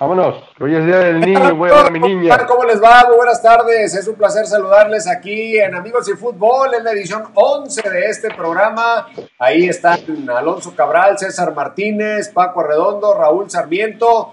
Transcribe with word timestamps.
Vámonos, 0.00 0.42
hoy 0.58 0.74
es 0.74 0.84
día 0.84 0.98
del 0.98 1.20
niño, 1.20 1.54
voy 1.54 1.70
a 1.70 1.74
ver 1.74 1.86
a 1.86 1.90
mi 1.90 2.00
niña. 2.00 2.44
¿Cómo 2.48 2.64
les 2.64 2.82
va? 2.82 3.04
Muy 3.06 3.14
buenas 3.14 3.40
tardes, 3.40 3.94
es 3.94 4.08
un 4.08 4.16
placer 4.16 4.44
saludarles 4.44 5.06
aquí 5.06 5.56
en 5.56 5.72
Amigos 5.72 6.08
y 6.08 6.14
Fútbol, 6.14 6.74
en 6.74 6.82
la 6.82 6.90
edición 6.90 7.22
11 7.32 7.88
de 7.88 8.06
este 8.06 8.28
programa. 8.34 9.06
Ahí 9.38 9.68
están 9.68 10.00
Alonso 10.28 10.74
Cabral, 10.74 11.16
César 11.16 11.54
Martínez, 11.54 12.28
Paco 12.30 12.62
Arredondo, 12.62 13.14
Raúl 13.14 13.48
Sarmiento. 13.48 14.32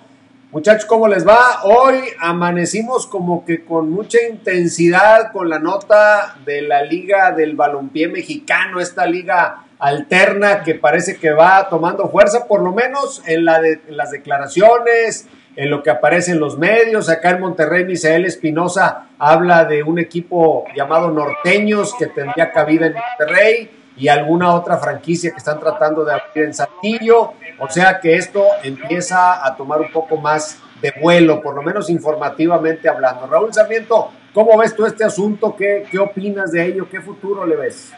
Muchachos, 0.50 0.86
¿cómo 0.86 1.08
les 1.08 1.28
va? 1.28 1.62
Hoy 1.64 2.00
amanecimos 2.20 3.06
como 3.06 3.46
que 3.46 3.64
con 3.64 3.92
mucha 3.92 4.18
intensidad 4.28 5.32
con 5.32 5.48
la 5.48 5.60
nota 5.60 6.38
de 6.44 6.64
la 6.64 6.82
Liga 6.82 7.34
del 7.34 7.56
Balompié 7.56 8.08
Mexicano, 8.08 8.80
esta 8.80 9.06
liga 9.06 9.66
alterna 9.78 10.64
que 10.64 10.74
parece 10.74 11.18
que 11.18 11.32
va 11.32 11.70
tomando 11.70 12.10
fuerza, 12.10 12.48
por 12.48 12.62
lo 12.62 12.72
menos 12.72 13.22
en, 13.28 13.46
la 13.46 13.62
de, 13.62 13.82
en 13.88 13.98
las 13.98 14.10
declaraciones, 14.12 15.28
en 15.56 15.70
lo 15.70 15.84
que 15.84 15.90
aparece 15.90 16.32
en 16.32 16.40
los 16.40 16.58
medios. 16.58 17.10
Acá 17.10 17.32
en 17.32 17.42
Monterrey, 17.42 17.86
Misael 17.86 18.26
Espinosa 18.26 19.08
habla 19.18 19.66
de 19.66 19.84
un 19.84 20.00
equipo 20.00 20.66
llamado 20.76 21.12
Norteños 21.12 21.94
que 21.98 22.08
tendría 22.08 22.52
cabida 22.52 22.88
en 22.88 22.94
Monterrey 22.94 23.70
y 23.98 24.08
alguna 24.08 24.54
otra 24.54 24.78
franquicia 24.78 25.32
que 25.32 25.38
están 25.38 25.60
tratando 25.60 26.06
de 26.06 26.14
abrir 26.14 26.46
en 26.46 26.54
Saltillo. 26.54 27.34
O 27.60 27.70
sea 27.70 28.00
que 28.00 28.16
esto 28.16 28.46
empieza 28.64 29.46
a 29.46 29.56
tomar 29.56 29.82
un 29.82 29.92
poco 29.92 30.18
más 30.18 30.58
de 30.82 30.94
vuelo, 31.00 31.42
por 31.42 31.56
lo 31.56 31.62
menos 31.62 31.90
informativamente 31.90 32.90
hablando. 32.90 33.28
Raúl 33.28 33.54
Sarmiento, 33.54 34.12
¿cómo 34.34 34.58
ves 34.58 34.76
tú 34.76 34.86
este 34.86 35.04
asunto? 35.04 35.56
¿Qué, 35.56 35.86
qué 35.92 36.00
opinas 36.00 36.52
de 36.52 36.66
ello? 36.66 36.88
¿Qué 36.90 37.02
futuro 37.02 37.46
le 37.46 37.56
ves? 37.56 37.92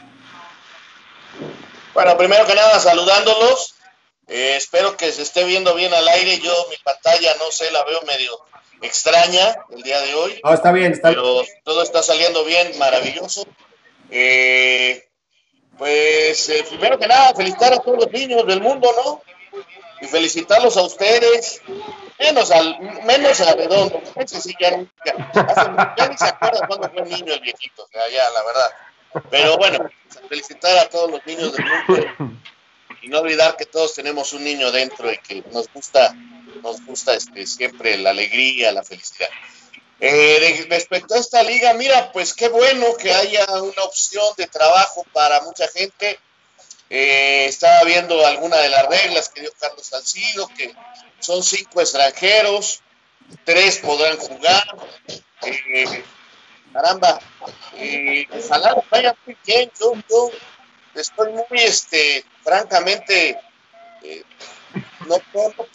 Bueno, 1.94 2.18
primero 2.18 2.46
que 2.46 2.56
nada, 2.56 2.80
saludándolos 2.80 3.76
eh, 4.28 4.56
espero 4.56 4.96
que 4.96 5.12
se 5.12 5.22
esté 5.22 5.44
viendo 5.44 5.74
bien 5.76 5.94
al 5.94 6.08
aire. 6.08 6.40
Yo 6.40 6.54
mi 6.70 6.78
pantalla, 6.84 7.36
no 7.40 7.52
sé, 7.52 7.70
la 7.72 7.84
veo 7.84 8.02
medio 8.04 8.40
extraña 8.82 9.56
el 9.72 9.84
día 9.84 10.00
de 10.02 10.14
hoy. 10.14 10.42
No, 10.44 10.54
está 10.54 10.72
bien, 10.72 10.92
está 10.92 11.10
Pero 11.10 11.44
todo 11.64 11.84
está 11.84 12.04
saliendo 12.04 12.44
bien, 12.46 12.78
maravilloso. 12.78 13.46
Eh, 14.10 15.08
pues 15.78 16.50
eh, 16.50 16.66
primero 16.70 16.98
que 16.98 17.08
nada, 17.08 17.34
felicitar 17.34 17.74
a 17.74 17.80
todos 17.80 17.98
los 17.98 18.12
niños 18.12 18.46
del 18.46 18.62
mundo, 18.62 18.90
¿no? 19.04 19.22
Y 20.02 20.08
felicitarlos 20.08 20.76
a 20.76 20.82
ustedes, 20.82 21.62
menos 22.20 22.52
al 22.52 22.78
menos 23.06 23.40
a 23.42 23.54
Redondo. 23.56 24.02
Ese 24.16 24.42
sí 24.42 24.54
ya, 24.60 24.72
ya, 25.06 25.96
ya 25.98 26.08
ni 26.10 26.18
se 26.18 26.26
acuerda 26.26 26.68
cuando 26.68 26.90
fue 26.90 27.04
niño 27.04 27.34
el 27.34 27.40
viejito, 27.40 27.88
sea, 27.92 28.10
ya, 28.10 28.30
la 28.30 28.44
verdad. 28.44 28.72
Pero 29.30 29.58
bueno, 29.58 29.90
felicitar 30.28 30.78
a 30.78 30.90
todos 30.90 31.12
los 31.12 31.26
niños 31.26 31.54
del 31.54 31.66
mundo 31.66 32.38
y 33.04 33.10
no 33.10 33.20
olvidar 33.20 33.58
que 33.58 33.66
todos 33.66 33.94
tenemos 33.94 34.32
un 34.34 34.44
niño 34.44 34.72
dentro 34.72 35.12
y 35.12 35.18
que 35.18 35.44
nos 35.52 35.72
gusta, 35.74 36.16
nos 36.64 36.84
gusta 36.86 37.14
este, 37.14 37.46
siempre 37.46 37.98
la 37.98 38.12
alegría, 38.12 38.72
la 38.72 38.84
felicidad. 38.84 39.28
Eh, 40.00 40.66
respecto 40.70 41.14
a 41.14 41.20
esta 41.20 41.44
liga, 41.44 41.74
mira, 41.74 42.12
pues 42.14 42.34
qué 42.34 42.48
bueno 42.48 42.96
que 42.96 43.14
haya 43.14 43.46
una 43.62 43.84
opción 43.84 44.26
de 44.38 44.48
trabajo 44.48 45.06
para 45.12 45.42
mucha 45.42 45.68
gente. 45.68 46.18
Eh, 46.90 47.46
estaba 47.46 47.84
viendo 47.84 48.26
alguna 48.26 48.58
de 48.58 48.70
las 48.70 48.88
reglas 48.88 49.30
que 49.30 49.42
dio 49.42 49.52
Carlos 49.60 49.86
Salcido, 49.86 50.48
que 50.58 50.74
son 51.20 51.44
cinco 51.44 51.82
extranjeros, 51.82 52.82
tres 53.44 53.80
podrán 53.80 54.18
jugar. 54.18 54.64
Eh, 55.42 56.04
caramba, 56.72 57.20
eh, 57.76 58.28
ojalá 58.32 58.76
vaya 58.90 59.16
muy 59.26 59.36
bien. 59.46 59.72
Yo, 59.80 59.94
yo 60.10 60.32
estoy 60.96 61.32
muy, 61.32 61.46
este, 61.52 62.24
francamente, 62.44 63.40
eh, 64.04 64.24
no, 65.08 65.18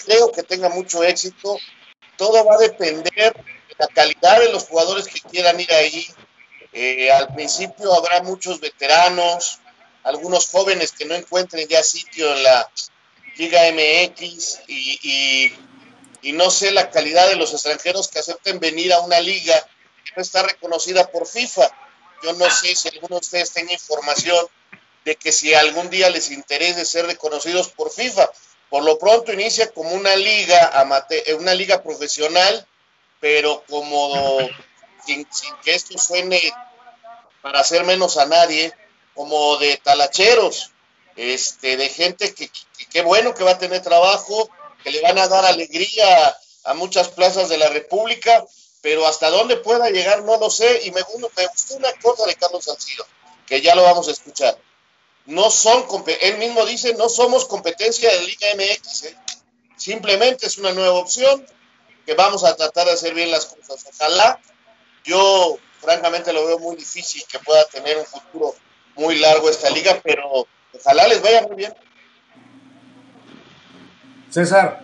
creo 0.05 0.33
que 0.33 0.43
tenga 0.43 0.69
mucho 0.69 1.03
éxito. 1.03 1.59
Todo 2.17 2.45
va 2.45 2.55
a 2.55 2.59
depender 2.59 3.33
de 3.33 3.77
la 3.79 3.87
calidad 3.89 4.41
de 4.41 4.53
los 4.53 4.65
jugadores 4.65 5.07
que 5.07 5.21
quieran 5.21 5.61
ir 5.61 5.73
ahí. 5.73 6.07
Eh, 6.73 7.11
al 7.11 7.35
principio 7.35 7.95
habrá 7.95 8.23
muchos 8.23 8.61
veteranos, 8.61 9.61
algunos 10.03 10.49
jóvenes 10.49 10.93
que 10.93 11.05
no 11.05 11.15
encuentren 11.15 11.67
ya 11.69 11.83
sitio 11.83 12.33
en 12.35 12.43
la 12.43 12.71
Liga 13.37 13.61
MX 13.73 14.61
y, 14.67 15.53
y 16.23 16.33
no 16.33 16.51
sé 16.51 16.73
la 16.73 16.91
calidad 16.91 17.29
de 17.29 17.37
los 17.37 17.53
extranjeros 17.53 18.09
que 18.09 18.19
acepten 18.19 18.59
venir 18.59 18.93
a 18.93 19.01
una 19.01 19.21
liga 19.21 19.55
que 20.05 20.13
no 20.17 20.23
está 20.23 20.43
reconocida 20.43 21.07
por 21.11 21.27
FIFA. 21.27 21.71
Yo 22.23 22.33
no 22.33 22.51
sé 22.51 22.75
si 22.75 22.89
alguno 22.89 23.17
de 23.17 23.21
ustedes 23.21 23.53
tenga 23.53 23.73
información 23.73 24.47
de 25.05 25.17
que 25.17 25.33
si 25.33 25.55
algún 25.55 25.91
día 25.91 26.11
les 26.11 26.31
interese 26.31 26.85
ser 26.85 27.07
reconocidos 27.07 27.69
por 27.69 27.91
FIFA. 27.91 28.31
Por 28.69 28.85
lo 28.85 28.99
pronto 28.99 29.33
inicia 29.33 29.71
como 29.71 29.91
una 29.93 30.15
liga 30.17 30.71
eh, 31.11 31.35
una 31.35 31.55
liga 31.55 31.83
profesional, 31.83 32.67
pero 33.21 33.65
como 33.69 34.37
sin, 35.07 35.27
que 35.65 35.75
esto 35.75 35.97
suene 35.99 36.41
para 37.41 37.61
hacer 37.61 37.85
menos 37.85 38.19
a 38.19 38.27
nadie, 38.27 38.73
como 39.15 39.57
de 39.57 39.79
talacheros, 39.79 40.73
este, 41.17 41.77
de 41.79 41.89
gente 41.89 42.35
que 42.35 42.51
qué 42.91 43.03
bueno 43.03 43.35
que 43.35 43.45
va 43.45 43.53
a 43.53 43.59
tener 43.59 43.83
trabajo, 43.83 44.51
que 44.85 44.91
le 44.91 45.01
van 45.01 45.19
a 45.19 45.29
dar 45.29 45.47
alegría 45.47 46.37
a 46.65 46.75
muchas 46.75 47.09
plazas 47.09 47.49
de 47.49 47.57
la 47.57 47.69
República, 47.69 48.45
pero 48.83 49.07
hasta 49.07 49.31
dónde 49.31 49.57
pueda 49.57 49.89
llegar 49.89 50.23
no 50.25 50.37
lo 50.37 50.51
sé. 50.51 50.83
Y 50.85 50.91
me, 50.91 51.01
me 51.01 51.47
gustó 51.47 51.75
una 51.77 51.93
cosa 52.03 52.27
de 52.27 52.35
Carlos 52.35 52.65
Salcido, 52.67 53.07
que 53.47 53.63
ya 53.63 53.75
lo 53.75 53.83
vamos 53.83 54.09
a 54.09 54.13
escuchar 54.13 54.59
no 55.29 55.51
son, 55.51 55.85
él 56.23 56.39
mismo 56.39 56.65
dice, 56.65 56.95
no 56.95 57.11
somos 57.11 57.45
competencia 57.45 58.11
de 58.11 58.23
Liga 58.23 58.47
MX, 58.57 59.03
¿eh? 59.05 59.17
simplemente 59.77 60.47
es 60.47 60.57
una 60.57 60.73
nueva 60.73 60.95
opción 60.95 61.45
que 62.07 62.15
vamos 62.15 62.45
a 62.45 62.57
tratar 62.57 62.87
de 62.87 62.95
hacer 62.95 63.13
bien 63.13 63.31
las 63.31 63.45
cosas. 63.45 63.85
Ojalá, 63.93 64.41
yo 65.05 65.59
francamente 65.83 66.33
lo 66.33 66.47
veo 66.47 66.59
muy 66.59 66.77
difícil 66.77 67.23
que 67.31 67.39
pueda 67.41 67.63
tener 67.67 67.99
un 67.99 68.07
futuro 68.07 68.55
muy 68.97 69.19
largo 69.19 69.51
esta 69.51 69.69
liga, 69.69 70.01
pero 70.03 70.47
ojalá 70.73 71.07
les 71.09 71.21
vaya 71.21 71.43
muy 71.43 71.57
bien. 71.57 71.75
César. 74.31 74.83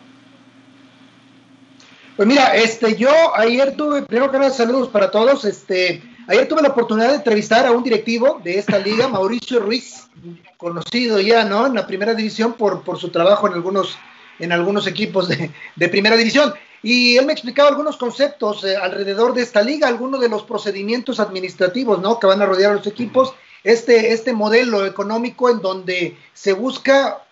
Pues 2.17 2.29
mira, 2.29 2.55
este, 2.55 2.97
yo 2.97 3.35
ayer 3.35 3.75
tuve, 3.77 4.03
primero 4.03 4.31
que 4.31 4.39
nada, 4.39 4.51
saludos 4.51 4.91
para 4.91 5.11
todos, 5.11 5.47
este, 5.47 6.03
ayer 6.27 6.49
tuve 6.49 6.63
la 6.63 6.69
oportunidad 6.69 7.11
de 7.11 7.17
entrevistar 7.17 7.67
a 7.67 7.73
un 7.73 7.83
directivo 7.83 8.41
de 8.43 8.59
esta 8.59 8.79
liga, 8.79 9.09
Mauricio 9.09 9.61
Ruiz, 9.61 10.09
conocido 10.57 11.21
ya, 11.21 11.45
¿no? 11.45 11.67
En 11.67 11.75
la 11.75 11.87
primera 11.87 12.15
división 12.15 12.55
por, 12.55 12.83
su 12.99 13.11
trabajo 13.11 13.47
en 13.47 13.55
algunos, 13.55 13.99
en 14.39 14.53
algunos 14.53 14.87
equipos 14.87 15.29
de, 15.29 15.89
primera 15.89 16.17
división. 16.17 16.55
Y 16.83 17.17
él 17.17 17.27
me 17.27 17.33
explicaba 17.33 17.71
algunos 17.71 17.97
conceptos 17.97 18.63
eh, 18.65 18.77
alrededor 18.77 19.33
de 19.33 19.43
esta 19.43 19.63
liga, 19.63 19.89
algunos 19.89 20.21
de 20.21 20.29
los 20.29 20.43
procedimientos 20.43 21.19
administrativos, 21.19 22.01
¿no? 22.01 22.19
Que 22.19 22.27
van 22.27 22.43
a 22.43 22.47
rodear 22.47 22.73
a 22.73 22.75
los 22.75 22.87
equipos. 22.87 23.35
Este, 23.63 24.13
este 24.13 24.35
modelo 24.35 24.85
económico 24.85 25.49
en 25.49 25.61
donde 25.61 26.19
se 26.35 26.53
busca 26.53 27.23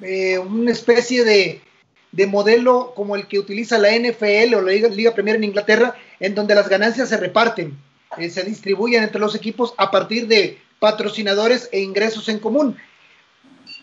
eh, 0.00 0.38
una 0.38 0.70
especie 0.70 1.24
de, 1.24 1.60
de, 2.12 2.26
modelo 2.26 2.92
como 2.94 3.16
el 3.16 3.26
que 3.26 3.40
utiliza 3.40 3.78
la 3.78 3.90
NFL 3.90 4.54
o 4.54 4.62
la 4.62 4.72
Liga 4.72 5.14
Premier 5.14 5.36
en 5.36 5.44
Inglaterra, 5.44 5.96
en 6.20 6.36
donde 6.36 6.54
las 6.54 6.68
ganancias 6.68 7.08
se 7.08 7.16
reparten, 7.16 7.76
eh, 8.18 8.30
se 8.30 8.42
distribuyen 8.42 9.02
entre 9.02 9.20
los 9.20 9.34
equipos 9.34 9.74
a 9.76 9.90
partir 9.90 10.26
de 10.26 10.58
patrocinadores 10.78 11.68
e 11.72 11.80
ingresos 11.80 12.28
en 12.28 12.38
común. 12.38 12.76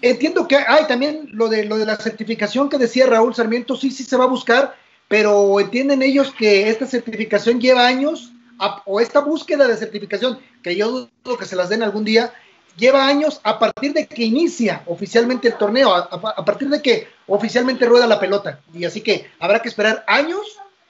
Entiendo 0.01 0.47
que 0.47 0.57
hay 0.57 0.85
también 0.87 1.29
lo 1.33 1.49
de, 1.49 1.65
lo 1.65 1.77
de 1.77 1.85
la 1.85 1.97
certificación 1.97 2.69
que 2.69 2.77
decía 2.77 3.05
Raúl 3.05 3.35
Sarmiento, 3.35 3.75
sí, 3.75 3.91
sí 3.91 4.03
se 4.03 4.17
va 4.17 4.25
a 4.25 4.27
buscar, 4.27 4.75
pero 5.07 5.59
entienden 5.59 6.01
ellos 6.01 6.33
que 6.37 6.69
esta 6.69 6.85
certificación 6.85 7.59
lleva 7.59 7.85
años, 7.85 8.31
o 8.85 8.99
esta 8.99 9.21
búsqueda 9.21 9.67
de 9.67 9.77
certificación, 9.77 10.39
que 10.61 10.75
yo 10.75 11.09
dudo 11.23 11.37
que 11.37 11.45
se 11.45 11.55
las 11.55 11.69
den 11.69 11.83
algún 11.83 12.03
día, 12.03 12.33
lleva 12.77 13.07
años 13.07 13.39
a 13.43 13.59
partir 13.59 13.93
de 13.93 14.07
que 14.07 14.23
inicia 14.23 14.83
oficialmente 14.85 15.47
el 15.47 15.57
torneo, 15.57 15.93
a, 15.93 16.45
partir 16.45 16.69
de 16.69 16.81
que 16.81 17.07
oficialmente 17.27 17.85
rueda 17.85 18.07
la 18.07 18.19
pelota. 18.19 18.61
Y 18.73 18.85
así 18.85 19.01
que 19.01 19.29
habrá 19.39 19.61
que 19.61 19.69
esperar 19.69 20.03
años 20.07 20.41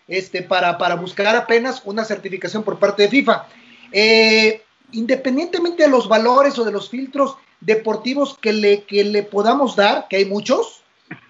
este, 0.10 0.42
para, 0.42 0.78
para 0.78 0.96
buscar 0.96 1.36
apenas 1.36 1.82
una 1.86 2.04
certificación 2.04 2.64
por 2.64 2.80
parte 2.80 3.04
de 3.04 3.10
FIFA. 3.10 3.48
Eh, 3.92 4.64
independientemente 4.92 5.84
de 5.84 5.90
los 5.90 6.10
valores 6.10 6.58
o 6.58 6.66
de 6.66 6.72
los 6.72 6.90
filtros 6.90 7.38
deportivos 7.62 8.38
que 8.42 8.52
le, 8.52 8.84
que 8.84 9.04
le 9.04 9.24
podamos 9.24 9.76
dar, 9.76 10.08
que 10.10 10.18
hay 10.18 10.26
muchos, 10.26 10.82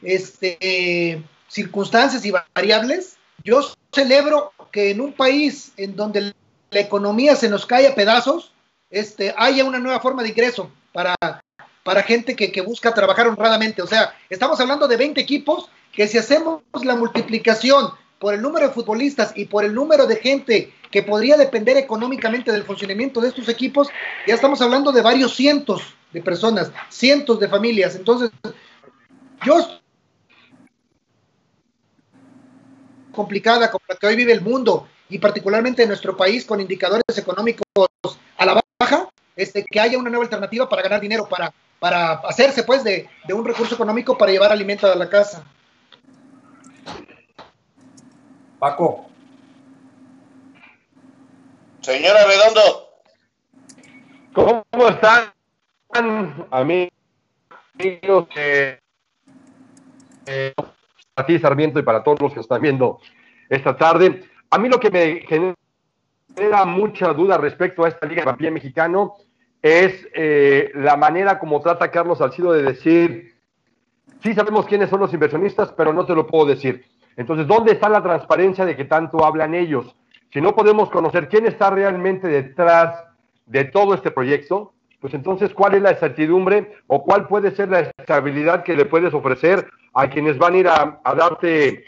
este, 0.01 1.21
circunstancias 1.47 2.25
y 2.25 2.31
variables, 2.55 3.17
yo 3.43 3.61
celebro 3.93 4.53
que 4.71 4.91
en 4.91 5.01
un 5.01 5.13
país 5.13 5.73
en 5.77 5.95
donde 5.95 6.33
la 6.71 6.79
economía 6.79 7.35
se 7.35 7.49
nos 7.49 7.65
cae 7.65 7.87
a 7.87 7.95
pedazos, 7.95 8.53
este, 8.89 9.33
haya 9.37 9.65
una 9.65 9.79
nueva 9.79 9.99
forma 9.99 10.23
de 10.23 10.29
ingreso 10.29 10.71
para, 10.93 11.15
para 11.83 12.03
gente 12.03 12.35
que, 12.35 12.51
que 12.51 12.61
busca 12.61 12.93
trabajar 12.93 13.27
honradamente. 13.27 13.81
O 13.81 13.87
sea, 13.87 14.15
estamos 14.29 14.59
hablando 14.59 14.87
de 14.87 14.97
20 14.97 15.19
equipos 15.19 15.69
que 15.91 16.07
si 16.07 16.17
hacemos 16.17 16.61
la 16.83 16.95
multiplicación 16.95 17.91
por 18.19 18.33
el 18.33 18.41
número 18.41 18.67
de 18.67 18.73
futbolistas 18.73 19.31
y 19.35 19.45
por 19.45 19.63
el 19.63 19.73
número 19.73 20.05
de 20.05 20.17
gente 20.17 20.73
que 20.91 21.03
podría 21.03 21.37
depender 21.37 21.77
económicamente 21.77 22.51
del 22.51 22.63
funcionamiento 22.63 23.21
de 23.21 23.29
estos 23.29 23.47
equipos, 23.47 23.87
ya 24.27 24.35
estamos 24.35 24.61
hablando 24.61 24.91
de 24.91 25.01
varios 25.01 25.35
cientos 25.35 25.81
de 26.11 26.21
personas, 26.21 26.71
cientos 26.89 27.39
de 27.39 27.47
familias. 27.47 27.95
Entonces, 27.95 28.31
yo 29.45 29.79
complicada 33.11 33.71
como 33.71 33.83
la 33.87 33.95
que 33.95 34.07
hoy 34.07 34.15
vive 34.15 34.33
el 34.33 34.41
mundo 34.41 34.87
y 35.09 35.19
particularmente 35.19 35.83
en 35.83 35.89
nuestro 35.89 36.15
país 36.15 36.45
con 36.45 36.59
indicadores 36.59 37.17
económicos 37.17 37.65
a 38.37 38.45
la 38.45 38.61
baja, 38.79 39.09
este, 39.35 39.63
que 39.63 39.79
haya 39.79 39.97
una 39.97 40.09
nueva 40.09 40.25
alternativa 40.25 40.67
para 40.67 40.81
ganar 40.81 40.99
dinero, 40.99 41.27
para, 41.27 41.53
para 41.79 42.13
hacerse 42.13 42.63
pues 42.63 42.83
de, 42.83 43.09
de 43.27 43.33
un 43.33 43.45
recurso 43.45 43.75
económico 43.75 44.17
para 44.17 44.31
llevar 44.31 44.51
alimento 44.51 44.91
a 44.91 44.95
la 44.95 45.09
casa. 45.09 45.43
Paco. 48.59 49.05
Señora 51.79 52.19
Redondo. 52.27 52.89
¿Cómo 54.33 54.87
están, 54.89 55.33
amigos? 56.51 56.91
Eh, 58.35 58.77
eh, 60.25 60.53
a 61.15 61.25
ti, 61.25 61.39
Sarmiento, 61.39 61.79
y 61.79 61.83
para 61.83 62.03
todos 62.03 62.21
los 62.21 62.33
que 62.33 62.41
están 62.41 62.61
viendo 62.61 62.99
esta 63.49 63.77
tarde. 63.77 64.25
A 64.51 64.57
mí 64.57 64.67
lo 64.67 64.79
que 64.79 64.91
me 64.91 65.55
genera 66.35 66.65
mucha 66.65 67.13
duda 67.13 67.37
respecto 67.37 67.85
a 67.85 67.87
esta 67.87 68.05
Liga 68.05 68.25
de 68.25 68.33
Pie 68.33 68.51
Mexicano 68.51 69.15
es 69.61 70.07
eh, 70.13 70.71
la 70.75 70.97
manera 70.97 71.39
como 71.39 71.61
trata 71.61 71.91
Carlos 71.91 72.17
Salcido 72.17 72.51
de 72.51 72.63
decir, 72.63 73.35
sí 74.21 74.33
sabemos 74.33 74.65
quiénes 74.65 74.89
son 74.89 74.99
los 74.99 75.13
inversionistas, 75.13 75.71
pero 75.71 75.93
no 75.93 76.05
te 76.05 76.13
lo 76.13 76.27
puedo 76.27 76.45
decir. 76.45 76.85
Entonces, 77.19 77.47
¿dónde 77.47 77.73
está 77.73 77.89
la 77.89 78.01
transparencia 78.01 78.65
de 78.65 78.77
que 78.77 78.85
tanto 78.85 79.25
hablan 79.25 79.53
ellos? 79.53 79.93
Si 80.31 80.39
no 80.39 80.55
podemos 80.55 80.89
conocer 80.89 81.27
quién 81.27 81.45
está 81.45 81.69
realmente 81.69 82.29
detrás 82.29 83.03
de 83.45 83.65
todo 83.65 83.93
este 83.93 84.09
proyecto, 84.09 84.71
pues 85.01 85.13
entonces, 85.13 85.53
¿cuál 85.53 85.75
es 85.75 85.81
la 85.81 85.95
certidumbre 85.95 86.77
o 86.87 87.03
cuál 87.03 87.27
puede 87.27 87.51
ser 87.51 87.67
la 87.67 87.81
estabilidad 87.81 88.63
que 88.63 88.73
le 88.73 88.85
puedes 88.85 89.13
ofrecer 89.13 89.69
a 89.93 90.09
quienes 90.09 90.37
van 90.37 90.53
a 90.53 90.57
ir 90.59 90.67
a, 90.69 91.01
darte, 91.13 91.83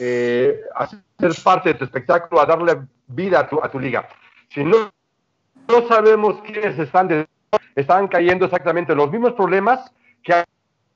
eh, 0.00 0.60
a 0.74 0.88
ser 0.88 1.32
parte 1.44 1.68
de 1.68 1.74
tu 1.76 1.84
espectáculo, 1.84 2.40
a 2.40 2.46
darle 2.46 2.76
vida 3.06 3.48
a 3.62 3.70
tu, 3.70 3.78
liga? 3.78 4.08
Si 4.48 4.64
no, 4.64 4.90
no 5.68 5.86
sabemos 5.86 6.40
quiénes 6.42 6.76
están, 6.76 7.06
de, 7.06 7.28
están 7.76 8.08
cayendo 8.08 8.46
exactamente 8.46 8.96
los 8.96 9.12
mismos 9.12 9.34
problemas 9.34 9.92
que 10.24 10.42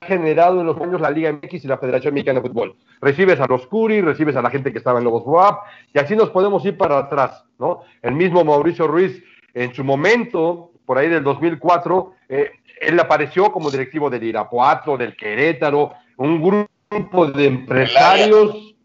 generado 0.05 0.61
en 0.61 0.65
los 0.65 0.79
años 0.81 0.99
la 0.99 1.11
Liga 1.11 1.31
MX 1.31 1.63
y 1.63 1.67
la 1.67 1.77
Federación 1.77 2.13
Mexicana 2.13 2.39
de 2.39 2.47
Fútbol. 2.47 2.75
Recibes 3.01 3.39
a 3.39 3.45
los 3.45 3.67
Curi, 3.67 4.01
recibes 4.01 4.35
a 4.35 4.41
la 4.41 4.49
gente 4.49 4.71
que 4.71 4.79
estaba 4.79 4.97
en 4.97 5.05
Lobos 5.05 5.23
WAP, 5.25 5.59
y 5.93 5.99
así 5.99 6.15
nos 6.15 6.31
podemos 6.31 6.65
ir 6.65 6.75
para 6.75 6.97
atrás, 6.97 7.43
¿no? 7.59 7.81
El 8.01 8.13
mismo 8.13 8.43
Mauricio 8.43 8.87
Ruiz, 8.87 9.23
en 9.53 9.73
su 9.75 9.83
momento, 9.83 10.71
por 10.85 10.97
ahí 10.97 11.07
del 11.07 11.23
2004, 11.23 12.13
eh, 12.29 12.51
él 12.81 12.99
apareció 12.99 13.51
como 13.51 13.69
directivo 13.69 14.09
del 14.09 14.23
Irapuato, 14.23 14.97
del 14.97 15.15
Querétaro, 15.15 15.93
un 16.17 16.41
grupo 16.41 17.27
de 17.27 17.45
empresarios 17.45 18.75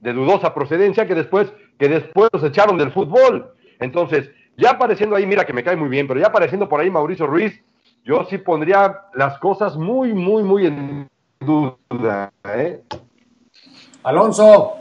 de 0.00 0.12
dudosa 0.12 0.54
procedencia 0.54 1.06
que 1.06 1.14
después, 1.14 1.52
que 1.78 1.88
después 1.88 2.30
los 2.32 2.42
echaron 2.44 2.78
del 2.78 2.92
fútbol. 2.92 3.52
Entonces, 3.78 4.30
ya 4.56 4.70
apareciendo 4.70 5.16
ahí, 5.16 5.26
mira 5.26 5.44
que 5.44 5.52
me 5.52 5.62
cae 5.62 5.76
muy 5.76 5.90
bien, 5.90 6.08
pero 6.08 6.18
ya 6.18 6.28
apareciendo 6.28 6.68
por 6.68 6.80
ahí 6.80 6.90
Mauricio 6.90 7.26
Ruiz, 7.26 7.62
yo 8.04 8.26
sí 8.28 8.38
pondría 8.38 9.02
las 9.14 9.38
cosas 9.38 9.76
muy, 9.76 10.12
muy, 10.12 10.42
muy 10.42 10.66
en 10.66 11.08
duda. 11.40 12.32
¿eh? 12.44 12.82
Alonso. 14.02 14.74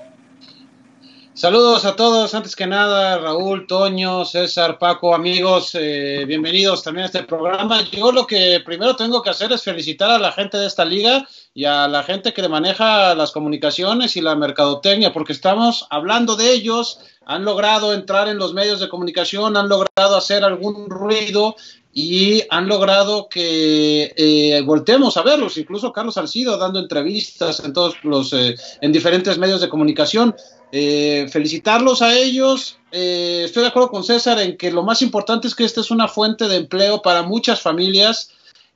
Saludos 1.33 1.85
a 1.85 1.95
todos, 1.95 2.35
antes 2.35 2.55
que 2.55 2.67
nada, 2.67 3.17
Raúl, 3.17 3.65
Toño, 3.65 4.25
César, 4.25 4.77
Paco, 4.77 5.15
amigos, 5.15 5.71
eh, 5.73 6.25
bienvenidos 6.27 6.83
también 6.83 7.03
a 7.03 7.05
este 7.05 7.23
programa. 7.23 7.81
Yo 7.89 8.11
lo 8.11 8.27
que 8.27 8.61
primero 8.63 8.95
tengo 8.95 9.21
que 9.21 9.29
hacer 9.29 9.51
es 9.51 9.63
felicitar 9.63 10.11
a 10.11 10.19
la 10.19 10.33
gente 10.33 10.57
de 10.57 10.67
esta 10.67 10.83
liga 10.83 11.25
y 11.53 11.65
a 11.65 11.87
la 11.87 12.03
gente 12.03 12.33
que 12.33 12.47
maneja 12.47 13.15
las 13.15 13.31
comunicaciones 13.31 14.17
y 14.17 14.21
la 14.21 14.35
mercadotecnia, 14.35 15.13
porque 15.13 15.33
estamos 15.33 15.87
hablando 15.89 16.35
de 16.35 16.51
ellos, 16.51 16.99
han 17.25 17.45
logrado 17.45 17.93
entrar 17.93 18.27
en 18.27 18.37
los 18.37 18.53
medios 18.53 18.79
de 18.79 18.89
comunicación, 18.89 19.55
han 19.55 19.69
logrado 19.69 20.17
hacer 20.17 20.43
algún 20.43 20.89
ruido 20.89 21.55
y 21.93 22.43
han 22.49 22.67
logrado 22.67 23.27
que 23.27 24.13
eh, 24.15 24.61
volteemos 24.61 25.17
a 25.17 25.23
verlos, 25.23 25.57
incluso 25.57 25.91
Carlos 25.91 26.15
Salcido 26.15 26.57
dando 26.57 26.79
entrevistas 26.79 27.59
en 27.65 27.73
todos 27.73 27.95
los 28.03 28.31
eh, 28.33 28.55
en 28.79 28.91
diferentes 28.91 29.37
medios 29.37 29.61
de 29.61 29.69
comunicación. 29.69 30.35
Eh, 30.71 31.27
felicitarlos 31.29 32.01
a 32.01 32.13
ellos. 32.15 32.77
estoy 32.91 33.63
de 33.63 33.67
acuerdo 33.67 33.89
con 33.89 34.05
César 34.05 34.39
en 34.39 34.55
que 34.55 34.71
lo 34.71 34.83
más 34.83 35.01
importante 35.01 35.47
es 35.47 35.55
que 35.55 35.65
esta 35.65 35.81
es 35.81 35.91
una 35.91 36.07
fuente 36.07 36.47
de 36.47 36.55
empleo 36.55 37.01
para 37.01 37.23
muchas 37.23 37.61
familias. 37.61 38.31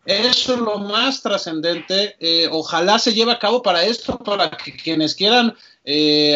Eso 0.05 0.53
es 0.53 0.59
lo 0.59 0.77
más 0.79 1.21
trascendente. 1.21 2.17
ojalá 2.51 2.99
se 2.99 3.13
lleve 3.13 3.31
a 3.31 3.39
cabo 3.39 3.63
para 3.63 3.85
esto, 3.85 4.17
para 4.19 4.51
que 4.51 4.75
quienes 4.75 5.15
quieran 5.15 5.55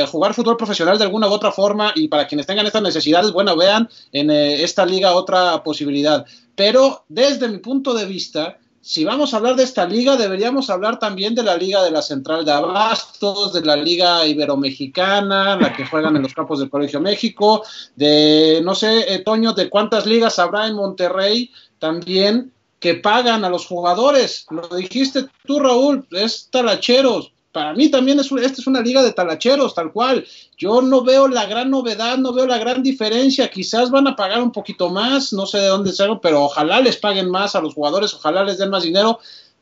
jugar 0.07 0.33
fútbol 0.33 0.55
profesional 0.55 0.97
de 0.97 1.03
alguna 1.03 1.27
u 1.27 1.31
otra 1.31 1.51
forma 1.51 1.91
y 1.93 2.07
para 2.07 2.25
quienes 2.25 2.47
tengan 2.47 2.65
estas 2.65 2.81
necesidades, 2.81 3.31
bueno, 3.31 3.57
vean 3.57 3.89
en 4.13 4.31
esta 4.31 4.85
liga 4.85 5.13
otra 5.13 5.61
posibilidad. 5.61 6.25
Pero 6.59 7.05
desde 7.07 7.47
mi 7.47 7.59
punto 7.59 7.93
de 7.93 8.03
vista, 8.03 8.57
si 8.81 9.05
vamos 9.05 9.33
a 9.33 9.37
hablar 9.37 9.55
de 9.55 9.63
esta 9.63 9.85
liga, 9.85 10.17
deberíamos 10.17 10.69
hablar 10.69 10.99
también 10.99 11.33
de 11.33 11.41
la 11.41 11.55
liga 11.55 11.81
de 11.81 11.89
la 11.89 12.01
Central 12.01 12.43
de 12.43 12.51
Abastos, 12.51 13.53
de 13.53 13.61
la 13.61 13.77
liga 13.77 14.27
iberomexicana, 14.27 15.55
la 15.55 15.71
que 15.71 15.85
juegan 15.85 16.17
en 16.17 16.21
los 16.23 16.33
campos 16.33 16.59
del 16.59 16.69
Colegio 16.69 16.99
México, 16.99 17.63
de, 17.95 18.59
no 18.61 18.75
sé, 18.75 19.05
eh, 19.07 19.19
Toño, 19.19 19.53
de 19.53 19.69
cuántas 19.69 20.05
ligas 20.05 20.37
habrá 20.37 20.67
en 20.67 20.75
Monterrey 20.75 21.49
también 21.79 22.51
que 22.81 22.95
pagan 22.95 23.45
a 23.45 23.49
los 23.49 23.65
jugadores. 23.65 24.45
Lo 24.49 24.67
dijiste 24.75 25.27
tú, 25.47 25.61
Raúl, 25.61 26.05
es 26.11 26.49
talacheros 26.51 27.31
para 27.51 27.73
mí 27.73 27.89
también 27.89 28.19
es, 28.19 28.31
esta 28.31 28.61
es 28.61 28.67
una 28.67 28.81
liga 28.81 29.01
de 29.01 29.11
talacheros, 29.11 29.73
tal 29.73 29.91
cual. 29.91 30.25
Yo 30.57 30.81
no 30.81 31.03
veo 31.03 31.27
la 31.27 31.45
gran 31.47 31.71
novedad, 31.71 32.17
no 32.17 32.31
veo 32.31 32.45
la 32.45 32.59
gran 32.59 32.83
diferencia. 32.83 33.49
Quizás 33.49 33.89
van 33.89 34.07
a 34.07 34.15
pagar 34.15 34.41
un 34.41 34.51
poquito 34.51 34.89
más, 34.89 35.33
no 35.33 35.45
sé 35.45 35.57
de 35.59 35.67
dónde 35.67 35.91
sea, 35.91 36.19
pero 36.21 36.43
ojalá 36.43 36.79
les 36.79 36.97
paguen 36.97 37.29
más 37.29 37.55
a 37.55 37.61
los 37.61 37.73
jugadores, 37.73 38.13
ojalá 38.13 38.43
les 38.43 38.59
den 38.59 38.69
más 38.69 38.83
dinero. 38.83 39.19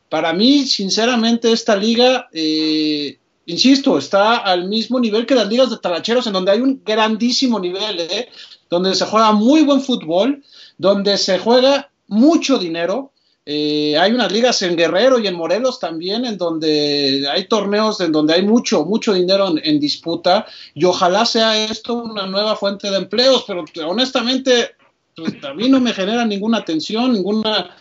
Para 0.10 0.34
mí, 0.34 0.66
sinceramente, 0.66 1.52
esta 1.52 1.76
liga, 1.76 2.28
eh, 2.34 3.18
insisto, 3.46 3.98
está 3.98 4.38
al 4.38 4.68
mismo 4.68 5.00
nivel 5.00 5.26
que 5.26 5.36
las 5.36 5.48
ligas 5.48 5.70
de 5.70 5.78
talacheros, 5.78 6.28
en 6.28 6.34
donde 6.34 6.52
hay 6.52 6.60
un 6.60 6.82
grandísimo 6.84 7.60
nivel, 7.60 8.02
¿eh? 8.02 8.30
donde 8.70 8.96
se 8.96 9.06
juega 9.06 9.32
muy 9.32 9.64
buen 9.64 9.82
fútbol, 9.82 10.44
donde 10.78 11.18
se 11.18 11.40
juega 11.40 11.90
mucho 12.08 12.58
dinero, 12.58 13.12
eh, 13.50 13.98
hay 13.98 14.12
unas 14.12 14.30
ligas 14.30 14.62
en 14.62 14.76
Guerrero 14.76 15.20
y 15.20 15.28
en 15.28 15.34
Morelos 15.34 15.80
también, 15.80 16.26
en 16.26 16.38
donde 16.38 17.26
hay 17.32 17.48
torneos 17.48 18.02
en 18.02 18.12
donde 18.12 18.34
hay 18.34 18.42
mucho, 18.42 18.84
mucho 18.84 19.14
dinero 19.14 19.56
en, 19.64 19.80
disputa, 19.80 20.46
y 20.74 20.84
ojalá 20.84 21.26
sea 21.26 21.58
esto 21.64 21.94
una 21.94 22.28
nueva 22.28 22.58
fuente 22.58 22.92
de 22.92 22.98
empleos, 22.98 23.46
pero 23.48 23.64
honestamente, 23.88 24.72
pues, 25.16 25.42
a 25.46 25.54
mí 25.54 25.70
no 25.70 25.80
me 25.80 25.94
genera 25.94 26.26
ninguna 26.26 26.66
tensión, 26.66 27.14
ninguna, 27.14 27.74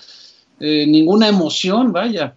eh, 0.61 0.87
ninguna 0.87 1.27
emoción, 1.27 1.93
vaya. 1.93 2.37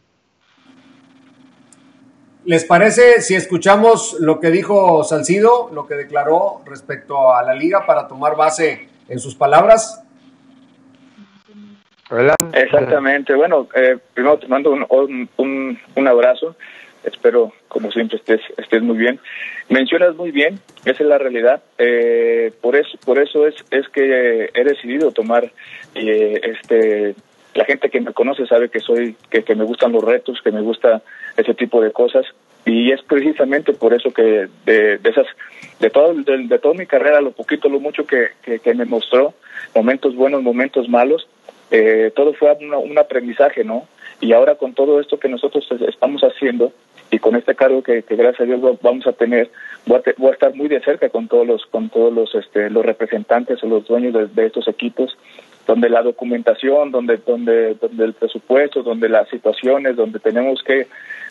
¿Les 2.46 2.66
parece 2.66 3.22
si 3.22 3.36
escuchamos 3.36 4.16
lo 4.20 4.40
que 4.40 4.50
dijo 4.50 5.04
Salcido, 5.04 5.70
lo 5.72 5.86
que 5.86 5.94
declaró 5.94 6.64
respecto 6.66 7.32
a 7.32 7.44
la 7.44 7.54
liga 7.54 7.86
para 7.86 8.08
tomar 8.08 8.36
base 8.36 8.90
en 9.08 9.20
sus 9.20 9.36
palabras? 9.36 10.02
Exactamente. 12.54 13.36
Bueno, 13.36 13.68
eh, 13.76 13.98
primero 14.14 14.38
te 14.40 14.48
mando 14.48 14.72
un, 14.72 15.30
un, 15.96 16.08
abrazo. 16.08 16.56
Espero, 17.04 17.54
como 17.68 17.92
siempre, 17.92 18.18
estés, 18.18 18.42
estés 18.58 18.82
muy 18.82 18.98
bien. 18.98 19.20
Mencionas 19.70 20.16
muy 20.16 20.32
bien, 20.32 20.60
esa 20.86 21.04
es 21.04 21.10
la 21.10 21.18
realidad. 21.18 21.62
Eh, 21.78 22.52
por 22.62 22.76
eso, 22.76 22.98
por 23.06 23.20
eso 23.20 23.48
es, 23.48 23.56
es 23.72 23.88
que 23.90 24.50
he 24.54 24.64
decidido 24.64 25.12
tomar 25.12 25.52
eh, 25.96 26.42
este. 26.44 27.16
La 27.56 27.66
gente 27.66 27.90
que 27.90 28.02
me 28.02 28.14
conoce 28.14 28.46
sabe 28.46 28.70
que 28.70 28.80
soy, 28.80 29.16
que, 29.30 29.44
que 29.44 29.56
me 29.56 29.64
gustan 29.64 29.92
los 29.92 30.04
retos, 30.04 30.40
que 30.44 30.52
me 30.52 30.62
gusta 30.62 31.02
ese 31.36 31.54
tipo 31.54 31.82
de 31.82 31.92
cosas 31.92 32.26
y 32.66 32.92
es 32.92 33.02
precisamente 33.02 33.74
por 33.74 33.94
eso 33.94 34.12
que 34.12 34.48
de, 34.66 34.98
de 34.98 35.10
esas 35.10 35.26
de 35.80 35.90
todo 35.90 36.14
de, 36.14 36.48
de, 36.48 36.60
toda 36.60 36.74
mi 36.76 36.86
carrera 36.86 37.22
lo 37.22 37.32
poquito 37.32 37.70
lo 37.70 37.80
mucho 37.80 38.06
que, 38.06 38.30
que 38.44 38.74
me 38.74 38.86
mostró 38.86 39.34
momentos 39.74 40.16
buenos 40.16 40.44
momentos 40.44 40.88
malos 40.90 41.28
eh, 41.72 42.12
todo 42.16 42.34
fue 42.34 42.52
un 42.54 42.98
aprendizaje, 42.98 43.64
¿no? 43.64 43.88
Y 44.22 44.34
ahora 44.34 44.56
con 44.56 44.74
todo 44.74 45.00
esto 45.00 45.20
que 45.20 45.30
nosotros 45.30 45.68
estamos 45.88 46.22
haciendo 46.24 46.74
y 47.12 47.20
con 47.20 47.36
este 47.36 47.56
cargo 47.56 47.82
que, 47.82 48.04
gracias 48.08 48.42
a 48.42 48.44
Dios 48.44 48.80
vamos 48.82 49.08
a 49.08 49.14
tener, 49.14 49.50
voy 49.86 50.02
a, 50.06 50.32
estar 50.32 50.54
muy 50.56 50.68
de 50.68 50.82
cerca 50.82 51.10
con 51.10 51.28
todos 51.28 51.48
los 51.48 51.66
con 51.68 51.90
todos 51.90 52.14
los 52.14 52.36
este, 52.36 52.70
los 52.70 52.86
representantes 52.86 53.64
o 53.64 53.68
los 53.68 53.88
dueños 53.88 54.36
de, 54.36 54.46
estos 54.46 54.68
equipos, 54.68 55.18
donde 55.66 55.90
la 55.90 56.04
documentación, 56.04 56.92
donde 56.92 57.18
donde 57.18 57.76
donde 57.76 58.06
el 58.06 58.14
presupuesto, 58.14 58.84
donde 58.84 59.10
las 59.10 59.28
situaciones, 59.30 59.96
donde 59.96 60.20
tenemos 60.20 60.62
que 60.64 60.88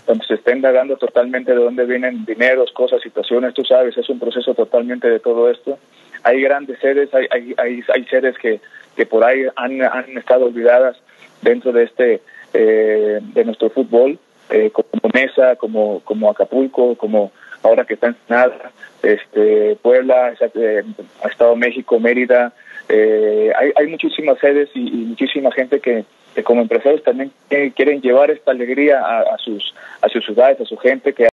donde 0.06 0.24
se 0.24 0.34
está 0.34 0.52
indagando 0.52 0.96
totalmente 0.96 1.52
de 1.52 1.58
dónde 1.58 1.84
vienen 1.84 2.24
dineros, 2.24 2.72
cosas, 2.72 3.02
situaciones, 3.02 3.54
tú 3.54 3.64
sabes, 3.64 3.96
es 3.96 4.08
un 4.08 4.18
proceso 4.18 4.54
totalmente 4.54 5.08
de 5.08 5.20
todo 5.20 5.50
esto. 5.50 5.78
Hay 6.24 6.40
grandes 6.40 6.78
sedes, 6.80 7.14
hay 7.14 7.26
hay 7.30 7.54
hay, 7.58 7.82
hay 7.94 8.04
sedes 8.06 8.36
que 8.38 8.60
que 8.98 9.06
por 9.06 9.22
ahí 9.22 9.46
han, 9.54 9.80
han 9.80 10.18
estado 10.18 10.46
olvidadas 10.46 10.96
dentro 11.40 11.70
de 11.72 11.84
este 11.84 12.20
eh, 12.52 13.20
de 13.22 13.44
nuestro 13.44 13.70
fútbol 13.70 14.18
eh, 14.50 14.70
como 14.72 15.10
Mesa 15.14 15.54
como 15.56 16.00
como 16.00 16.30
Acapulco 16.30 16.96
como 16.96 17.30
ahora 17.62 17.84
que 17.84 17.94
está 17.94 18.08
en 18.08 18.16
nada, 18.28 18.72
este, 19.02 19.76
Puebla, 19.82 20.34
eh, 20.54 20.84
Estado 21.30 21.56
México, 21.56 21.98
Mérida, 22.00 22.52
eh, 22.88 23.52
hay, 23.58 23.72
hay 23.76 23.86
muchísimas 23.88 24.38
sedes 24.38 24.68
y, 24.74 24.80
muchísima 24.80 25.50
gente 25.52 25.80
que, 25.80 26.04
como 26.44 26.62
empresarios 26.62 27.02
también 27.02 27.32
quieren 27.48 28.00
llevar 28.00 28.30
esta 28.30 28.52
alegría 28.52 29.00
a, 29.00 29.36
sus, 29.38 29.74
a 30.00 30.08
sus 30.08 30.24
ciudades, 30.24 30.60
a 30.60 30.64
su 30.64 30.76
gente. 30.76 31.12
que 31.12 31.28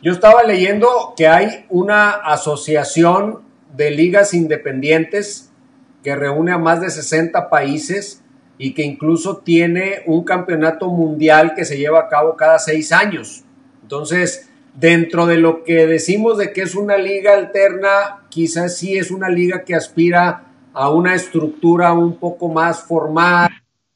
Yo 0.00 0.12
estaba 0.12 0.44
leyendo 0.44 1.14
que 1.16 1.26
hay 1.26 1.66
una 1.68 2.10
asociación 2.10 3.42
de 3.74 3.90
ligas 3.90 4.32
independientes 4.32 5.52
que 6.02 6.14
reúne 6.14 6.52
a 6.52 6.58
más 6.58 6.80
de 6.80 6.90
60 6.90 7.48
países 7.50 8.22
y 8.58 8.74
que 8.74 8.82
incluso 8.82 9.38
tiene 9.38 10.02
un 10.06 10.24
campeonato 10.24 10.88
mundial 10.88 11.54
que 11.54 11.64
se 11.64 11.78
lleva 11.78 12.00
a 12.00 12.08
cabo 12.08 12.36
cada 12.36 12.58
seis 12.58 12.92
años. 12.92 13.44
Entonces, 13.82 14.48
dentro 14.74 15.26
de 15.26 15.38
lo 15.38 15.64
que 15.64 15.86
decimos 15.86 16.38
de 16.38 16.52
que 16.52 16.62
es 16.62 16.74
una 16.74 16.98
liga 16.98 17.34
alterna, 17.34 18.26
quizás 18.28 18.76
sí 18.76 18.96
es 18.96 19.10
una 19.10 19.28
liga 19.28 19.64
que 19.64 19.74
aspira 19.74 20.44
a 20.72 20.90
una 20.90 21.14
estructura 21.14 21.92
un 21.92 22.16
poco 22.16 22.48
más 22.48 22.82
formal, 22.82 23.48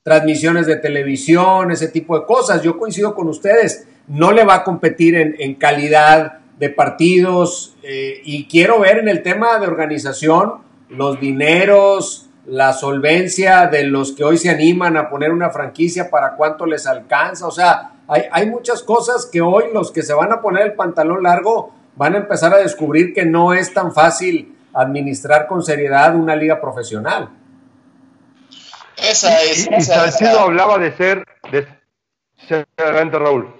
transmisiones 0.03 0.67
de 0.67 0.77
televisión, 0.77 1.71
ese 1.71 1.89
tipo 1.89 2.19
de 2.19 2.27
cosas. 2.27 2.63
Yo 2.63 2.79
coincido 2.79 3.15
con 3.15 3.29
ustedes, 3.29 3.87
no 4.09 4.33
le 4.33 4.45
va 4.45 4.57
a 4.57 4.65
competir 4.65 5.15
en, 5.15 5.55
calidad 5.55 6.39
de 6.59 6.71
partidos 6.71 7.77
eh, 7.83 8.21
y 8.25 8.47
quiero 8.47 8.81
ver 8.81 8.99
en 8.99 9.09
el 9.09 9.23
tema 9.23 9.59
de 9.59 9.67
organización 9.67 10.55
los 10.93 11.21
dineros, 11.21 12.27
la 12.47 12.73
solvencia 12.73 13.67
de 13.67 13.85
los 13.85 14.13
que 14.13 14.25
hoy 14.25 14.39
se 14.39 14.51
animan 14.51 14.97
a 14.97 15.09
poner 15.09 15.31
una 15.31 15.51
franquicia 15.51 16.11
para 16.11 16.37
cuánto 16.37 16.67
les 16.67 16.87
alcanza. 16.87 17.47
O 17.47 17.51
sea, 17.51 17.93
hay, 18.09 18.25
hay 18.31 18.47
muchas 18.47 18.83
cosas 18.83 19.27
que 19.27 19.41
hoy 19.41 19.65
los 19.73 19.93
que 19.93 20.03
se 20.03 20.15
van 20.15 20.33
a 20.33 20.41
poner 20.41 20.67
el 20.67 20.75
pantalón 20.75 21.23
largo 21.23 21.75
van 21.95 22.15
a 22.15 22.19
empezar 22.19 22.53
a 22.55 22.59
descubrir 22.59 23.15
que 23.15 23.25
no 23.25 23.53
es 23.53 23.73
tan 23.73 23.93
fácil 23.93 24.57
administrar 24.75 25.47
con 25.47 25.63
seriedad 25.63 26.15
una 26.17 26.35
liga 26.37 26.61
profesional. 26.61 27.31
Esa 28.97 29.43
es. 29.43 29.69
Y, 29.71 29.81
Salcido 29.83 30.41
hablaba 30.41 30.79
de 30.79 30.97
ser, 30.97 31.25
de 31.51 31.67
ser 32.49 32.67
Raúl. 32.77 33.57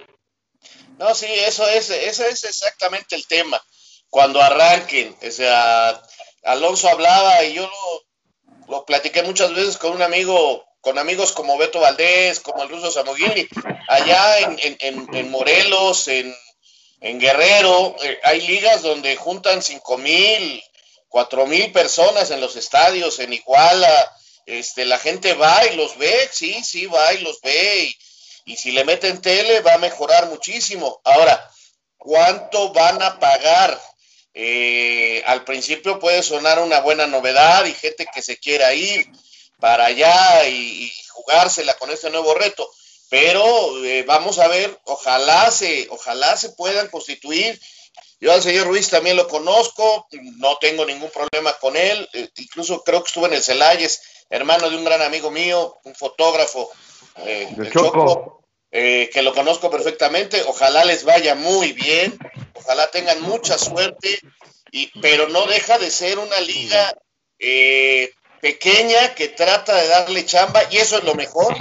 No, 0.97 1.13
sí, 1.13 1.27
eso 1.29 1.67
es, 1.67 1.89
ese 1.89 2.29
es 2.29 2.43
exactamente 2.43 3.15
el 3.15 3.27
tema. 3.27 3.61
Cuando 4.09 4.41
arranquen, 4.41 5.15
o 5.27 5.31
sea, 5.31 5.99
Alonso 6.43 6.89
hablaba 6.89 7.43
y 7.43 7.53
yo 7.53 7.63
lo, 7.63 8.71
lo 8.71 8.85
platiqué 8.85 9.23
muchas 9.23 9.53
veces 9.53 9.77
con 9.77 9.93
un 9.93 10.01
amigo 10.01 10.63
con 10.83 10.99
amigos 10.99 11.31
como 11.31 11.57
Beto 11.57 11.79
Valdés, 11.79 12.41
como 12.41 12.61
el 12.61 12.67
ruso 12.67 12.91
Samogini, 12.91 13.47
allá 13.87 14.39
en, 14.39 15.31
Morelos, 15.31 16.09
en, 16.09 16.35
en 16.99 17.21
Guerrero, 17.21 17.95
eh, 18.03 18.19
hay 18.21 18.41
ligas 18.41 18.81
donde 18.81 19.15
juntan 19.15 19.63
cinco 19.63 19.97
mil, 19.97 20.61
cuatro 21.07 21.45
mil 21.45 21.71
personas 21.71 22.31
en 22.31 22.41
los 22.41 22.57
estadios, 22.57 23.19
en 23.19 23.31
Iguala, 23.31 24.13
este, 24.45 24.83
la 24.83 24.99
gente 24.99 25.33
va 25.35 25.65
y 25.67 25.77
los 25.77 25.97
ve, 25.97 26.29
sí, 26.33 26.61
sí, 26.65 26.85
va 26.85 27.13
y 27.13 27.19
los 27.19 27.39
ve, 27.39 27.85
y, 27.85 28.51
y 28.51 28.57
si 28.57 28.73
le 28.73 28.83
meten 28.83 29.21
tele 29.21 29.61
va 29.61 29.75
a 29.75 29.77
mejorar 29.77 30.27
muchísimo. 30.27 30.99
Ahora, 31.05 31.49
¿cuánto 31.97 32.73
van 32.73 33.01
a 33.01 33.19
pagar? 33.19 33.79
Eh, 34.33 35.21
al 35.25 35.43
principio 35.43 35.99
puede 35.99 36.23
sonar 36.23 36.59
una 36.59 36.79
buena 36.79 37.07
novedad 37.07 37.65
y 37.65 37.73
gente 37.73 38.07
que 38.13 38.21
se 38.21 38.37
quiera 38.39 38.73
ir, 38.73 39.07
para 39.63 39.85
allá 39.85 40.45
y, 40.49 40.91
jugársela 41.07 41.75
con 41.75 41.89
este 41.89 42.09
nuevo 42.09 42.33
reto. 42.33 42.69
Pero 43.09 43.81
eh, 43.85 44.03
vamos 44.03 44.39
a 44.39 44.49
ver, 44.49 44.77
ojalá 44.83 45.49
se, 45.51 45.87
ojalá 45.89 46.35
se 46.35 46.49
puedan 46.49 46.89
constituir. 46.89 47.57
Yo 48.19 48.33
al 48.33 48.43
señor 48.43 48.67
Ruiz 48.67 48.89
también 48.89 49.15
lo 49.15 49.29
conozco, 49.29 50.07
no 50.37 50.57
tengo 50.57 50.85
ningún 50.85 51.09
problema 51.11 51.53
con 51.59 51.77
él, 51.77 52.09
eh, 52.11 52.29
incluso 52.37 52.83
creo 52.83 53.03
que 53.03 53.07
estuvo 53.07 53.25
en 53.27 53.33
el 53.33 53.43
Celayes, 53.43 54.01
hermano 54.29 54.69
de 54.69 54.75
un 54.75 54.83
gran 54.83 55.01
amigo 55.01 55.31
mío, 55.31 55.77
un 55.85 55.95
fotógrafo, 55.95 56.69
eh, 57.17 57.47
Choco, 57.71 58.42
eh, 58.75 59.11
que 59.13 59.21
lo 59.21 59.35
conozco 59.35 59.69
perfectamente, 59.69 60.41
ojalá 60.47 60.83
les 60.83 61.03
vaya 61.03 61.35
muy 61.35 61.73
bien, 61.73 62.17
ojalá 62.55 62.89
tengan 62.89 63.21
mucha 63.21 63.55
suerte, 63.59 64.19
y, 64.71 64.87
pero 64.99 65.29
no 65.29 65.45
deja 65.45 65.77
de 65.77 65.91
ser 65.91 66.17
una 66.17 66.39
liga 66.39 66.91
eh, 67.37 68.11
pequeña 68.41 69.13
que 69.13 69.27
trata 69.27 69.75
de 69.75 69.87
darle 69.87 70.25
chamba 70.25 70.63
y 70.71 70.77
eso 70.77 70.97
es 70.97 71.03
lo 71.03 71.13
mejor 71.13 71.55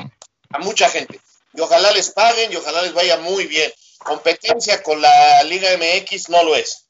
a 0.48 0.58
mucha 0.60 0.88
gente. 0.88 1.20
Y 1.52 1.60
ojalá 1.60 1.92
les 1.92 2.10
paguen 2.12 2.50
y 2.50 2.56
ojalá 2.56 2.80
les 2.80 2.94
vaya 2.94 3.18
muy 3.18 3.46
bien. 3.46 3.70
Competencia 3.98 4.82
con 4.82 5.02
la 5.02 5.42
Liga 5.42 5.68
MX 5.76 6.30
no 6.30 6.42
lo 6.42 6.56
es. 6.56 6.86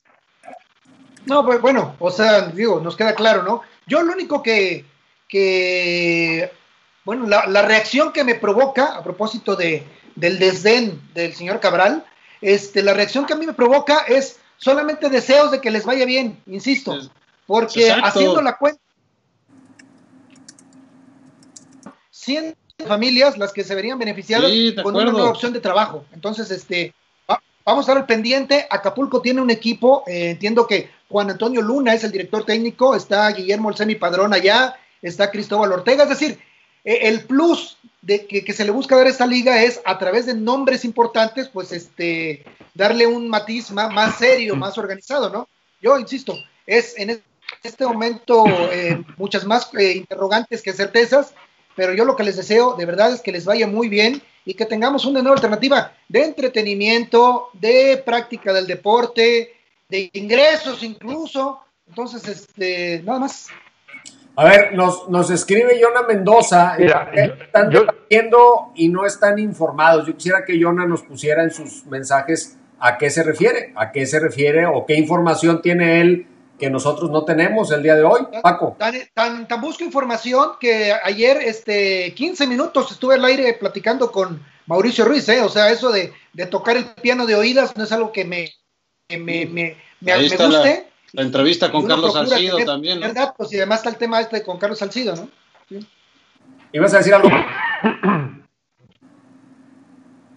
No, 1.27 1.45
pues 1.45 1.61
bueno, 1.61 1.97
o 1.99 2.13
sea, 2.13 2.43
digo, 2.43 2.79
nos 2.79 2.97
queda 2.97 3.17
claro, 3.17 3.43
¿no? 3.43 3.63
Yo 3.89 4.03
lo 4.03 4.13
único 4.13 4.41
que, 4.41 4.85
que 5.27 6.49
bueno, 7.05 7.27
la, 7.27 7.47
la 7.47 7.63
reacción 7.63 8.13
que 8.13 8.23
me 8.23 8.37
provoca 8.37 8.97
a 8.97 9.03
propósito 9.03 9.57
de, 9.57 9.85
del 10.15 10.39
desdén 10.39 11.01
del 11.15 11.35
señor 11.35 11.61
Cabral, 11.61 12.05
este, 12.41 12.83
la 12.83 12.95
reacción 12.95 13.25
que 13.25 13.33
a 13.33 13.37
mí 13.37 13.47
me 13.47 13.53
provoca 13.53 14.05
es 14.09 14.39
solamente 14.57 15.09
deseos 15.09 15.51
de 15.51 15.61
que 15.61 15.71
les 15.71 15.85
vaya 15.85 16.05
bien, 16.05 16.41
insisto, 16.47 16.99
porque 17.47 17.91
haciendo 17.91 18.43
la 18.43 18.57
cuenta, 18.57 18.81
siendo 22.11 22.57
familias 22.87 23.39
las 23.39 23.53
que 23.53 23.65
se 23.65 23.75
verían 23.75 23.99
beneficiadas 23.99 24.51
con 24.83 24.97
una 24.97 25.11
nueva 25.11 25.31
opción 25.31 25.53
de 25.53 25.61
trabajo. 25.61 26.05
Entonces, 26.13 26.51
este, 26.51 26.95
vamos 27.65 27.83
a 27.83 27.93
estar 27.93 27.97
al 27.97 28.07
pendiente. 28.07 28.67
Acapulco 28.71 29.21
tiene 29.21 29.41
un 29.41 29.51
equipo, 29.51 30.05
eh, 30.07 30.31
entiendo 30.31 30.67
que 30.67 30.91
Juan 31.09 31.31
Antonio 31.31 31.63
Luna 31.63 31.95
es 31.95 32.05
el 32.05 32.13
director 32.13 32.45
técnico, 32.45 32.95
está 32.95 33.29
Guillermo 33.31 33.69
Olsemi 33.69 33.95
Padrón 33.95 34.33
allá, 34.33 34.77
está 35.01 35.31
Cristóbal 35.31 35.73
Ortega, 35.73 36.05
es 36.05 36.09
decir, 36.09 36.39
el 36.85 37.25
plus 37.25 37.77
de 38.01 38.27
que, 38.27 38.53
se 38.53 38.65
le 38.65 38.73
busca 38.73 38.97
dar 38.97 39.07
a 39.07 39.11
esta 39.11 39.27
liga 39.27 39.63
es 39.63 39.81
a 39.85 39.99
través 39.99 40.27
de 40.27 40.35
nombres 40.35 40.85
importantes, 40.85 41.49
pues 41.49 41.73
este, 41.73 42.45
darle 42.75 43.07
un 43.07 43.29
matiz 43.29 43.71
más, 43.71 44.19
serio, 44.19 44.57
más 44.57 44.77
organizado, 44.79 45.31
¿no? 45.31 45.49
Yo 45.81 45.99
insisto, 45.99 46.37
es 46.67 46.99
en 46.99 47.23
este 47.63 47.87
momento 47.87 48.45
eh, 48.73 49.05
muchas 49.17 49.45
más 49.45 49.71
interrogantes 49.75 50.63
que 50.63 50.73
certezas 50.73 51.35
pero 51.75 51.95
yo 51.95 52.05
lo 52.05 52.17
que 52.17 52.25
les 52.25 52.37
deseo 52.37 52.75
de 52.75 52.87
verdad 52.87 53.13
es 53.13 53.21
que 53.21 53.33
les 53.33 53.45
vaya 53.45 53.67
muy 53.67 53.89
bien 53.89 54.23
y 54.45 54.55
que 54.55 54.67
tengamos 54.67 55.05
una 55.05 55.23
nueva 55.23 55.37
alternativa 55.37 55.95
de 56.09 56.25
entretenimiento, 56.25 57.51
de 57.55 58.03
práctica 58.05 58.53
del 58.53 58.67
deporte, 58.67 59.55
de 59.89 60.11
ingresos 60.13 60.83
incluso. 60.83 61.61
Entonces, 61.89 62.27
este, 62.27 63.03
nada 63.05 63.21
más. 63.21 63.49
A 64.35 64.45
ver, 64.45 64.75
nos, 64.75 65.09
nos 65.11 65.31
escribe 65.31 65.79
Yona 65.79 66.03
Mendoza, 66.03 66.77
están 66.77 67.69
debatiendo 67.69 68.73
y 68.75 68.89
no 68.89 69.05
están 69.05 69.39
informados. 69.39 70.07
Yo 70.07 70.17
quisiera 70.17 70.45
que 70.45 70.59
Yona 70.59 70.87
nos 70.87 71.03
pusiera 71.03 71.43
en 71.43 71.51
sus 71.51 71.85
mensajes 71.87 72.59
a 72.79 72.97
qué 72.97 73.11
se 73.11 73.23
refiere, 73.23 73.73
a 73.77 73.93
qué 73.93 74.07
se 74.07 74.19
refiere 74.19 74.67
o 74.67 74.87
qué 74.87 74.95
información 74.95 75.61
tiene 75.61 76.01
él 76.01 76.27
que 76.59 76.71
nosotros 76.71 77.11
no 77.11 77.25
tenemos 77.25 77.73
el 77.73 77.83
día 77.83 77.97
de 77.97 78.05
hoy, 78.05 78.23
Paco. 78.41 78.77
Tan, 78.79 79.49
tan, 79.49 79.61
busco 79.61 79.83
información 79.83 80.53
que 80.61 80.93
ayer, 81.03 81.39
este, 81.39 82.15
15 82.15 82.47
minutos 82.47 82.93
estuve 82.93 83.17
al 83.17 83.25
aire 83.25 83.55
platicando 83.55 84.13
con 84.13 84.41
Mauricio 84.67 85.05
Ruiz, 85.05 85.29
¿eh? 85.29 85.41
o 85.41 85.49
sea, 85.49 85.71
eso 85.71 85.91
de, 85.91 86.13
tocar 86.51 86.77
el 86.77 86.85
piano 86.87 87.27
de 87.27 87.35
oídas 87.35 87.77
no 87.77 87.83
es 87.83 87.91
algo 87.91 88.13
que 88.13 88.25
me, 88.25 88.49
me, 89.09 89.47
me, 89.47 89.77
guste. 90.01 90.49
La, 90.49 90.92
entrevista 91.21 91.71
con 91.71 91.87
Carlos 91.87 92.15
Salcido 92.15 92.59
también, 92.65 93.01
¿no? 93.01 93.07
¿verdad? 93.07 93.35
Pues 93.37 93.53
y 93.53 93.57
además 93.59 93.81
está 93.81 93.91
el 93.91 93.97
tema 93.97 94.21
este 94.21 94.43
con 94.43 94.59
Carlos 94.59 94.79
Salcido, 94.79 95.15
¿no? 95.15 95.29
Sí. 95.69 95.87
¿Ibas 96.73 96.95
a 96.95 96.99
decir 96.99 97.13
algo? 97.13 97.29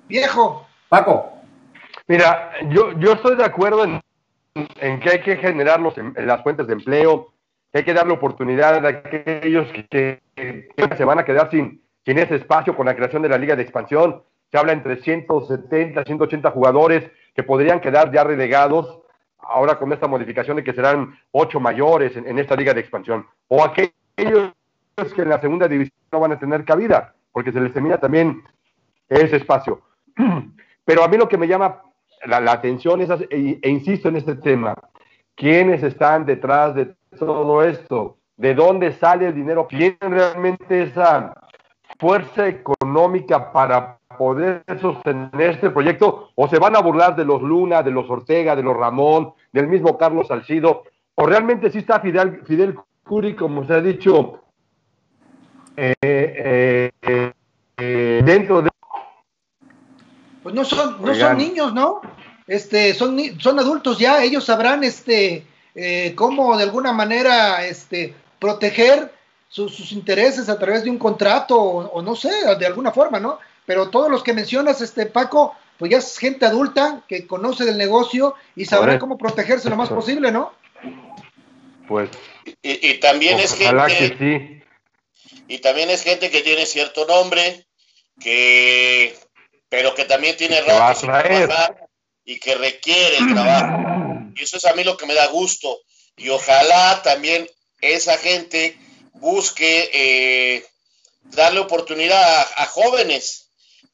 Viejo. 0.10 0.68
Paco. 0.90 1.32
Mira, 2.08 2.52
yo, 2.70 2.92
yo 3.00 3.14
estoy 3.14 3.38
de 3.38 3.46
acuerdo 3.46 3.86
en 3.86 4.02
en 4.56 5.00
que 5.00 5.10
hay 5.10 5.22
que 5.22 5.38
generar 5.38 5.80
los, 5.80 5.98
em, 5.98 6.14
las 6.18 6.42
fuentes 6.42 6.68
de 6.68 6.74
empleo, 6.74 7.34
que 7.72 7.80
hay 7.80 7.84
que 7.84 7.94
darle 7.94 8.14
oportunidad 8.14 8.86
a 8.86 8.88
aquellos 8.88 9.68
que, 9.90 10.22
se 10.98 11.06
van 11.06 11.20
a 11.20 11.26
quedar 11.26 11.50
sin, 11.52 11.82
sin 12.06 12.18
ese 12.18 12.36
espacio 12.36 12.76
con 12.76 12.86
la 12.86 12.96
creación 12.96 13.22
de 13.22 13.30
la 13.30 13.38
Liga 13.38 13.56
de 13.56 13.64
Expansión. 13.64 14.24
Se 14.52 14.58
habla 14.58 14.72
entre 14.72 15.02
170, 15.02 16.04
180 16.04 16.52
jugadores 16.52 17.12
que 17.34 17.44
podrían 17.44 17.82
quedar 17.82 18.14
ya 18.14 18.24
relegados 18.24 19.02
ahora 19.48 19.78
con 19.78 19.92
esta 19.94 20.08
modificación 20.08 20.58
de 20.58 20.64
que 20.64 20.74
serán 20.74 21.18
ocho 21.32 21.60
mayores 21.60 22.16
en, 22.16 22.40
esta 22.40 22.56
Liga 22.56 22.74
de 22.74 22.82
Expansión. 22.82 23.26
O 23.48 23.64
aquellos 23.64 23.94
que 24.16 25.22
en 25.22 25.30
la 25.30 25.42
segunda 25.42 25.68
división 25.68 25.98
no 26.12 26.20
van 26.20 26.34
a 26.34 26.40
tener 26.40 26.64
cabida, 26.66 27.14
porque 27.32 27.52
se 27.52 27.60
les 27.62 27.74
termina 27.74 27.98
también 27.98 28.44
ese 29.10 29.38
espacio. 29.38 29.82
Pero 30.86 31.04
a 31.04 31.08
mí 31.08 31.18
lo 31.18 31.28
que 31.28 31.38
me 31.38 31.48
llama 31.48 31.82
la, 32.26 32.52
atención 32.52 33.02
es, 33.02 33.10
e, 33.10 33.60
e, 33.62 33.70
insisto 33.70 34.10
en 34.10 34.18
este 34.18 34.36
tema, 34.36 34.76
¿quiénes 35.36 35.84
están 35.84 36.26
detrás 36.26 36.76
de 36.76 36.96
todo 37.18 37.64
esto? 37.64 38.18
¿De 38.38 38.54
dónde 38.54 38.92
sale 38.94 39.28
el 39.28 39.36
dinero? 39.36 39.68
¿Tienen 39.70 39.98
realmente 40.02 40.84
esa 40.84 41.34
fuerza 42.00 42.48
económica 42.48 43.52
para 43.52 44.00
poder 44.18 44.64
sostener 44.82 45.50
este 45.52 45.70
proyecto 45.70 46.32
o 46.36 46.48
se 46.48 46.60
van 46.60 46.76
a 46.76 46.82
burlar 46.82 47.16
de 47.16 47.26
los 47.26 47.42
Luna, 47.42 47.84
de 47.84 47.92
los 47.92 48.10
Ortega, 48.10 48.56
de 48.56 48.64
los 48.64 48.76
Ramón, 48.76 49.34
del 49.52 49.68
mismo 49.68 49.98
Carlos 49.98 50.28
Salcido, 50.28 50.84
o 51.16 51.26
realmente 51.26 51.72
sí 51.72 51.80
está 51.80 52.00
Fidel, 52.00 52.42
Fidel 52.46 52.76
Curi, 53.04 53.36
como 53.36 53.66
se 53.66 53.74
ha 53.74 53.82
dicho, 53.82 54.42
eh, 55.78 55.94
eh, 56.02 56.92
eh, 57.78 58.22
dentro 58.26 58.62
de... 58.62 58.70
Pues 60.44 60.56
no 60.56 60.64
son, 60.64 61.02
no 61.02 61.14
son 61.14 61.38
niños, 61.38 61.74
¿no? 61.74 62.02
Este, 62.48 62.94
son, 62.94 63.18
son 63.40 63.60
adultos 63.60 63.98
ya, 63.98 64.24
ellos 64.24 64.46
sabrán 64.46 64.84
este, 64.84 65.46
cómo 66.16 66.56
de 66.58 66.64
alguna 66.64 66.94
manera 66.94 67.66
este, 67.66 68.14
proteger 68.40 69.12
sus, 69.50 69.92
intereses 69.92 70.50
a 70.50 70.60
través 70.60 70.84
de 70.84 70.90
un 70.90 70.98
contrato 70.98 71.60
o, 71.60 72.02
no 72.02 72.16
sé, 72.16 72.32
de 72.60 72.66
alguna 72.66 72.92
forma, 72.92 73.20
¿no? 73.20 73.40
Pero 73.66 73.90
todos 73.90 74.10
los 74.10 74.24
que 74.24 74.34
mencionas, 74.34 74.82
este 74.82 75.06
Paco, 75.06 75.56
pues 75.78 75.92
ya 75.92 75.98
es 75.98 76.18
gente 76.18 76.46
adulta 76.46 77.04
que 77.08 77.28
conoce 77.28 77.66
del 77.66 77.78
negocio 77.78 78.36
y 78.56 78.66
sabrá 78.66 79.00
cómo 79.00 79.18
protegerse 79.18 79.70
lo 79.70 79.76
más 79.76 79.90
posible, 79.90 80.32
¿no? 80.32 80.54
Pues. 81.88 82.10
Y, 82.62 82.96
también 82.96 83.40
es 83.40 83.54
gente. 83.56 84.64
Y 85.48 85.60
también 85.60 85.90
es 85.90 86.04
gente 86.04 86.32
que 86.32 86.42
tiene 86.42 86.66
cierto 86.66 87.06
nombre, 87.06 87.66
que 88.20 89.16
pero 89.70 89.94
que 89.94 90.06
también 90.06 90.38
tiene 90.38 90.62
rato 90.62 91.02
trabajar 91.02 91.88
y 92.24 92.40
que 92.40 92.56
requiere 92.56 93.18
el 93.18 93.34
trabajo. 93.34 94.32
Y 94.36 94.44
eso 94.44 94.58
es 94.58 94.66
a 94.66 94.74
mí 94.74 94.84
lo 94.84 94.98
que 94.98 95.06
me 95.06 95.14
da 95.14 95.28
gusto. 95.28 95.82
Y 96.18 96.30
ojalá 96.30 97.02
también 97.04 97.48
esa 97.82 98.18
gente 98.18 98.78
busque 99.14 99.90
eh, 99.94 100.66
darle 101.24 101.60
oportunidad 101.60 102.48
a, 102.56 102.66
jóvenes, 102.66 103.45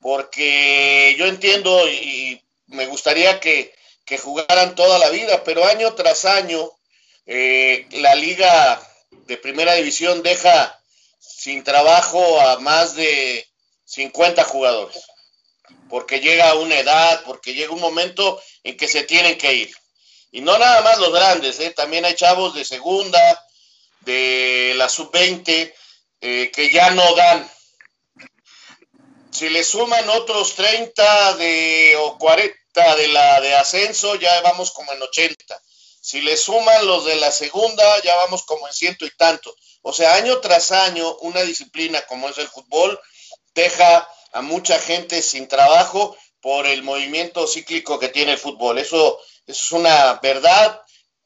porque 0.01 1.15
yo 1.17 1.27
entiendo 1.27 1.88
y, 1.89 2.41
me 2.67 2.88
gustaría 2.88 3.39
que, 3.39 3.74
jugaran 4.22 4.75
toda 4.75 5.00
la 5.00 5.10
vida, 5.10 5.41
pero 5.46 5.63
año 5.63 5.93
tras 5.93 6.25
año 6.25 6.70
eh, 7.25 7.88
la 7.91 8.13
liga 8.13 8.81
de 9.25 9.38
primera 9.38 9.75
división 9.75 10.22
deja 10.22 10.77
sin 11.17 11.63
trabajo 11.63 12.41
a 12.41 12.60
más 12.60 12.93
de 12.96 13.48
50 13.86 14.43
jugadores, 14.43 15.01
porque 15.89 16.20
llega 16.20 16.55
una 16.55 16.77
edad, 16.77 17.24
porque 17.25 17.53
llega 17.53 17.72
un 17.72 17.79
momento 17.79 18.41
en 18.65 18.75
que 18.75 18.89
se 18.89 19.03
tienen 19.03 19.38
que 19.38 19.53
ir. 19.53 19.72
Y 20.29 20.41
no 20.41 20.58
nada 20.58 20.81
más 20.81 20.98
los 21.00 21.13
grandes, 21.13 21.62
¿eh? 21.62 21.72
también 21.72 22.03
hay 22.03 22.15
chavos 22.15 22.53
de 22.53 22.65
segunda, 22.65 23.20
de 24.01 24.74
la 24.75 24.89
sub-20 24.89 25.74
eh, 26.22 26.51
que 26.53 26.72
ya 26.72 26.91
no 26.91 27.15
dan. 27.15 27.50
Si 29.31 29.50
le 29.50 29.63
suman 29.63 30.09
otros 30.09 30.55
30 30.55 31.33
de, 31.35 31.95
o 32.00 32.17
40 32.17 32.95
de 32.95 33.07
la 33.07 33.41
de 33.41 33.55
ascenso, 33.55 34.15
ya 34.15 34.41
vamos 34.41 34.71
como 34.71 34.91
en 34.91 35.01
80. 35.01 35.61
Si 36.01 36.21
le 36.21 36.35
suman 36.35 36.85
los 36.85 37.05
de 37.05 37.15
la 37.15 37.31
segunda, 37.31 38.01
ya 38.01 38.15
vamos 38.17 38.43
como 38.43 38.67
en 38.67 38.73
ciento 38.73 39.05
y 39.05 39.11
tanto. 39.11 39.55
O 39.83 39.93
sea, 39.93 40.15
año 40.15 40.39
tras 40.39 40.71
año, 40.71 41.15
una 41.21 41.41
disciplina 41.41 42.01
como 42.03 42.29
es 42.29 42.38
el 42.38 42.47
fútbol 42.47 43.00
deja 43.53 44.07
a 44.33 44.41
mucha 44.41 44.79
gente 44.79 45.21
sin 45.21 45.47
trabajo 45.47 46.15
por 46.39 46.65
el 46.65 46.83
movimiento 46.83 47.47
cíclico 47.47 48.00
que 48.00 48.09
tiene 48.09 48.33
el 48.33 48.38
fútbol. 48.38 48.77
Eso, 48.77 49.19
eso 49.45 49.63
es 49.63 49.71
una 49.71 50.19
verdad 50.21 50.81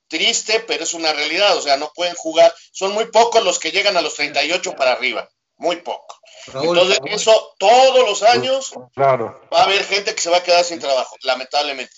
triste, 0.08 0.60
pero 0.62 0.84
es 0.84 0.94
una 0.94 1.14
realidad, 1.14 1.58
o 1.58 1.62
sea, 1.62 1.78
no 1.78 1.92
pueden 1.94 2.16
jugar, 2.16 2.54
son 2.72 2.94
muy 2.94 3.06
pocos 3.06 3.44
los 3.44 3.60
que 3.60 3.72
llegan 3.72 3.98
a 3.98 4.02
los 4.02 4.14
38 4.16 4.76
para 4.76 4.92
arriba, 4.92 5.30
muy 5.58 5.78
poco. 5.78 6.20
Entonces, 6.48 7.00
eso 7.06 7.56
todos 7.58 8.08
los 8.08 8.24
años 8.24 8.74
claro. 8.94 9.42
va 9.54 9.62
a 9.62 9.64
haber 9.64 9.84
gente 9.86 10.14
que 10.14 10.22
se 10.22 10.30
va 10.30 10.38
a 10.38 10.44
quedar 10.44 10.64
sin 10.64 10.80
trabajo, 10.80 11.16
lamentablemente. 11.22 11.94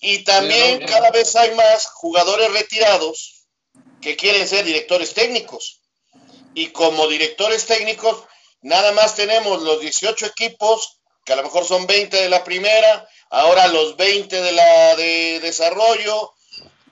Y 0.00 0.24
también 0.24 0.84
cada 0.86 1.10
vez 1.10 1.36
hay 1.36 1.54
más 1.54 1.86
jugadores 1.86 2.52
retirados 2.52 3.46
que 4.00 4.16
quieren 4.16 4.48
ser 4.48 4.64
directores 4.64 5.14
técnicos. 5.14 5.80
Y 6.54 6.68
como 6.68 7.06
directores 7.06 7.66
técnicos, 7.66 8.24
nada 8.62 8.92
más 8.92 9.14
tenemos 9.14 9.62
los 9.62 9.80
18 9.80 10.26
equipos, 10.26 10.98
que 11.24 11.32
a 11.32 11.36
lo 11.36 11.44
mejor 11.44 11.64
son 11.64 11.86
20 11.86 12.16
de 12.16 12.28
la 12.28 12.42
primera, 12.42 13.08
ahora 13.30 13.68
los 13.68 13.96
20 13.96 14.42
de 14.42 14.52
la 14.52 14.96
de 14.96 15.40
desarrollo, 15.40 16.32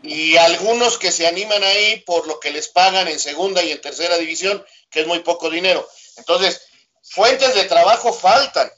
y 0.02 0.36
algunos 0.36 0.96
que 0.96 1.12
se 1.12 1.26
animan 1.26 1.62
ahí 1.62 2.00
por 2.06 2.26
lo 2.26 2.40
que 2.40 2.52
les 2.52 2.68
pagan 2.68 3.08
en 3.08 3.18
segunda 3.18 3.62
y 3.62 3.72
en 3.72 3.80
tercera 3.80 4.16
división, 4.16 4.64
que 4.88 5.00
es 5.00 5.06
muy 5.06 5.18
poco 5.18 5.50
dinero. 5.50 5.86
Entonces, 6.20 6.62
fuentes 7.02 7.54
de 7.54 7.64
trabajo 7.64 8.12
faltan. 8.12 8.70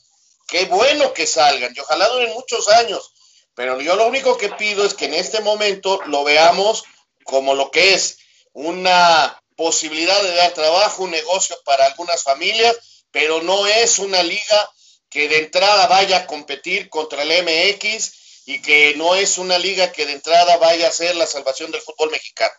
Qué 0.49 0.65
bueno 0.67 1.13
que 1.13 1.27
salgan 1.27 1.73
y 1.75 1.81
ojalá 1.81 2.09
duren 2.09 2.33
muchos 2.35 2.69
años. 2.69 3.13
Pero 3.55 3.81
yo 3.81 3.97
lo 3.97 4.07
único 4.07 4.37
que 4.39 4.49
pido 4.49 4.85
es 4.85 4.95
que 4.95 5.07
en 5.07 5.15
este 5.15 5.41
momento 5.41 6.01
lo 6.07 6.25
veamos 6.25 6.85
como 7.25 7.55
lo 7.55 7.71
que 7.71 7.95
es 7.95 8.19
una 8.53 9.41
posibilidad 9.57 10.21
de 10.23 10.35
dar 10.35 10.53
trabajo, 10.53 11.05
un 11.05 11.11
negocio 11.11 11.57
para 11.65 11.87
algunas 11.87 12.23
familias, 12.23 13.05
pero 13.11 13.43
no 13.43 13.67
es 13.67 13.99
una 13.99 14.23
liga 14.23 14.71
que 15.11 15.29
de 15.29 15.41
entrada 15.41 15.87
vaya 15.87 16.19
a 16.19 16.27
competir 16.27 16.89
contra 16.89 17.23
el 17.23 17.45
MX 17.45 18.47
y 18.47 18.63
que 18.63 18.95
no 18.97 19.15
es 19.15 19.39
una 19.39 19.59
liga 19.59 19.93
que 19.93 20.07
de 20.07 20.13
entrada 20.13 20.57
vaya 20.57 20.89
a 20.89 20.93
ser 20.93 21.15
la 21.17 21.27
salvación 21.27 21.71
del 21.71 21.83
fútbol 21.83 22.11
mexicano. 22.11 22.55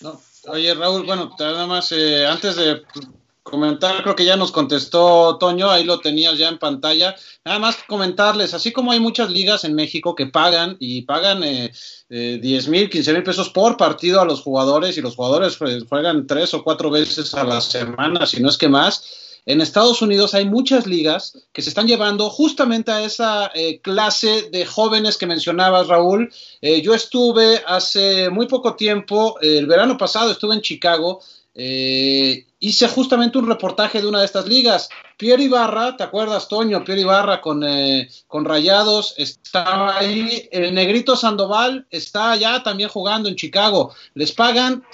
No. 0.00 0.22
Oye, 0.46 0.72
Raúl, 0.74 1.04
bueno, 1.04 1.34
nada 1.38 1.66
más, 1.66 1.90
eh, 1.90 2.24
antes 2.24 2.54
de 2.54 2.82
comentar, 3.48 4.02
creo 4.02 4.16
que 4.16 4.24
ya 4.24 4.36
nos 4.36 4.52
contestó 4.52 5.36
Toño, 5.38 5.70
ahí 5.70 5.84
lo 5.84 6.00
tenías 6.00 6.38
ya 6.38 6.48
en 6.48 6.58
pantalla. 6.58 7.14
Nada 7.44 7.58
más 7.58 7.76
comentarles, 7.86 8.54
así 8.54 8.72
como 8.72 8.92
hay 8.92 9.00
muchas 9.00 9.30
ligas 9.30 9.64
en 9.64 9.74
México 9.74 10.14
que 10.14 10.26
pagan 10.26 10.76
y 10.78 11.02
pagan 11.02 11.42
eh, 11.42 11.72
eh, 12.10 12.38
10 12.40 12.68
mil, 12.68 12.90
15 12.90 13.12
mil 13.12 13.22
pesos 13.22 13.50
por 13.50 13.76
partido 13.76 14.20
a 14.20 14.24
los 14.24 14.42
jugadores 14.42 14.96
y 14.96 15.02
los 15.02 15.16
jugadores 15.16 15.58
juegan 15.88 16.26
tres 16.26 16.54
o 16.54 16.62
cuatro 16.62 16.90
veces 16.90 17.34
a 17.34 17.44
la 17.44 17.60
semana, 17.60 18.26
si 18.26 18.40
no 18.40 18.48
es 18.48 18.58
que 18.58 18.68
más 18.68 19.26
en 19.48 19.62
Estados 19.62 20.02
Unidos 20.02 20.34
hay 20.34 20.44
muchas 20.44 20.86
ligas 20.86 21.32
que 21.54 21.62
se 21.62 21.70
están 21.70 21.86
llevando 21.86 22.28
justamente 22.28 22.90
a 22.90 23.02
esa 23.02 23.50
eh, 23.54 23.80
clase 23.80 24.50
de 24.52 24.66
jóvenes 24.66 25.16
que 25.16 25.26
mencionabas, 25.26 25.88
Raúl. 25.88 26.30
Eh, 26.60 26.82
yo 26.82 26.92
estuve 26.92 27.62
hace 27.66 28.28
muy 28.28 28.46
poco 28.46 28.76
tiempo, 28.76 29.38
el 29.40 29.66
verano 29.66 29.96
pasado 29.96 30.30
estuve 30.30 30.54
en 30.54 30.60
Chicago, 30.60 31.22
eh, 31.54 32.44
hice 32.60 32.88
justamente 32.88 33.38
un 33.38 33.46
reportaje 33.46 34.00
de 34.00 34.08
una 34.08 34.20
de 34.20 34.26
estas 34.26 34.46
ligas. 34.46 34.88
Pierre 35.16 35.44
Ibarra, 35.44 35.96
¿te 35.96 36.04
acuerdas, 36.04 36.48
Toño? 36.48 36.84
Pierre 36.84 37.02
Ibarra 37.02 37.40
con, 37.40 37.64
con 38.26 38.44
Rayados, 38.44 39.14
estaba 39.16 39.98
ahí. 39.98 40.48
El 40.50 40.74
Negrito 40.74 41.16
Sandoval 41.16 41.86
está 41.90 42.32
allá 42.32 42.62
también 42.62 42.88
jugando 42.88 43.28
en 43.28 43.36
Chicago. 43.36 43.94
Les 44.14 44.32
pagan 44.32 44.84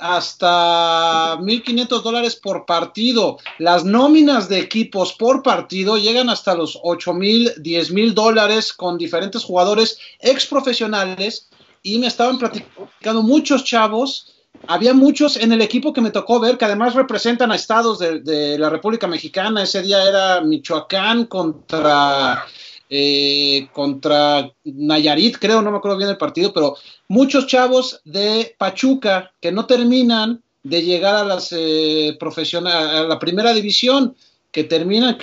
hasta 0.00 1.36
1.500 1.38 2.02
dólares 2.02 2.36
por 2.36 2.66
partido. 2.66 3.38
Las 3.58 3.84
nóminas 3.84 4.48
de 4.48 4.58
equipos 4.58 5.12
por 5.14 5.42
partido 5.42 5.96
llegan 5.98 6.30
hasta 6.30 6.54
los 6.54 6.80
8.000, 6.80 7.56
10.000 7.56 8.12
dólares 8.12 8.72
con 8.72 8.98
diferentes 8.98 9.44
jugadores 9.44 9.98
ex 10.20 10.46
profesionales. 10.46 11.48
Y 11.82 11.98
me 11.98 12.08
estaban 12.08 12.38
platicando 12.38 13.22
muchos 13.22 13.64
chavos. 13.64 14.34
Había 14.66 14.92
muchos 14.92 15.36
en 15.36 15.52
el 15.52 15.62
equipo 15.62 15.92
que 15.92 16.00
me 16.00 16.10
tocó 16.10 16.40
ver 16.40 16.58
que 16.58 16.64
además 16.64 16.94
representan 16.94 17.52
a 17.52 17.56
estados 17.56 17.98
de, 17.98 18.56
la 18.58 18.68
República 18.68 19.06
Mexicana. 19.06 19.62
Ese 19.62 19.82
día 19.82 20.06
era 20.06 20.40
Michoacán 20.40 21.26
contra 21.26 22.44
eh, 22.90 23.68
contra 23.72 24.50
Nayarit, 24.64 25.38
creo, 25.38 25.60
no 25.60 25.70
me 25.70 25.76
acuerdo 25.76 25.98
bien 25.98 26.08
el 26.10 26.16
partido, 26.16 26.52
pero 26.52 26.76
muchos 27.08 27.46
chavos 27.46 28.00
de 28.04 28.54
Pachuca 28.58 29.30
que 29.40 29.52
no 29.52 29.66
terminan 29.66 30.42
de 30.62 30.82
llegar 30.82 31.14
a 31.14 31.24
las 31.24 31.52
eh, 31.52 32.18
a 32.18 33.02
la 33.04 33.18
primera 33.18 33.52
división, 33.52 34.16
que 34.50 34.64
terminan, 34.64 35.18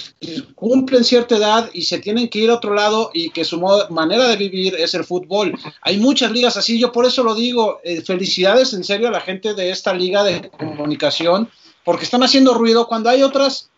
cumplen 0.53 1.03
cierta 1.03 1.37
edad 1.37 1.69
y 1.73 1.83
se 1.83 1.97
tienen 1.99 2.29
que 2.29 2.39
ir 2.39 2.49
a 2.51 2.55
otro 2.55 2.73
lado 2.73 3.09
y 3.13 3.31
que 3.31 3.43
su 3.43 3.59
manera 3.89 4.27
de 4.27 4.37
vivir 4.37 4.75
es 4.75 4.93
el 4.93 5.03
fútbol. 5.03 5.57
Hay 5.81 5.97
muchas 5.97 6.31
ligas 6.31 6.57
así, 6.57 6.79
yo 6.79 6.91
por 6.91 7.05
eso 7.05 7.23
lo 7.23 7.33
digo, 7.33 7.79
eh, 7.83 8.01
felicidades 8.01 8.73
en 8.73 8.83
serio 8.83 9.07
a 9.07 9.11
la 9.11 9.21
gente 9.21 9.55
de 9.55 9.71
esta 9.71 9.93
liga 9.93 10.23
de 10.23 10.49
comunicación, 10.49 11.49
porque 11.83 12.05
están 12.05 12.23
haciendo 12.23 12.53
ruido 12.53 12.87
cuando 12.87 13.09
hay 13.09 13.23
otras 13.23 13.69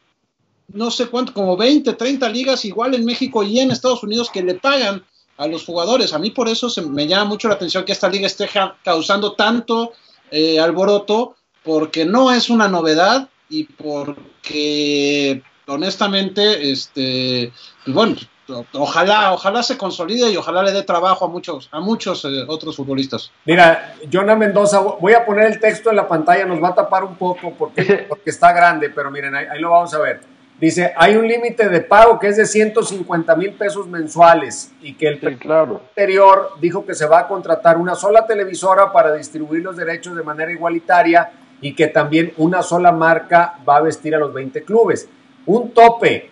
no 0.74 0.92
sé 0.92 1.08
cuánto, 1.08 1.34
como 1.34 1.56
20, 1.56 1.94
30 1.94 2.30
ligas 2.30 2.66
igual 2.66 2.94
en 2.94 3.06
México 3.06 3.44
y 3.44 3.60
en 3.60 3.72
Estados 3.72 4.04
Unidos 4.04 4.30
que 4.30 4.44
le 4.44 4.56
pagan 4.56 5.04
a 5.38 5.48
los 5.48 5.66
jugadores. 5.66 6.14
A 6.14 6.20
mí 6.20 6.32
por 6.32 6.50
eso 6.50 6.70
se 6.70 6.82
me 6.82 7.08
llama 7.08 7.26
mucho 7.26 7.48
la 7.48 7.54
atención 7.54 7.86
que 7.86 7.94
esta 7.94 8.10
liga 8.10 8.28
esté 8.28 8.50
causando 8.84 9.34
tanto 9.34 9.94
eh, 10.30 10.60
alboroto, 10.60 11.36
porque 11.64 12.06
no 12.06 12.32
es 12.32 12.50
una 12.50 12.68
novedad 12.68 13.30
y 13.50 13.64
porque 13.66 15.42
honestamente, 15.68 16.72
este, 16.72 17.52
pues 17.84 17.96
bueno, 17.96 18.16
ojalá, 18.74 19.34
ojalá 19.34 19.64
se 19.64 19.78
consolide 19.78 20.32
y 20.32 20.38
ojalá 20.38 20.64
le 20.64 20.72
dé 20.72 20.84
trabajo 20.84 21.26
a 21.26 21.28
muchos, 21.28 21.68
a 21.72 21.80
muchos 21.80 22.24
eh, 22.26 22.46
otros 22.48 22.76
futbolistas. 22.76 23.32
Mira, 23.46 23.96
Jonah 24.12 24.36
Mendoza, 24.36 24.80
voy 24.80 25.14
a 25.14 25.26
poner 25.26 25.48
el 25.52 25.60
texto 25.60 25.90
en 25.90 25.98
la 25.98 26.08
pantalla, 26.08 26.46
nos 26.46 26.62
va 26.64 26.70
a 26.70 26.76
tapar 26.76 27.04
un 27.04 27.16
poco 27.16 27.54
porque, 27.58 28.06
porque 28.10 28.30
está 28.30 28.52
grande, 28.54 28.90
pero 28.90 29.12
miren, 29.12 29.36
ahí 29.36 29.60
lo 29.60 29.72
vamos 29.72 29.94
a 29.94 30.00
ver. 30.00 30.22
Dice, 30.60 30.92
hay 30.98 31.16
un 31.16 31.28
límite 31.28 31.70
de 31.70 31.82
pago 31.82 32.18
que 32.18 32.30
es 32.30 32.38
de 32.38 32.48
150 32.48 33.36
mil 33.36 33.52
pesos 33.54 33.86
mensuales 33.86 34.72
y 34.82 34.96
que 34.96 35.08
el 35.10 35.20
Sí, 35.20 35.36
claro. 35.36 35.84
anterior 35.90 36.54
dijo 36.60 36.84
que 36.84 36.96
se 36.96 37.06
va 37.06 37.20
a 37.20 37.28
contratar 37.28 37.78
una 37.78 37.94
sola 37.94 38.26
televisora 38.26 38.92
para 38.92 39.14
distribuir 39.14 39.62
los 39.62 39.78
derechos 39.78 40.16
de 40.16 40.24
manera 40.24 40.52
igualitaria 40.52 41.30
y 41.62 41.74
que 41.74 41.88
también 41.88 42.34
una 42.38 42.62
sola 42.62 42.92
marca 42.92 43.56
va 43.68 43.78
a 43.78 43.82
vestir 43.82 44.14
a 44.16 44.20
los 44.20 44.34
20 44.34 44.64
clubes. 44.64 45.10
Un 45.46 45.72
tope 45.72 46.30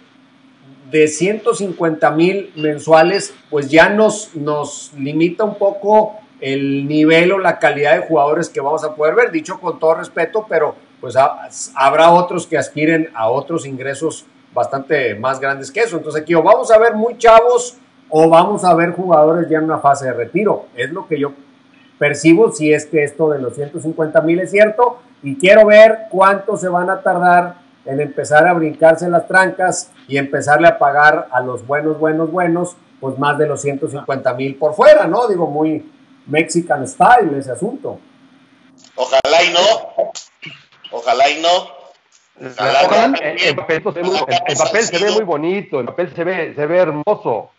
de 0.91 1.07
150 1.07 2.11
mil 2.11 2.51
mensuales, 2.55 3.33
pues 3.49 3.69
ya 3.69 3.89
nos, 3.89 4.35
nos 4.35 4.93
limita 4.97 5.43
un 5.43 5.55
poco 5.55 6.13
el 6.41 6.88
nivel 6.88 7.31
o 7.31 7.39
la 7.39 7.57
calidad 7.59 7.95
de 7.99 8.07
jugadores 8.07 8.49
que 8.49 8.61
vamos 8.61 8.83
a 8.83 8.93
poder 8.95 9.15
ver, 9.15 9.31
dicho 9.31 9.59
con 9.59 9.79
todo 9.79 9.95
respeto, 9.95 10.45
pero 10.47 10.75
pues 11.01 11.15
ha- 11.15 11.47
habrá 11.75 12.11
otros 12.11 12.45
que 12.45 12.57
aspiren 12.57 13.09
a 13.15 13.29
otros 13.29 13.65
ingresos 13.65 14.25
bastante 14.53 15.15
más 15.15 15.39
grandes 15.39 15.71
que 15.71 15.81
eso. 15.81 15.97
Entonces 15.97 16.21
aquí 16.21 16.35
o 16.35 16.43
vamos 16.43 16.71
a 16.71 16.77
ver 16.77 16.93
muy 16.93 17.17
chavos 17.17 17.77
o 18.09 18.29
vamos 18.29 18.63
a 18.63 18.73
ver 18.75 18.91
jugadores 18.91 19.49
ya 19.49 19.57
en 19.57 19.63
una 19.65 19.79
fase 19.79 20.05
de 20.05 20.13
retiro. 20.13 20.67
Es 20.75 20.91
lo 20.91 21.07
que 21.07 21.19
yo 21.19 21.31
percibo 21.99 22.51
si 22.51 22.73
es 22.73 22.86
que 22.86 23.03
esto 23.03 23.29
de 23.29 23.39
los 23.39 23.55
150 23.55 24.21
mil 24.21 24.39
es 24.39 24.51
cierto 24.51 24.99
y 25.23 25.38
quiero 25.38 25.65
ver 25.65 26.08
cuánto 26.12 26.58
se 26.58 26.67
van 26.67 26.89
a 26.89 27.01
tardar 27.01 27.55
en 27.86 27.99
empezar 28.01 28.47
a 28.47 28.53
brincarse 28.53 29.08
las 29.10 29.27
trancas 29.27 29.91
y 30.08 30.17
empezarle 30.17 30.67
a 30.67 30.77
pagar 30.77 31.27
a 31.31 31.39
los 31.41 31.65
buenos, 31.65 31.99
buenos, 31.99 32.31
buenos, 32.31 32.75
pues 32.99 33.17
más 33.19 33.38
de 33.38 33.47
los 33.47 33.62
150 33.62 34.34
mil 34.34 34.55
por 34.55 34.73
fuera, 34.73 35.05
¿no? 35.08 35.27
Digo, 35.27 35.47
muy 35.47 35.91
Mexican 36.25 36.88
style 36.88 37.38
ese 37.38 37.51
asunto. 37.51 37.99
Ojalá 38.95 39.43
y 39.43 39.53
no. 39.53 40.13
Ojalá 40.91 41.29
y 41.29 41.41
no. 41.41 41.49
Ojalá 42.51 42.81
Ojalá, 42.86 43.08
no. 43.10 43.17
el, 43.21 43.41
el 43.41 43.55
papel, 43.55 43.84
se 43.84 43.91
ve 43.91 44.03
muy- 44.03 44.17
el- 44.27 44.41
el 44.47 44.58
papel 44.58 44.81
se 44.84 45.03
ve 45.03 45.12
muy 45.12 45.23
bonito, 45.23 45.79
el 45.79 45.86
papel 45.86 46.13
se 46.15 46.23
ve, 46.23 46.53
se 46.55 46.65
ve 46.65 46.77
hermoso. 46.79 47.51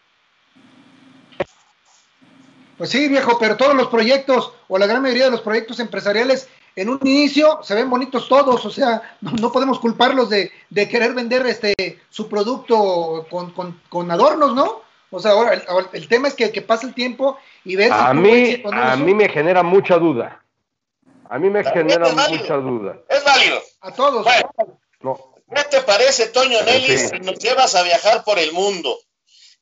Pues 2.78 2.90
sí, 2.90 3.08
viejo, 3.08 3.38
pero 3.38 3.56
todos 3.56 3.74
los 3.74 3.88
proyectos, 3.88 4.52
o 4.68 4.78
la 4.78 4.86
gran 4.86 5.02
mayoría 5.02 5.24
de 5.26 5.30
los 5.30 5.40
proyectos 5.40 5.80
empresariales, 5.80 6.48
en 6.74 6.90
un 6.90 6.98
inicio 7.04 7.60
se 7.62 7.74
ven 7.74 7.88
bonitos 7.88 8.28
todos, 8.28 8.64
o 8.66 8.70
sea, 8.70 9.16
no, 9.22 9.30
no 9.32 9.50
podemos 9.52 9.78
culparlos 9.80 10.28
de, 10.28 10.52
de 10.68 10.88
querer 10.88 11.14
vender 11.14 11.46
este 11.46 11.74
su 12.10 12.28
producto 12.28 13.26
con, 13.30 13.52
con- 13.52 13.80
con 13.88 14.10
adornos, 14.10 14.54
¿no? 14.54 14.82
O 15.10 15.20
sea, 15.20 15.30
ahora 15.32 15.62
el, 15.92 16.08
tema 16.08 16.28
es 16.28 16.34
que, 16.34 16.50
que 16.52 16.60
pase 16.62 16.86
el 16.86 16.92
tiempo 16.94 17.38
y 17.64 17.76
ver 17.76 17.92
A 17.92 18.12
mí, 18.12 18.62
a 18.64 18.94
Eso, 18.94 19.04
mí 19.04 19.14
me 19.14 19.28
genera 19.28 19.62
mucha 19.62 19.96
duda. 19.98 20.42
A 21.30 21.38
mí 21.38 21.48
me 21.48 21.62
También 21.62 21.88
genera 21.88 22.12
mucha 22.12 22.56
duda. 22.56 22.98
Es 23.08 23.24
válido. 23.24 23.58
a 23.80 23.92
todos. 23.92 24.24
Bueno, 24.24 24.50
No, 25.00 25.34
¿qué 25.54 25.62
te 25.70 25.80
parece, 25.82 26.26
Toño 26.26 26.60
Nelly, 26.62 26.98
Sí. 26.98 27.08
si 27.08 27.18
nos 27.20 27.38
llevas 27.38 27.74
a 27.76 27.82
viajar 27.84 28.24
por 28.24 28.38
el 28.38 28.52
mundo? 28.52 28.98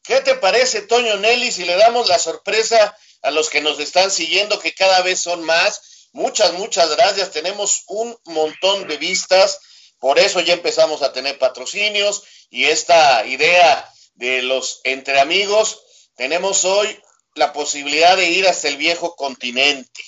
¿Qué 0.04 0.20
te 0.20 0.34
parece, 0.34 0.82
Toño 0.82 1.16
Nelly, 1.16 1.50
si 1.50 1.64
le 1.64 1.76
damos 1.76 2.08
la 2.08 2.18
sorpresa 2.18 2.94
a 3.22 3.30
los 3.30 3.48
que 3.48 3.62
nos 3.62 3.80
están 3.80 4.10
siguiendo, 4.10 4.58
que 4.58 4.74
cada 4.74 5.00
vez 5.00 5.18
son 5.18 5.42
más? 5.42 6.08
Muchas, 6.12 6.52
muchas 6.52 6.90
gracias. 6.90 7.30
Tenemos 7.30 7.84
un 7.88 8.14
montón 8.24 8.86
de 8.86 8.98
vistas. 8.98 9.58
Por 9.98 10.18
eso 10.18 10.40
ya 10.40 10.52
empezamos 10.52 11.02
a 11.02 11.14
tener 11.14 11.38
patrocinios 11.38 12.22
y 12.50 12.66
esta 12.66 13.24
idea 13.24 13.90
de 14.14 14.42
los 14.42 14.82
entre 14.84 15.18
amigos. 15.20 15.80
Tenemos 16.16 16.66
hoy 16.66 17.00
la 17.34 17.54
posibilidad 17.54 18.16
de 18.16 18.28
ir 18.28 18.46
hasta 18.46 18.68
el 18.68 18.76
viejo 18.76 19.16
continente. 19.16 20.02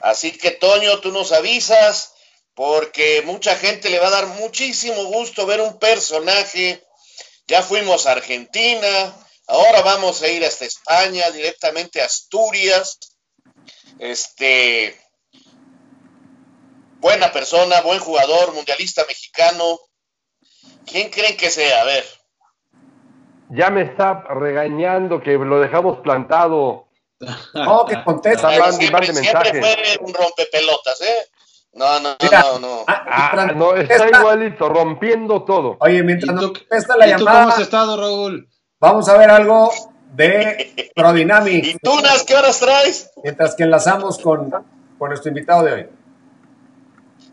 Así 0.00 0.32
que, 0.32 0.52
Toño, 0.52 1.00
tú 1.00 1.12
nos 1.12 1.32
avisas 1.32 2.14
porque 2.54 3.22
mucha 3.26 3.56
gente 3.56 3.90
le 3.90 3.98
va 3.98 4.06
a 4.06 4.10
dar 4.22 4.26
muchísimo 4.26 5.04
gusto 5.04 5.44
ver 5.44 5.60
un 5.60 5.78
personaje. 5.78 6.82
Ya 7.46 7.62
fuimos 7.62 8.06
a 8.06 8.12
Argentina, 8.12 9.14
ahora 9.46 9.82
vamos 9.82 10.22
a 10.22 10.28
ir 10.28 10.44
hasta 10.44 10.64
España, 10.64 11.30
directamente 11.30 12.02
a 12.02 12.06
Asturias. 12.06 12.98
Este, 13.98 14.98
buena 16.98 17.32
persona, 17.32 17.80
buen 17.82 18.00
jugador, 18.00 18.52
mundialista 18.52 19.04
mexicano. 19.06 19.78
¿Quién 20.86 21.10
creen 21.10 21.36
que 21.36 21.50
sea? 21.50 21.82
A 21.82 21.84
ver, 21.84 22.04
ya 23.50 23.70
me 23.70 23.82
está 23.82 24.24
regañando 24.28 25.22
que 25.22 25.32
lo 25.32 25.60
dejamos 25.60 25.98
plantado. 26.00 26.84
No, 27.54 27.86
que 27.86 28.04
contesta. 28.04 28.50
Siempre, 28.72 29.60
fue 29.60 29.98
un 30.00 30.12
rompepelotas, 30.12 31.00
¿eh? 31.00 31.26
No, 31.76 32.00
no, 32.00 32.16
Mira, 32.22 32.40
no, 32.40 32.58
no. 32.58 32.84
ah, 32.88 33.04
Ah, 33.08 33.30
mientras 33.34 33.56
no, 33.56 33.74
está 33.76 34.08
igualito, 34.18 34.68
rompiendo 34.68 35.42
todo. 35.44 35.76
Oye, 35.80 35.98
¿Y 35.98 36.02
mientras 36.02 36.34
nos 36.34 36.44
tú, 36.46 36.52
contesta 36.54 36.96
la 36.96 37.06
y 37.08 37.12
tú 37.12 37.18
cómo 37.18 37.30
llamada, 37.30 37.52
has 37.52 37.58
estado, 37.60 37.96
Raúl? 37.96 38.48
vamos 38.80 39.08
a 39.08 39.16
ver 39.18 39.30
algo 39.30 39.70
de 40.14 40.90
Prodynamics, 40.96 41.68
¿Y 41.68 41.76
tú, 41.82 42.00
Nas, 42.00 42.22
qué 42.24 42.34
horas 42.34 42.58
traes? 42.60 43.10
mientras 43.22 43.54
que 43.54 43.64
enlazamos 43.64 44.18
con, 44.18 44.50
con 44.98 45.08
nuestro 45.10 45.28
invitado 45.28 45.64
de 45.64 45.72
hoy. 45.72 45.86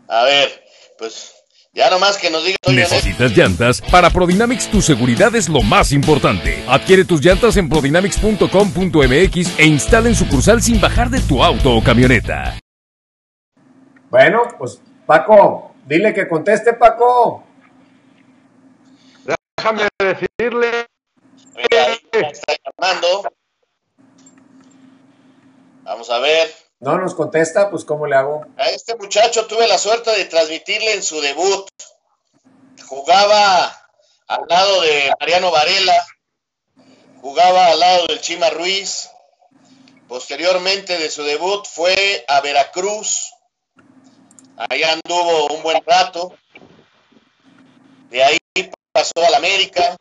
A 0.08 0.24
ver, 0.24 0.50
pues 0.98 1.32
ya 1.72 1.88
nomás 1.90 2.18
que 2.18 2.30
nos 2.30 2.44
diga 2.44 2.58
Toño 2.60 2.76
Nelly. 2.76 2.90
¿Necesitas 2.90 3.36
llantas? 3.36 3.80
Para 3.80 4.10
Prodynamics 4.10 4.68
tu 4.70 4.82
seguridad 4.82 5.34
es 5.34 5.48
lo 5.48 5.62
más 5.62 5.90
importante. 5.92 6.62
Adquiere 6.68 7.04
tus 7.06 7.22
llantas 7.24 7.56
en 7.56 7.68
prodynamics.com.mx 7.70 9.58
e 9.58 9.66
instala 9.66 10.08
en 10.08 10.14
sucursal 10.14 10.60
sin 10.62 10.80
bajar 10.80 11.08
de 11.08 11.20
tu 11.20 11.42
auto 11.42 11.74
o 11.74 11.82
camioneta. 11.82 12.58
Bueno, 14.14 14.46
pues 14.58 14.80
Paco, 15.06 15.74
dile 15.86 16.14
que 16.14 16.28
conteste, 16.28 16.74
Paco. 16.74 17.42
Déjame 19.56 19.88
decirle, 19.98 20.86
Mira, 21.56 21.84
ahí 21.86 21.98
me 22.12 22.28
está 22.28 22.54
llamando. 22.64 23.24
Vamos 25.82 26.08
a 26.10 26.20
ver. 26.20 26.48
No 26.78 26.96
nos 26.96 27.16
contesta, 27.16 27.70
pues 27.70 27.84
¿cómo 27.84 28.06
le 28.06 28.14
hago? 28.14 28.46
A 28.56 28.66
este 28.66 28.94
muchacho 28.94 29.48
tuve 29.48 29.66
la 29.66 29.78
suerte 29.78 30.12
de 30.12 30.26
transmitirle 30.26 30.94
en 30.94 31.02
su 31.02 31.20
debut. 31.20 31.68
Jugaba 32.86 33.64
al 34.28 34.44
lado 34.46 34.80
de 34.82 35.12
Mariano 35.18 35.50
Varela, 35.50 36.06
jugaba 37.20 37.66
al 37.66 37.80
lado 37.80 38.06
del 38.06 38.20
Chima 38.20 38.48
Ruiz. 38.50 39.10
Posteriormente 40.06 40.98
de 40.98 41.10
su 41.10 41.24
debut 41.24 41.66
fue 41.66 42.24
a 42.28 42.40
Veracruz. 42.42 43.33
Allá 44.56 44.92
anduvo 44.92 45.54
un 45.54 45.62
buen 45.62 45.82
rato. 45.84 46.34
De 48.10 48.22
ahí 48.22 48.38
pasó 48.92 49.24
al 49.26 49.34
América. 49.34 49.96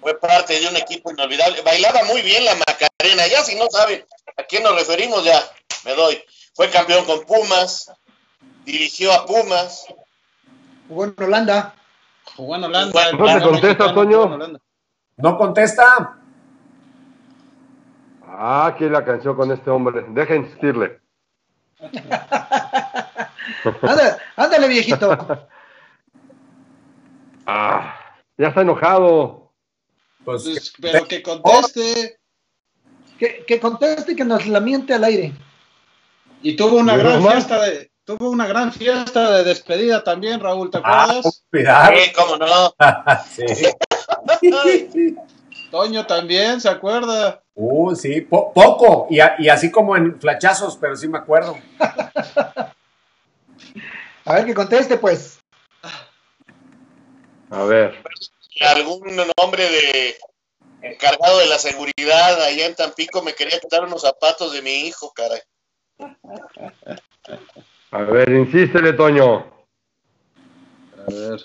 Fue 0.00 0.18
parte 0.18 0.58
de 0.60 0.68
un 0.68 0.76
equipo 0.76 1.10
inolvidable. 1.10 1.60
Bailaba 1.62 2.04
muy 2.04 2.22
bien 2.22 2.44
la 2.44 2.54
Macarena. 2.54 3.26
Ya 3.26 3.42
si 3.42 3.56
no 3.56 3.66
saben 3.70 4.04
a 4.36 4.44
quién 4.44 4.62
nos 4.62 4.76
referimos, 4.76 5.24
ya 5.24 5.42
me 5.84 5.94
doy. 5.94 6.22
Fue 6.54 6.70
campeón 6.70 7.04
con 7.04 7.24
Pumas. 7.24 7.92
Dirigió 8.64 9.12
a 9.12 9.26
Pumas. 9.26 9.86
Jugó 10.88 11.04
en 11.04 11.14
Holanda. 11.18 11.74
Jugó 12.36 12.56
en 12.56 12.64
Holanda. 12.64 12.92
Bueno, 12.92 13.18
¿no 13.18 13.38
te 13.40 13.44
contesta, 13.44 13.94
Toño? 13.94 14.38
¿No 15.16 15.36
contesta? 15.36 16.18
ah, 18.24 18.66
aquí 18.66 18.88
la 18.88 19.04
canción 19.04 19.34
con 19.34 19.50
este 19.50 19.68
hombre, 19.68 20.04
deja 20.10 20.36
insistirle. 20.36 21.00
Ándale, 23.82 24.16
ándale, 24.36 24.68
viejito. 24.68 25.48
Ah, 27.46 27.96
ya 28.36 28.48
está 28.48 28.62
enojado. 28.62 29.52
Pues, 30.24 30.42
Pues, 30.44 30.72
pero 30.80 31.06
que 31.06 31.22
conteste. 31.22 32.18
Que, 33.18 33.44
que 33.46 33.58
conteste 33.58 34.12
y 34.12 34.16
que 34.16 34.24
nos 34.24 34.46
la 34.46 34.60
miente 34.60 34.94
al 34.94 35.04
aire. 35.04 35.32
Y 36.42 36.54
tuvo 36.54 36.76
una 36.76 36.96
gran 36.96 37.22
más. 37.22 37.34
fiesta 37.34 37.62
de, 37.62 37.90
tuvo 38.04 38.30
una 38.30 38.46
gran 38.46 38.72
fiesta 38.72 39.32
de 39.32 39.44
despedida 39.44 40.04
también, 40.04 40.40
Raúl, 40.40 40.70
¿te 40.70 40.78
ah, 40.84 41.04
acuerdas? 41.04 41.44
cuidado. 41.50 41.96
Sí, 41.96 42.12
cómo 42.14 42.36
no. 42.36 42.74
sí. 43.28 45.16
Toño 45.70 46.06
también, 46.06 46.60
¿se 46.60 46.68
acuerda? 46.68 47.42
Uh, 47.54 47.94
sí, 47.94 48.20
po- 48.22 48.52
poco. 48.52 49.06
Y, 49.10 49.20
a- 49.20 49.34
y 49.38 49.48
así 49.48 49.70
como 49.70 49.96
en 49.96 50.20
flachazos, 50.20 50.76
pero 50.76 50.96
sí 50.96 51.08
me 51.08 51.18
acuerdo. 51.18 51.56
A 54.24 54.34
ver 54.34 54.46
que 54.46 54.54
conteste, 54.54 54.96
pues. 54.98 55.38
A 57.50 57.64
ver, 57.64 58.02
Algún 58.60 59.16
nombre 59.38 59.68
de 59.70 60.16
encargado 60.82 61.38
de 61.38 61.46
la 61.46 61.58
seguridad 61.58 62.42
allá 62.42 62.66
en 62.66 62.74
Tampico 62.74 63.22
me 63.22 63.34
quería 63.34 63.58
quitar 63.58 63.84
unos 63.84 64.02
zapatos 64.02 64.52
de 64.52 64.62
mi 64.62 64.86
hijo, 64.86 65.12
caray. 65.14 65.40
a 67.90 68.02
ver, 68.02 68.30
insístele, 68.32 68.92
Toño. 68.92 69.38
A 70.96 71.10
ver. 71.10 71.40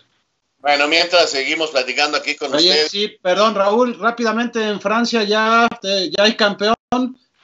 Bueno, 0.63 0.87
mientras 0.87 1.29
seguimos 1.29 1.71
platicando 1.71 2.15
aquí 2.15 2.35
con 2.35 2.55
Oye, 2.55 2.69
ustedes. 2.69 2.89
sí, 2.89 3.17
perdón, 3.21 3.53
Raúl, 3.53 3.99
rápidamente 3.99 4.65
en 4.65 4.79
Francia 4.79 5.21
ya, 5.23 5.67
ya 5.83 6.23
hay 6.23 6.35
campeón. 6.35 6.73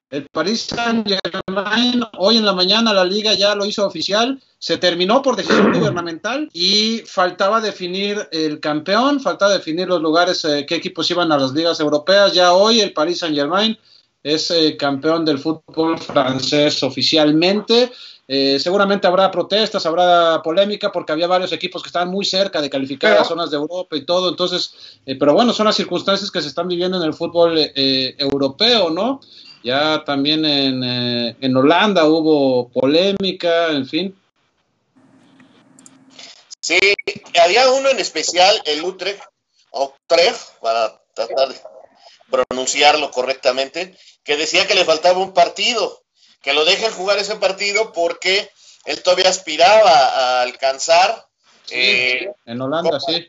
El 0.10 0.26
Paris 0.32 0.62
Saint 0.62 1.06
Germain, 1.06 2.02
hoy 2.18 2.38
en 2.38 2.46
la 2.46 2.54
mañana 2.54 2.94
la 2.94 3.04
liga 3.04 3.34
ya 3.34 3.56
lo 3.56 3.66
hizo 3.66 3.86
oficial, 3.86 4.42
se 4.58 4.78
terminó 4.78 5.22
por 5.22 5.36
decisión 5.36 5.74
gubernamental 5.74 6.50
y 6.54 7.04
faltaba 7.06 7.60
definir 7.60 8.26
el 8.32 8.62
campeón, 8.62 9.20
faltaba 9.20 9.52
definir 9.52 9.90
los 9.90 10.02
lugares, 10.02 10.46
eh, 10.46 10.66
qué 10.66 10.76
equipos 10.76 11.12
iban 11.12 11.30
a 11.34 11.38
las 11.38 11.52
ligas 11.52 11.82
europeas. 11.82 12.32
Ya 12.32 12.54
hoy 12.54 12.80
el 12.80 12.94
Paris 12.94 13.20
Saint 13.20 13.36
Germain 13.36 13.78
es 14.24 14.50
eh, 14.50 14.78
campeón 14.78 15.26
del 15.26 15.40
fútbol 15.40 16.00
francés 16.00 16.82
oficialmente. 16.84 17.92
Eh, 18.32 18.60
seguramente 18.60 19.08
habrá 19.08 19.32
protestas, 19.32 19.88
habrá 19.88 20.42
polémica 20.44 20.92
porque 20.92 21.12
había 21.12 21.26
varios 21.26 21.52
equipos 21.52 21.82
que 21.82 21.88
estaban 21.90 22.10
muy 22.10 22.24
cerca 22.24 22.62
de 22.62 22.70
calificar 22.70 23.18
a 23.18 23.26
zonas 23.26 23.50
de 23.50 23.58
Europa 23.58 23.98
y 23.98 24.06
todo. 24.06 24.30
Entonces, 24.30 25.00
pero 25.20 25.34
bueno, 25.34 25.52
son 25.52 25.66
las 25.66 25.76
circunstancias 25.76 26.30
que 26.30 26.42
se 26.42 26.50
están 26.50 26.68
viviendo 26.68 26.98
en 26.98 27.04
el 27.04 27.16
fútbol 27.16 27.60
europeo, 27.76 28.92
¿no? 28.92 29.20
Ya 29.64 30.04
también 30.06 30.46
en, 30.46 30.84
eh, 30.84 31.36
en 31.42 31.58
Holanda 31.58 32.06
hubo 32.06 32.70
polémica, 32.70 33.72
en 33.72 33.86
fin. 33.86 34.16
Sí, 36.62 36.80
había 37.42 37.70
uno 37.72 37.90
en 37.90 38.00
especial, 38.00 38.62
el 38.66 38.84
Utrecht, 38.84 39.22
Utrecht, 39.72 40.60
para 40.62 41.02
tratar 41.14 41.50
de 41.50 41.56
pronunciarlo 42.30 43.12
correctamente, 43.12 43.98
que 44.24 44.38
decía 44.38 44.68
que 44.68 44.76
le 44.76 44.86
faltaba 44.86 45.20
un 45.20 45.34
partido, 45.34 46.04
que 46.42 46.54
lo 46.54 46.66
dejen 46.66 46.92
jugar 46.92 47.18
ese 47.18 47.36
partido 47.36 47.92
porque 47.92 48.50
él 48.86 49.02
todavía 49.04 49.30
aspiraba 49.30 49.92
a 49.92 50.42
alcanzar. 50.42 51.28
Eh, 51.72 52.32
en 52.46 52.62
Holanda, 52.62 53.00
sí. 53.00 53.28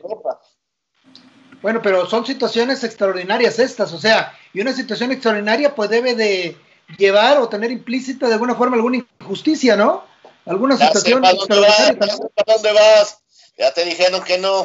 Bueno, 1.61 1.81
pero 1.81 2.09
son 2.09 2.25
situaciones 2.25 2.83
extraordinarias 2.83 3.59
estas, 3.59 3.93
o 3.93 3.99
sea, 3.99 4.35
y 4.51 4.61
una 4.61 4.73
situación 4.73 5.11
extraordinaria 5.11 5.75
pues 5.75 5.89
debe 5.89 6.15
de 6.15 6.57
llevar 6.97 7.37
o 7.37 7.49
tener 7.49 7.71
implícita 7.71 8.27
de 8.27 8.33
alguna 8.33 8.55
forma 8.55 8.75
alguna 8.75 9.05
injusticia, 9.19 9.75
¿no? 9.75 10.03
Alguna 10.45 10.75
situación 10.75 11.23
extraordinaria. 11.23 11.99
¿Para 11.99 12.53
dónde 12.53 12.73
vas? 12.73 13.19
Ya 13.57 13.71
te 13.73 13.85
dijeron 13.85 14.23
que 14.23 14.39
no. 14.39 14.63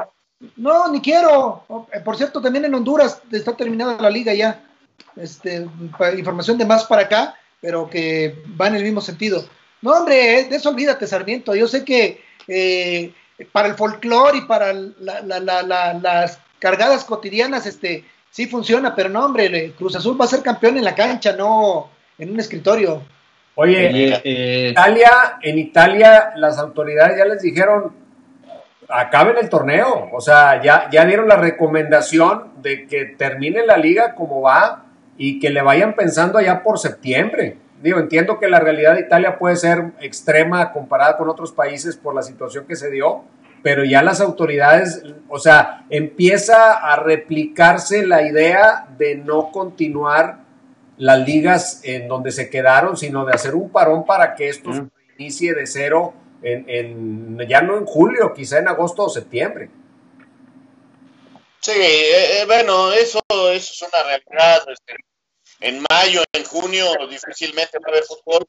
No, 0.57 0.89
ni 0.89 1.01
quiero. 1.01 1.65
Eh, 1.93 2.01
por 2.01 2.17
cierto, 2.17 2.41
también 2.41 2.65
en 2.65 2.75
Honduras 2.75 3.21
está 3.31 3.57
terminada 3.57 4.01
la 4.01 4.11
liga 4.11 4.33
ya. 4.33 4.63
Este, 5.17 5.67
información 6.17 6.59
de 6.59 6.65
más 6.65 6.85
para 6.85 7.03
acá, 7.03 7.39
pero 7.61 7.89
que 7.89 8.43
va 8.61 8.69
en 8.69 8.77
el 8.77 8.83
mismo 8.83 9.01
sentido. 9.01 9.45
No, 9.83 9.93
hombre, 9.93 10.41
eh, 10.41 10.45
de 10.45 10.57
eso 10.57 10.71
olvídate, 10.71 11.07
Sarmiento. 11.07 11.55
Yo 11.55 11.69
sé 11.69 11.85
que 11.85 12.23
eh, 12.49 13.13
para 13.53 13.69
el 13.69 13.75
folclore 13.75 14.39
y 14.39 14.41
para 14.43 14.73
la, 14.73 15.21
las 15.31 16.39
cargadas 16.59 17.05
cotidianas, 17.05 17.67
este, 17.67 18.05
sí 18.31 18.47
funciona, 18.47 18.95
pero 18.95 19.09
no, 19.09 19.25
hombre, 19.25 19.73
Cruz 19.73 19.97
Azul 19.97 20.21
va 20.21 20.25
a 20.25 20.29
ser 20.29 20.43
campeón 20.43 20.77
en 20.79 20.85
la 20.85 20.95
cancha, 20.95 21.33
no 21.33 21.91
en 22.19 22.31
un 22.31 22.41
escritorio. 22.41 23.03
Oye, 23.55 24.21
eh, 24.25 24.69
Italia, 24.71 25.39
en 25.41 25.59
Italia 25.59 26.33
las 26.37 26.59
autoridades 26.59 27.17
ya 27.17 27.25
les 27.25 27.41
dijeron, 27.41 27.93
acaben 28.89 29.37
el 29.39 29.49
torneo, 29.49 30.11
o 30.13 30.21
sea, 30.21 30.63
ya, 30.63 30.89
ya 30.91 31.05
dieron 31.05 31.29
la 31.29 31.37
recomendación 31.37 32.53
de 32.63 32.87
que 32.87 33.07
termine 33.07 33.65
la 33.65 33.77
liga 33.77 34.15
como 34.15 34.43
va 34.43 34.86
y 35.19 35.41
que 35.41 35.51
le 35.51 35.63
vayan 35.63 35.95
pensando 35.95 36.39
allá 36.39 36.63
por 36.63 36.79
septiembre. 36.79 37.59
Digo, 37.83 37.99
entiendo 37.99 38.39
que 38.39 38.49
la 38.49 38.59
realidad 38.59 38.95
de 38.95 39.03
Italia 39.03 39.39
puede 39.39 39.57
ser 39.57 39.93
extrema 40.01 40.73
comparada 40.73 41.17
con 41.17 41.29
otros 41.29 41.53
países 41.53 41.97
por 41.97 42.15
la 42.15 42.23
situación 42.23 42.67
que 42.67 42.77
se 42.77 42.91
dio, 42.91 43.25
pero 43.63 43.85
ya 43.85 44.03
las 44.03 44.21
autoridades, 44.21 45.03
o 45.29 45.39
sea, 45.39 45.85
empieza 45.91 46.73
a 46.73 46.97
replicarse 46.97 48.07
la 48.07 48.23
idea 48.23 48.87
de 48.97 49.17
no 49.17 49.51
continuar 49.51 50.39
las 50.97 51.27
ligas 51.27 51.81
en 51.85 52.09
donde 52.09 52.33
se 52.33 52.49
quedaron, 52.49 52.97
sino 52.97 53.25
de 53.25 53.33
hacer 53.33 53.55
un 53.55 53.71
parón 53.71 54.07
para 54.07 54.35
que 54.35 54.49
esto 54.49 54.73
se 54.73 54.85
inicie 55.19 55.55
de 55.55 55.67
cero 55.67 56.15
en, 56.43 57.39
ya 57.49 57.61
no 57.61 57.77
en 57.77 57.85
julio, 57.85 58.33
quizá 58.35 58.59
en 58.59 58.69
agosto 58.69 59.05
o 59.05 59.09
septiembre. 59.09 59.69
Sí, 61.61 61.73
eh, 61.75 62.41
eh, 62.41 62.45
bueno, 62.47 62.93
eso, 62.93 63.21
eso, 63.29 63.51
es 63.51 63.83
una 63.83 64.03
realidad. 64.05 64.63
Este, 64.71 64.95
en 65.61 65.85
mayo, 65.91 66.23
en 66.33 66.45
junio, 66.45 66.87
difícilmente 67.09 67.79
va 67.79 67.85
a 67.87 67.91
haber 67.91 68.05
fútbol. 68.05 68.47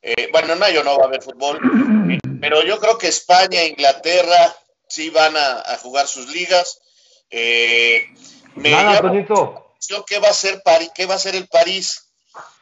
Eh, 0.00 0.28
bueno, 0.32 0.52
en 0.52 0.58
mayo 0.58 0.82
no 0.82 0.96
va 0.96 1.04
a 1.04 1.06
haber 1.06 1.22
fútbol, 1.22 1.60
pero 2.40 2.62
yo 2.64 2.80
creo 2.80 2.98
que 2.98 3.08
España 3.08 3.60
e 3.60 3.68
Inglaterra 3.68 4.56
sí 4.88 5.10
van 5.10 5.36
a, 5.36 5.76
jugar 5.78 6.08
sus 6.08 6.28
ligas. 6.28 6.80
Eh, 7.30 8.06
me 8.56 8.70
Nada, 8.70 9.00
¿Qué 10.06 10.18
va 10.18 10.28
a 10.28 10.34
ser 10.34 10.62
París? 10.62 10.90
¿Qué 10.94 11.06
va 11.06 11.14
a 11.14 11.18
ser 11.18 11.34
el 11.34 11.46
París? 11.48 12.12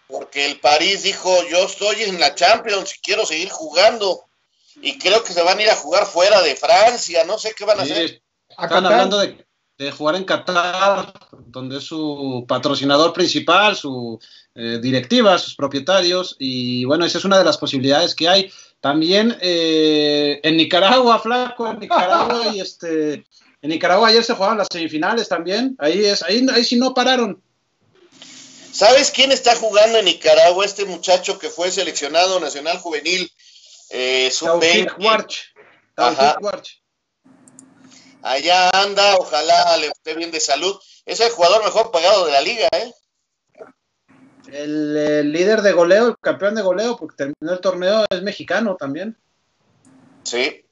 Porque 0.06 0.46
el 0.46 0.60
París 0.60 1.02
dijo, 1.02 1.30
yo 1.48 1.64
estoy 1.64 2.02
en 2.02 2.18
la 2.20 2.34
Champions 2.34 2.96
y 2.96 3.00
quiero 3.00 3.24
seguir 3.24 3.50
jugando. 3.50 4.24
Y 4.82 4.98
creo 4.98 5.22
que 5.22 5.32
se 5.32 5.42
van 5.42 5.58
a 5.58 5.62
ir 5.62 5.70
a 5.70 5.76
jugar 5.76 6.06
fuera 6.06 6.40
de 6.42 6.56
Francia, 6.56 7.24
no 7.24 7.38
sé 7.38 7.54
qué 7.54 7.64
van 7.64 7.80
a 7.80 7.82
hacer. 7.82 8.22
Están 8.48 8.86
hablando 8.86 9.18
de, 9.18 9.44
de, 9.80 9.90
jugar 9.90 10.16
en 10.16 10.24
Qatar, 10.24 11.12
donde 11.46 11.78
es 11.78 11.84
su 11.84 12.44
patrocinador 12.46 13.12
principal, 13.12 13.76
su 13.76 14.18
eh, 14.54 14.78
directiva, 14.80 15.38
sus 15.38 15.54
propietarios, 15.54 16.36
y 16.38 16.84
bueno, 16.84 17.04
esa 17.04 17.18
es 17.18 17.24
una 17.24 17.38
de 17.38 17.44
las 17.44 17.58
posibilidades 17.58 18.14
que 18.14 18.28
hay. 18.28 18.52
También 18.80 19.36
eh, 19.40 20.40
en 20.42 20.56
Nicaragua, 20.56 21.18
flaco, 21.18 21.70
en 21.70 21.80
Nicaragua 21.80 22.48
y 22.54 22.60
este, 22.60 23.24
en 23.62 23.70
Nicaragua 23.70 24.08
ayer 24.08 24.24
se 24.24 24.34
jugaron 24.34 24.58
las 24.58 24.68
semifinales 24.72 25.28
también. 25.28 25.76
Ahí 25.78 26.04
es, 26.04 26.22
ahí, 26.22 26.46
ahí 26.52 26.64
sí 26.64 26.76
no 26.76 26.94
pararon. 26.94 27.42
¿Sabes 28.72 29.10
quién 29.10 29.32
está 29.32 29.56
jugando 29.56 29.98
en 29.98 30.06
Nicaragua? 30.06 30.64
Este 30.64 30.84
muchacho 30.84 31.38
que 31.38 31.50
fue 31.50 31.70
seleccionado 31.70 32.40
nacional 32.40 32.78
juvenil. 32.78 33.30
Eh, 33.90 34.30
Warch. 34.98 36.80
Allá 38.22 38.70
anda, 38.70 39.16
ojalá 39.16 39.76
le 39.78 39.86
esté 39.86 40.14
bien 40.14 40.30
de 40.30 40.40
salud. 40.40 40.78
Es 41.06 41.20
el 41.20 41.30
jugador 41.30 41.64
mejor 41.64 41.90
pagado 41.90 42.26
de 42.26 42.32
la 42.32 42.40
liga, 42.40 42.68
¿eh? 42.72 42.92
El, 44.52 45.32
líder 45.32 45.62
de 45.62 45.72
goleo, 45.72 46.08
el 46.08 46.18
campeón 46.20 46.54
de 46.54 46.62
goleo, 46.62 46.96
porque 46.96 47.16
terminó 47.16 47.52
el 47.52 47.60
torneo, 47.60 48.04
es 48.10 48.22
mexicano 48.22 48.76
también. 48.76 49.16
Sí, 50.24 50.64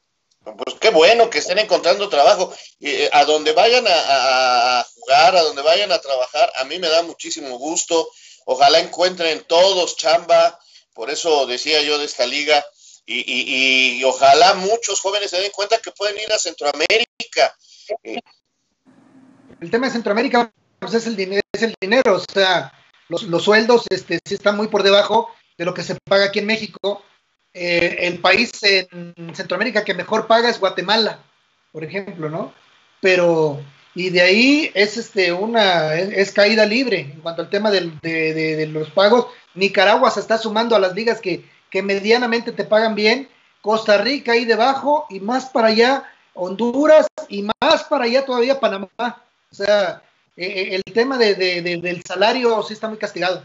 pues 0.45 0.77
qué 0.81 0.91
bueno 0.91 1.31
que 1.31 1.39
estén 1.39 1.59
encontrando 1.59 2.09
trabajo. 2.09 2.53
Eh, 2.81 3.09
a 3.13 3.25
donde 3.25 3.53
vayan 3.53 3.85
a, 3.87 4.85
jugar, 4.95 5.37
a 5.37 5.43
donde 5.43 5.63
vayan 5.63 5.93
a 5.93 6.01
trabajar, 6.01 6.53
a 6.57 6.65
mí 6.65 6.79
me 6.79 6.89
da 6.89 7.03
muchísimo 7.03 7.59
gusto. 7.59 8.09
Ojalá 8.47 8.81
encuentren 8.81 9.45
todos 9.45 9.97
chamba. 9.97 10.59
Por 10.95 11.11
eso 11.11 11.47
decía 11.47 11.83
yo 11.83 11.99
de 11.99 12.07
esta 12.07 12.27
liga. 12.27 12.65
Y, 13.11 14.05
ojalá 14.05 14.55
muchos 14.55 15.01
jóvenes 15.01 15.31
se 15.31 15.41
den 15.41 15.51
cuenta 15.53 15.79
que 15.79 15.93
pueden 15.93 16.17
ir 16.19 16.31
a 16.31 16.39
Centroamérica. 16.39 17.57
El 19.61 19.71
tema 19.71 19.87
de 19.87 19.93
Centroamérica 19.93 20.53
pues 20.79 20.95
es 20.95 21.07
el 21.07 21.17
dinero, 21.17 21.43
es 21.53 21.63
el 21.63 21.75
dinero, 21.81 22.17
o 22.17 22.33
sea, 22.33 22.73
los, 23.09 23.43
sueldos 23.43 23.87
este, 23.89 24.21
sí 24.25 24.35
están 24.35 24.57
muy 24.57 24.69
por 24.69 24.83
debajo 24.83 25.31
de 25.57 25.65
lo 25.65 25.73
que 25.75 25.83
se 25.83 25.97
paga 26.05 26.27
aquí 26.27 26.41
en 26.41 26.47
México. 26.47 27.03
Eh, 27.55 27.97
el 28.01 28.21
país 28.21 28.53
en 28.63 29.35
Centroamérica 29.35 29.85
que 29.85 29.95
mejor 29.95 30.27
paga 30.27 30.51
es 30.51 30.61
Guatemala, 30.61 31.25
por 31.73 31.85
ejemplo, 31.85 32.29
¿no? 32.29 32.53
Pero, 33.01 33.61
y 33.95 34.11
de 34.11 34.21
ahí 34.21 34.71
es 34.75 34.99
este 34.99 35.33
una, 35.33 35.95
es, 35.95 36.31
caída 36.33 36.67
libre 36.67 37.01
en 37.01 37.21
cuanto 37.21 37.43
al 37.43 37.51
tema 37.51 37.71
de, 37.71 38.69
los 38.71 38.91
pagos. 38.91 39.29
Nicaragua 39.55 40.11
se 40.11 40.21
está 40.21 40.37
sumando 40.37 40.77
a 40.77 40.79
las 40.79 40.95
ligas 40.95 41.21
que, 41.21 41.45
que 41.71 41.83
medianamente 41.83 42.53
te 42.53 42.65
pagan 42.65 42.95
bien. 42.95 43.29
Costa 43.61 43.99
Rica 43.99 44.33
ahí 44.33 44.45
debajo 44.45 45.07
y 45.11 45.21
más 45.21 45.47
para 45.47 45.69
allá 45.69 46.11
Honduras 46.35 47.07
y 47.29 47.43
más 47.43 47.85
para 47.85 48.05
allá 48.05 48.25
todavía 48.25 48.61
Panamá. 48.61 48.89
O 49.51 49.55
sea, 49.55 50.03
eh, 50.37 50.69
el 50.77 50.95
tema 50.95 51.19
de, 51.19 51.35
del 51.35 52.03
salario 52.05 52.63
sí 52.63 52.75
está 52.75 52.89
muy 52.89 52.99
castigado. 52.99 53.45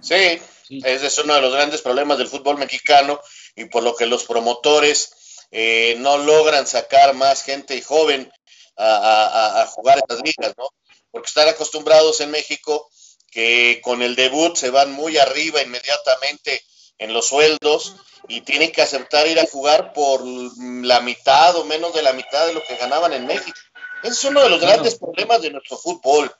Sí, 0.00 0.40
ese 0.84 1.06
es 1.06 1.18
uno 1.18 1.34
de 1.34 1.40
los 1.40 1.54
grandes 1.54 1.80
problemas 1.80 2.18
del 2.18 2.28
fútbol 2.28 2.58
mexicano 2.58 3.20
y 3.54 3.64
por 3.64 3.82
lo 3.82 3.96
que 3.96 4.06
los 4.06 4.24
promotores 4.24 5.46
eh, 5.50 5.96
no 5.98 6.18
logran 6.18 6.66
sacar 6.66 7.14
más 7.14 7.42
gente 7.42 7.80
joven 7.80 8.30
a, 8.76 9.62
a, 9.62 9.66
jugar 9.68 9.98
estas 9.98 10.20
ligas, 10.20 10.52
¿no? 10.58 10.68
Porque 11.10 11.28
están 11.28 11.48
acostumbrados 11.48 12.20
en 12.20 12.30
México 12.30 12.90
que 13.30 13.80
con 13.82 14.02
el 14.02 14.16
debut 14.16 14.56
se 14.56 14.68
van 14.68 14.92
muy 14.92 15.16
arriba 15.16 15.62
inmediatamente 15.62 16.62
en 16.98 17.12
los 17.12 17.28
sueldos 17.28 17.96
y 18.28 18.40
tienen 18.40 18.72
que 18.72 18.82
aceptar 18.82 19.26
ir 19.26 19.38
a 19.38 19.46
jugar 19.46 19.92
por 19.92 20.22
la 20.24 21.00
mitad 21.00 21.56
o 21.56 21.64
menos 21.64 21.94
de 21.94 22.02
la 22.02 22.12
mitad 22.12 22.46
de 22.46 22.54
lo 22.54 22.64
que 22.64 22.76
ganaban 22.76 23.12
en 23.12 23.26
México. 23.26 23.58
Ese 24.02 24.12
es 24.12 24.24
uno 24.24 24.42
de 24.42 24.50
los 24.50 24.60
grandes 24.60 24.96
problemas 24.96 25.42
de 25.42 25.50
nuestro 25.50 25.76
fútbol. 25.76 26.34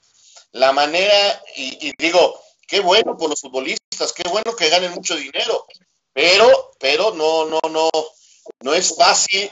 La 0.53 0.73
manera, 0.73 1.43
y, 1.57 1.93
digo, 1.99 2.41
qué 2.67 2.81
bueno 2.81 3.17
por 3.17 3.31
los 3.31 3.41
futbolistas, 3.41 4.13
qué 4.13 4.29
bueno 4.29 4.57
que 4.57 4.69
ganen 4.69 4.93
mucho 4.93 5.15
dinero, 5.15 5.67
pero, 6.13 6.73
pero 6.79 7.13
no, 7.15 7.45
no, 7.45 7.61
no, 7.71 7.91
no 8.61 8.75
es 8.75 8.97
fácil 8.97 9.51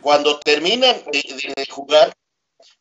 cuando 0.00 0.38
terminan 0.40 1.02
de, 1.10 1.66
jugar, 1.68 2.16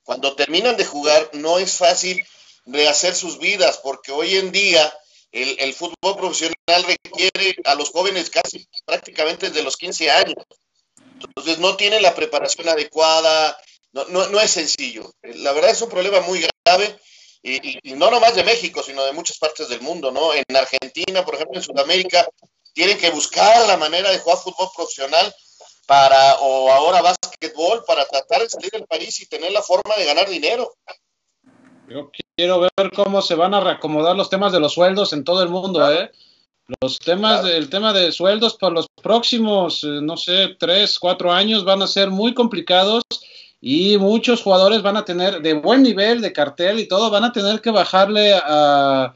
cuando 0.03 0.35
terminan 0.35 0.77
de 0.77 0.85
jugar, 0.85 1.29
no 1.33 1.59
es 1.59 1.77
fácil 1.77 2.23
rehacer 2.65 3.15
sus 3.15 3.39
vidas, 3.39 3.79
porque 3.83 4.11
hoy 4.11 4.35
en 4.35 4.51
día 4.51 4.93
el, 5.41 5.55
el, 5.59 5.73
fútbol 5.73 6.15
profesional 6.17 6.83
requiere 6.87 7.57
a 7.65 7.75
los 7.75 7.89
jóvenes 7.89 8.29
casi 8.29 8.67
prácticamente 8.85 9.49
desde 9.49 9.63
los 9.63 9.77
15 9.77 10.11
años. 10.11 10.35
Entonces 11.13 11.59
no 11.59 11.75
tienen 11.75 12.01
la 12.01 12.15
preparación 12.15 12.69
adecuada, 12.69 13.57
no, 13.93 14.05
no, 14.05 14.27
no 14.27 14.39
es 14.39 14.51
sencillo. 14.51 15.13
La 15.21 15.51
verdad 15.51 15.71
es 15.71 15.81
un 15.81 15.89
problema 15.89 16.21
muy 16.21 16.45
grave 16.65 16.99
y, 17.41 17.89
y, 17.89 17.93
no 17.93 18.09
nomás 18.09 18.35
de 18.35 18.43
México, 18.43 18.81
sino 18.81 19.03
de 19.05 19.13
muchas 19.13 19.37
partes 19.37 19.69
del 19.69 19.81
mundo, 19.81 20.11
¿no? 20.11 20.33
En 20.33 20.55
Argentina, 20.55 21.23
por 21.23 21.35
ejemplo, 21.35 21.57
en 21.57 21.63
Sudamérica, 21.63 22.27
tienen 22.73 22.97
que 22.97 23.09
buscar 23.11 23.67
la 23.67 23.77
manera 23.77 24.11
de 24.11 24.19
jugar 24.19 24.39
fútbol 24.39 24.69
profesional 24.75 25.33
para, 25.85 26.35
o 26.39 26.71
ahora 26.71 27.01
básquetbol, 27.01 27.85
para 27.85 28.05
tratar 28.05 28.41
de 28.41 28.49
salir 28.49 28.71
del 28.71 28.85
país 28.85 29.19
y 29.21 29.27
tener 29.27 29.51
la 29.51 29.61
forma 29.61 29.95
de 29.95 30.05
ganar 30.05 30.27
dinero. 30.29 30.75
Yo 31.87 32.11
quiero 32.35 32.61
ver 32.61 32.91
cómo 32.95 33.21
se 33.21 33.35
van 33.35 33.53
a 33.53 33.59
reacomodar 33.59 34.15
los 34.15 34.29
temas 34.29 34.51
de 34.51 34.59
los 34.59 34.73
sueldos 34.73 35.13
en 35.13 35.23
todo 35.23 35.43
el 35.43 35.49
mundo, 35.49 35.91
¿eh? 35.91 36.11
Los 36.81 36.97
temas 36.97 37.41
claro. 37.41 37.47
del 37.47 37.69
tema 37.69 37.93
de 37.93 38.11
sueldos 38.11 38.55
para 38.55 38.73
los 38.73 38.87
próximos, 39.01 39.83
eh, 39.83 39.99
no 40.01 40.17
sé, 40.17 40.55
tres, 40.57 40.97
cuatro 40.97 41.31
años 41.31 41.63
van 41.63 41.83
a 41.83 41.87
ser 41.87 42.09
muy 42.09 42.33
complicados 42.33 43.03
y 43.61 43.97
muchos 43.99 44.41
jugadores 44.41 44.81
van 44.81 44.97
a 44.97 45.05
tener 45.05 45.41
de 45.41 45.53
buen 45.53 45.83
nivel 45.83 46.21
de 46.21 46.33
cartel 46.33 46.79
y 46.79 46.87
todo, 46.87 47.11
van 47.11 47.23
a 47.23 47.31
tener 47.31 47.61
que 47.61 47.69
bajarle 47.69 48.33
a, 48.33 49.13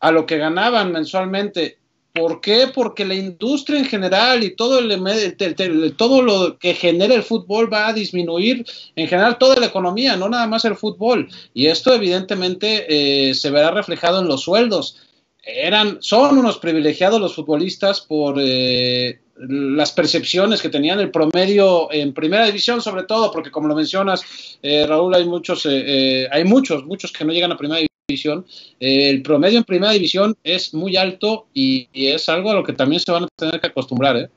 a 0.00 0.10
lo 0.12 0.26
que 0.26 0.38
ganaban 0.38 0.92
mensualmente. 0.92 1.78
¿Por 2.14 2.40
qué? 2.40 2.68
Porque 2.72 3.04
la 3.04 3.16
industria 3.16 3.80
en 3.80 3.86
general 3.86 4.44
y 4.44 4.54
todo, 4.54 4.78
el, 4.78 4.88
el, 4.92 5.96
todo 5.96 6.22
lo 6.22 6.58
que 6.60 6.72
genera 6.74 7.12
el 7.12 7.24
fútbol 7.24 7.72
va 7.72 7.88
a 7.88 7.92
disminuir, 7.92 8.64
en 8.94 9.08
general 9.08 9.36
toda 9.36 9.56
la 9.56 9.66
economía, 9.66 10.16
no 10.16 10.28
nada 10.28 10.46
más 10.46 10.64
el 10.64 10.76
fútbol. 10.76 11.28
Y 11.54 11.66
esto 11.66 11.92
evidentemente 11.92 12.86
eh, 13.30 13.34
se 13.34 13.50
verá 13.50 13.72
reflejado 13.72 14.20
en 14.20 14.28
los 14.28 14.42
sueldos. 14.42 15.02
Eran, 15.42 15.98
son 16.02 16.38
unos 16.38 16.58
privilegiados 16.58 17.20
los 17.20 17.34
futbolistas 17.34 18.00
por 18.00 18.36
eh, 18.38 19.18
las 19.36 19.90
percepciones 19.90 20.62
que 20.62 20.68
tenían 20.68 21.00
el 21.00 21.10
promedio 21.10 21.92
en 21.92 22.14
primera 22.14 22.46
división, 22.46 22.80
sobre 22.80 23.02
todo, 23.02 23.32
porque 23.32 23.50
como 23.50 23.66
lo 23.66 23.74
mencionas, 23.74 24.22
eh, 24.62 24.86
Raúl, 24.86 25.16
hay 25.16 25.24
muchos, 25.24 25.66
hay 25.66 26.44
muchos, 26.44 26.84
muchos 26.84 27.10
que 27.10 27.24
no 27.24 27.32
llegan 27.32 27.50
a 27.50 27.56
primera 27.56 27.78
división 27.78 27.93
división, 28.06 28.44
eh, 28.80 29.08
el 29.08 29.22
promedio 29.22 29.58
en 29.58 29.64
primera 29.64 29.92
división 29.92 30.36
es 30.44 30.74
muy 30.74 30.96
alto 30.96 31.46
y, 31.54 31.88
y, 31.92 32.08
es 32.08 32.28
algo 32.28 32.50
a 32.50 32.54
lo 32.54 32.62
que 32.62 32.74
también 32.74 33.00
se 33.00 33.10
van 33.10 33.24
a 33.24 33.28
tener 33.34 33.58
que 33.60 33.68
acostumbrar. 33.68 34.16
¿eh? 34.16 34.28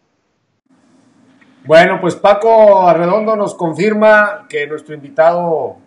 Bueno, 1.65 1.99
pues 1.99 2.15
Paco 2.15 2.88
Arredondo 2.88 3.36
nos 3.36 3.56
confirma 3.56 4.47
que 4.47 4.67
nuestro 4.67 4.95
invitado 4.95 5.77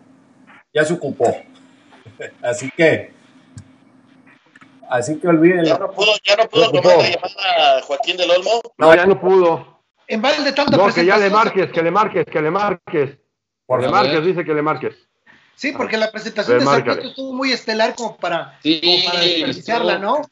ya 0.71 0.85
se 0.85 0.93
ocupó. 0.93 1.25
Así 2.43 2.69
que, 2.77 3.13
así 4.89 5.17
que 5.19 5.27
olvídenlo. 5.27 5.63
¿Ya 5.63 5.77
no 5.77 5.91
pudo, 5.91 6.11
ya 6.23 6.35
no 6.35 6.49
pudo 6.49 6.71
tomar 6.71 6.97
la 6.97 7.09
llamada 7.09 7.77
a 7.77 7.81
Joaquín 7.81 8.17
del 8.17 8.29
Olmo? 8.29 8.61
No, 8.77 8.93
ya 8.93 9.05
no 9.05 9.19
pudo. 9.19 9.81
En 10.07 10.21
vez 10.21 10.43
de 10.43 10.51
tanta 10.51 10.75
No, 10.75 10.93
que 10.93 11.05
ya 11.05 11.17
le 11.17 11.29
marques, 11.29 11.71
que 11.71 11.81
le 11.81 11.89
marques, 11.89 12.25
que 12.25 12.41
le 12.41 12.51
marques. 12.51 13.17
Por 13.65 13.79
que 13.79 13.85
le 13.85 13.91
marques, 13.91 14.25
dice 14.25 14.43
que 14.43 14.53
le 14.53 14.61
marques. 14.61 14.95
Sí, 15.61 15.73
porque 15.73 15.95
la 15.95 16.11
presentación 16.11 16.57
de 16.57 16.65
Sarmiento 16.65 17.07
estuvo 17.09 17.33
muy 17.33 17.51
estelar 17.51 17.93
como 17.93 18.17
para, 18.17 18.57
sí, 18.63 18.81
como 18.83 19.05
para 19.05 19.19
desperdiciarla, 19.19 19.99
¿no? 19.99 20.23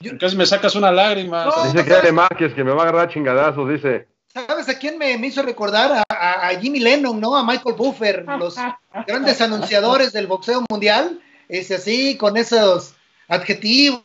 Yo, 0.00 0.18
Casi 0.20 0.36
me 0.36 0.44
sacas 0.44 0.74
una 0.74 0.92
lágrima. 0.92 1.46
No, 1.46 1.72
dice 1.72 1.86
que 1.86 2.02
le 2.02 2.12
marques, 2.12 2.52
que 2.52 2.62
me 2.62 2.72
va 2.72 2.82
a 2.82 2.88
agarrar 2.88 3.08
chingadazos, 3.08 3.66
dice. 3.66 4.08
¿Sabes 4.26 4.68
a 4.68 4.78
quién 4.78 4.98
me, 4.98 5.16
me 5.16 5.28
hizo 5.28 5.40
recordar? 5.40 5.92
A, 5.92 6.04
a, 6.06 6.48
a, 6.48 6.60
Jimmy 6.60 6.80
Lennon, 6.80 7.18
¿no? 7.18 7.34
A 7.34 7.46
Michael 7.46 7.76
Buffer, 7.76 8.26
los 8.38 8.56
grandes 9.06 9.40
anunciadores 9.40 10.12
del 10.12 10.26
boxeo 10.26 10.62
mundial, 10.68 11.18
ese 11.48 11.76
así, 11.76 12.18
con 12.18 12.36
esos 12.36 12.94
adjetivos, 13.26 14.02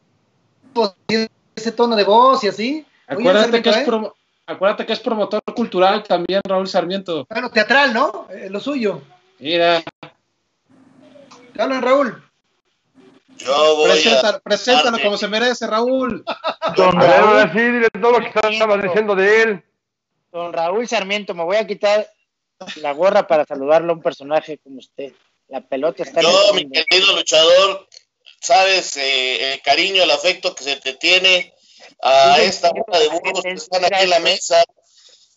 ese 1.58 1.74
tono 1.74 1.98
de 1.98 2.06
voz 2.06 2.42
y 2.46 2.48
así. 2.48 2.86
Acuérdate, 3.06 3.50
Oye, 3.50 3.62
que 3.64 3.70
es 3.70 3.78
¿eh? 3.80 3.84
promo, 3.86 4.14
acuérdate 4.48 4.86
que 4.86 4.94
es 4.94 5.02
promotor 5.02 5.44
cultural 5.54 6.04
también, 6.04 6.40
Raúl 6.48 6.70
Sarmiento. 6.70 7.28
Bueno, 7.30 7.50
teatral, 7.50 7.94
¿no? 7.94 8.28
Eh, 8.32 8.48
lo 8.50 8.62
suyo. 8.62 9.02
Mira, 9.40 9.84
¿Qué 11.54 11.62
hablan, 11.62 11.82
Raúl? 11.82 12.24
Yo 13.38 13.76
voy 13.76 13.92
a... 13.92 14.40
Preséntalo 14.40 15.00
como 15.02 15.18
se 15.18 15.28
merece, 15.28 15.68
Raúl. 15.68 16.24
Don 16.78 17.00
Raúl, 17.00 17.52
sí, 17.52 17.60
dile 17.60 17.90
todo 17.90 18.20
lo 18.20 18.20
que 18.20 18.50
estabas 18.50 18.82
diciendo 18.82 19.16
de 19.16 19.42
él. 19.42 19.64
Don 20.32 20.52
Raúl 20.52 20.88
Sarmiento, 20.88 21.34
me 21.36 21.44
voy 21.44 21.58
a 21.58 21.68
quitar 21.68 22.10
la 22.78 22.94
gorra 22.94 23.28
para 23.28 23.46
saludarlo 23.46 23.92
a 23.92 23.96
un 23.96 24.02
personaje 24.02 24.58
como 24.58 24.80
usted. 24.80 25.14
La 25.48 25.62
pelota 25.62 26.04
está 26.04 26.22
Yo, 26.22 26.54
mi 26.54 26.70
querido 26.70 27.16
luchador, 27.16 27.88
sabes 28.40 28.98
eh, 28.98 29.54
el 29.54 29.62
cariño, 29.62 30.02
el 30.02 30.12
afecto 30.12 30.56
que 30.56 30.64
se 30.64 30.78
te 30.78 30.94
tiene 30.94 31.54
a 32.02 32.38
sí, 32.38 32.44
esta 32.44 32.72
hora 32.72 33.00
de 33.00 33.10
burros 33.10 33.42
que 33.44 33.52
están 33.52 33.86
aquí 33.86 34.04
en 34.04 34.10
la 34.10 34.20
mesa, 34.20 34.64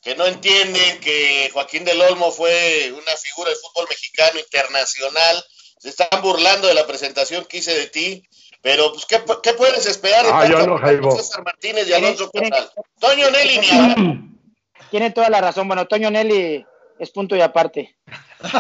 que 0.01 0.15
no 0.15 0.25
entienden 0.25 1.01
que 1.01 1.51
Joaquín 1.53 1.85
del 1.85 2.01
Olmo 2.01 2.31
fue 2.31 2.93
una 2.93 3.17
figura 3.17 3.51
del 3.51 3.59
fútbol 3.59 3.87
mexicano 3.91 4.39
internacional 4.39 5.45
se 5.79 5.91
están 5.91 6.23
burlando 6.23 6.69
de 6.69 6.75
la 6.75 6.87
presentación 6.87 7.45
que 7.45 7.59
hice 7.59 7.75
de 7.75 7.87
ti, 7.87 8.23
pero 8.63 8.93
pues 8.93 9.07
¿qué, 9.07 9.23
qué 9.43 9.53
puedes 9.53 9.87
esperar 9.87 10.25
de 10.25 10.33
ah, 10.33 10.47
yo 10.47 10.67
no, 10.67 10.79
César 11.17 11.45
Martínez 11.45 11.89
y 11.89 11.93
Alonso 11.93 12.31
Casal? 12.31 12.71
Toño 12.99 13.31
Nelly 13.31 13.59
ni 13.59 14.31
Tiene 14.91 15.11
toda 15.11 15.29
la 15.29 15.41
razón, 15.41 15.67
bueno, 15.67 15.87
Toño 15.87 16.11
Nelly 16.11 16.65
es 16.99 17.11
punto 17.11 17.37
y 17.37 17.41
aparte. 17.41 17.97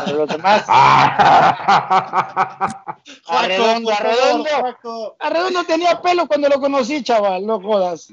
Pero 0.04 0.16
los 0.18 0.28
demás. 0.28 0.64
arredondo, 3.26 3.90
arredondo. 3.90 5.16
Arredondo 5.18 5.64
tenía 5.64 6.00
pelo 6.02 6.26
cuando 6.26 6.48
lo 6.48 6.60
conocí, 6.60 7.02
chaval, 7.02 7.46
no 7.46 7.60
jodas. 7.60 8.08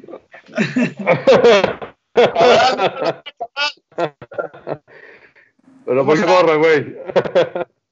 Pero 5.85 6.05
por 6.05 6.19
qué 6.19 6.25
borra, 6.25 6.55
güey. 6.55 6.95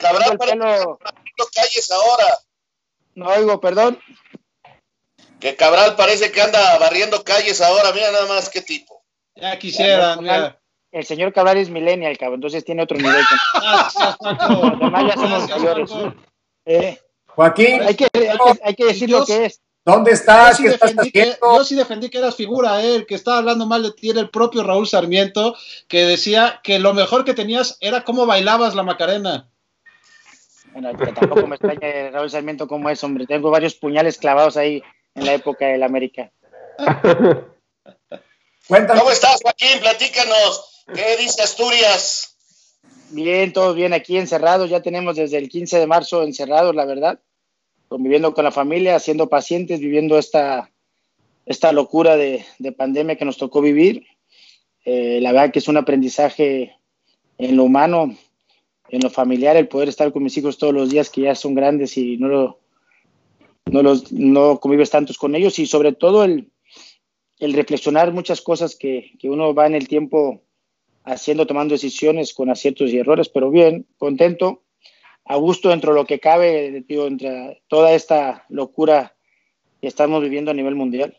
Cabral 0.00 0.38
parece 0.38 0.58
pelo... 0.58 0.98
calles 1.54 1.90
ahora. 1.90 2.38
No 3.14 3.28
oigo, 3.28 3.60
perdón. 3.60 4.00
Que 5.40 5.56
Cabral 5.56 5.96
parece 5.96 6.30
que 6.30 6.40
anda 6.40 6.78
barriendo 6.78 7.22
calles 7.24 7.60
ahora, 7.60 7.92
mira 7.92 8.12
nada 8.12 8.26
más 8.26 8.48
qué 8.48 8.62
tipo. 8.62 9.02
Ya 9.34 9.58
quisiera, 9.58 10.16
mira. 10.16 10.58
El 10.92 11.06
señor 11.06 11.32
Cabral 11.32 11.56
es 11.56 11.70
millennial, 11.70 12.18
cabrón, 12.18 12.36
entonces 12.36 12.64
tiene 12.64 12.82
otro 12.82 12.98
nivel. 12.98 13.16
Ya 13.62 15.14
somos 15.14 15.48
mayores. 15.48 15.90
Eh, 16.66 17.00
Joaquín. 17.26 17.82
Hay 17.82 17.94
que, 17.94 18.08
hay 18.12 18.38
que, 18.38 18.60
hay 18.62 18.74
que 18.74 18.84
decir 18.84 19.10
lo 19.10 19.24
que 19.24 19.46
es. 19.46 19.60
¿Dónde 19.84 20.12
estás? 20.12 20.58
Yo 20.58 20.64
sí, 20.64 20.68
defendí 20.68 21.10
que, 21.10 21.36
yo 21.40 21.64
sí 21.64 21.74
defendí 21.74 22.08
que 22.08 22.18
eras 22.18 22.36
figura, 22.36 22.82
eh, 22.84 22.96
el 22.96 23.06
que 23.06 23.16
estaba 23.16 23.38
hablando 23.38 23.66
mal 23.66 23.82
de 23.82 23.92
ti 23.92 24.10
era 24.10 24.20
el 24.20 24.30
propio 24.30 24.62
Raúl 24.62 24.86
Sarmiento, 24.86 25.56
que 25.88 26.04
decía 26.04 26.60
que 26.62 26.78
lo 26.78 26.94
mejor 26.94 27.24
que 27.24 27.34
tenías 27.34 27.78
era 27.80 28.04
cómo 28.04 28.26
bailabas 28.26 28.76
la 28.76 28.84
Macarena. 28.84 29.50
Bueno, 30.72 30.96
que 30.96 31.12
tampoco 31.12 31.46
me 31.46 31.56
extraña 31.56 32.10
Raúl 32.10 32.30
Sarmiento 32.30 32.66
como 32.66 32.88
es, 32.90 33.02
hombre. 33.04 33.26
Tengo 33.26 33.50
varios 33.50 33.74
puñales 33.74 34.18
clavados 34.18 34.56
ahí 34.56 34.82
en 35.14 35.26
la 35.26 35.34
época 35.34 35.66
del 35.66 35.82
América. 35.82 36.32
Cuéntanos. 38.68 39.02
¿Cómo 39.02 39.12
estás, 39.12 39.40
Joaquín? 39.42 39.80
Platícanos. 39.80 40.84
¿Qué 40.94 41.16
dice 41.18 41.42
Asturias? 41.42 42.36
Bien, 43.10 43.52
todos 43.52 43.76
bien 43.76 43.92
aquí 43.92 44.16
encerrados. 44.16 44.70
Ya 44.70 44.80
tenemos 44.80 45.16
desde 45.16 45.38
el 45.38 45.48
15 45.48 45.78
de 45.78 45.86
marzo 45.86 46.22
encerrados, 46.22 46.74
la 46.74 46.86
verdad. 46.86 47.20
Conviviendo 47.88 48.32
con 48.32 48.44
la 48.44 48.52
familia, 48.52 48.98
siendo 48.98 49.28
pacientes, 49.28 49.80
viviendo 49.80 50.16
esta, 50.18 50.70
esta 51.44 51.72
locura 51.72 52.16
de, 52.16 52.46
de 52.58 52.72
pandemia 52.72 53.16
que 53.16 53.26
nos 53.26 53.36
tocó 53.36 53.60
vivir. 53.60 54.06
Eh, 54.84 55.20
la 55.20 55.32
verdad 55.32 55.52
que 55.52 55.58
es 55.58 55.68
un 55.68 55.76
aprendizaje 55.76 56.76
en 57.38 57.56
lo 57.56 57.64
humano, 57.64 58.16
en 58.92 59.00
lo 59.00 59.10
familiar, 59.10 59.56
el 59.56 59.68
poder 59.68 59.88
estar 59.88 60.12
con 60.12 60.22
mis 60.22 60.36
hijos 60.36 60.58
todos 60.58 60.74
los 60.74 60.90
días 60.90 61.08
que 61.08 61.22
ya 61.22 61.34
son 61.34 61.54
grandes 61.54 61.96
y 61.96 62.18
no, 62.18 62.28
lo, 62.28 62.60
no, 63.64 63.82
los, 63.82 64.12
no 64.12 64.60
convives 64.60 64.90
tantos 64.90 65.16
con 65.16 65.34
ellos 65.34 65.58
y 65.58 65.66
sobre 65.66 65.92
todo 65.92 66.24
el, 66.24 66.50
el 67.38 67.54
reflexionar 67.54 68.12
muchas 68.12 68.42
cosas 68.42 68.76
que, 68.76 69.12
que, 69.18 69.30
uno 69.30 69.54
va 69.54 69.66
en 69.66 69.74
el 69.74 69.88
tiempo 69.88 70.42
haciendo, 71.04 71.46
tomando 71.46 71.72
decisiones 71.72 72.34
con 72.34 72.50
aciertos 72.50 72.90
y 72.90 72.98
errores, 72.98 73.30
pero 73.30 73.50
bien, 73.50 73.86
contento, 73.96 74.62
a 75.24 75.36
gusto 75.36 75.70
dentro 75.70 75.94
de 75.94 76.00
lo 76.00 76.06
que 76.06 76.20
cabe, 76.20 76.84
tío, 76.86 77.06
entre 77.06 77.62
toda 77.68 77.92
esta 77.92 78.44
locura 78.50 79.14
que 79.80 79.88
estamos 79.88 80.22
viviendo 80.22 80.50
a 80.50 80.54
nivel 80.54 80.74
mundial. 80.74 81.16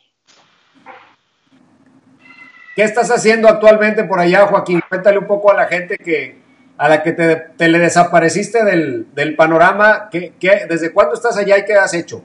¿Qué 2.76 2.84
estás 2.84 3.10
haciendo 3.10 3.48
actualmente 3.48 4.04
por 4.04 4.20
allá, 4.20 4.46
Joaquín? 4.46 4.80
Cuéntale 4.88 5.18
un 5.18 5.28
poco 5.28 5.52
a 5.52 5.56
la 5.56 5.66
gente 5.66 5.98
que, 5.98 6.43
a 6.78 6.90
la 6.90 7.04
que 7.04 7.12
te, 7.14 7.36
te 7.58 7.68
le 7.68 7.80
desapareciste 7.80 8.64
del, 8.64 9.14
del 9.14 9.36
panorama. 9.36 10.10
¿Qué, 10.12 10.34
¿Desde 10.70 10.92
cuándo 10.94 11.14
estás 11.14 11.38
allá 11.38 11.58
y 11.58 11.66
qué 11.66 11.74
has 11.74 11.94
hecho? 11.94 12.24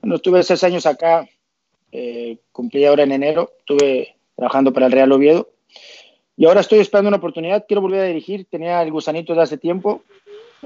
Bueno, 0.00 0.16
estuve 0.16 0.42
seis 0.42 0.64
años 0.64 0.86
acá, 0.86 1.28
eh, 1.92 2.38
cumplí 2.50 2.84
ahora 2.84 3.04
en 3.04 3.12
enero, 3.12 3.52
estuve 3.60 4.16
trabajando 4.34 4.72
para 4.72 4.86
el 4.86 4.92
Real 4.92 5.12
Oviedo 5.12 5.50
y 6.36 6.46
ahora 6.46 6.60
estoy 6.60 6.80
esperando 6.80 7.08
una 7.08 7.18
oportunidad, 7.18 7.64
quiero 7.68 7.82
volver 7.82 8.00
a 8.00 8.04
dirigir, 8.04 8.46
tenía 8.50 8.82
el 8.82 8.90
gusanito 8.90 9.34
de 9.34 9.42
hace 9.42 9.58
tiempo 9.58 10.02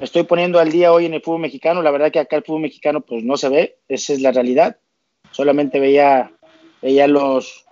estoy 0.00 0.24
poniendo 0.24 0.58
al 0.58 0.70
día 0.70 0.92
hoy 0.92 1.06
en 1.06 1.14
el 1.14 1.22
fútbol 1.22 1.40
mexicano. 1.40 1.82
La 1.82 1.90
verdad 1.90 2.12
que 2.12 2.18
acá 2.18 2.36
el 2.36 2.44
fútbol 2.44 2.62
mexicano 2.62 3.00
pues 3.00 3.24
no 3.24 3.36
se 3.36 3.48
ve, 3.48 3.76
esa 3.88 4.12
es 4.12 4.20
la 4.20 4.32
realidad. 4.32 4.76
Solamente 5.30 5.80
veía, 5.80 6.32
veía 6.82 7.06
los, 7.06 7.66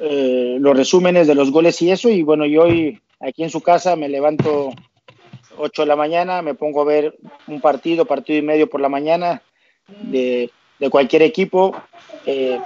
eh, 0.00 0.56
los 0.58 0.76
resúmenes 0.76 1.26
de 1.26 1.34
los 1.34 1.50
goles 1.50 1.80
y 1.82 1.90
eso. 1.90 2.08
Y 2.08 2.22
bueno, 2.22 2.46
yo 2.46 2.62
hoy 2.62 3.00
aquí 3.22 3.42
en 3.42 3.50
su 3.50 3.62
casa 3.62 3.96
me 3.96 4.08
levanto 4.08 4.72
8 5.56 5.82
de 5.82 5.88
la 5.88 5.96
mañana, 5.96 6.42
me 6.42 6.54
pongo 6.54 6.82
a 6.82 6.84
ver 6.84 7.16
un 7.46 7.60
partido, 7.60 8.04
partido 8.04 8.38
y 8.38 8.42
medio 8.42 8.68
por 8.68 8.80
la 8.80 8.88
mañana 8.88 9.42
de, 9.86 10.50
de 10.78 10.90
cualquier 10.90 11.22
equipo. 11.22 11.76
Eh, 12.26 12.60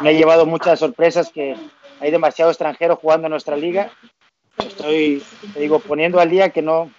me 0.00 0.10
ha 0.10 0.12
llevado 0.12 0.46
muchas 0.46 0.78
sorpresas 0.78 1.30
que 1.30 1.56
hay 2.00 2.10
demasiado 2.10 2.50
extranjero 2.50 2.96
jugando 2.96 3.26
en 3.26 3.32
nuestra 3.32 3.56
liga. 3.56 3.90
Estoy, 4.58 5.22
te 5.52 5.60
digo, 5.60 5.80
poniendo 5.80 6.20
al 6.20 6.30
día 6.30 6.50
que 6.50 6.62
no, 6.62 6.90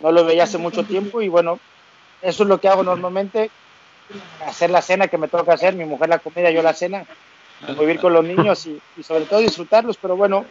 no 0.00 0.12
lo 0.12 0.24
veía 0.24 0.44
hace 0.44 0.58
mucho 0.58 0.84
tiempo 0.84 1.22
y 1.22 1.28
bueno, 1.28 1.58
eso 2.22 2.42
es 2.42 2.48
lo 2.48 2.60
que 2.60 2.68
hago 2.68 2.82
normalmente, 2.82 3.50
hacer 4.46 4.70
la 4.70 4.82
cena 4.82 5.08
que 5.08 5.18
me 5.18 5.28
toca 5.28 5.54
hacer, 5.54 5.74
mi 5.74 5.84
mujer 5.84 6.08
la 6.08 6.18
comida, 6.18 6.50
yo 6.50 6.62
la 6.62 6.72
cena, 6.72 7.06
vivir 7.78 8.00
con 8.00 8.12
los 8.12 8.24
niños 8.24 8.66
y, 8.66 8.80
y 8.96 9.02
sobre 9.02 9.24
todo 9.24 9.40
disfrutarlos, 9.40 9.98
pero 9.98 10.16
bueno, 10.16 10.46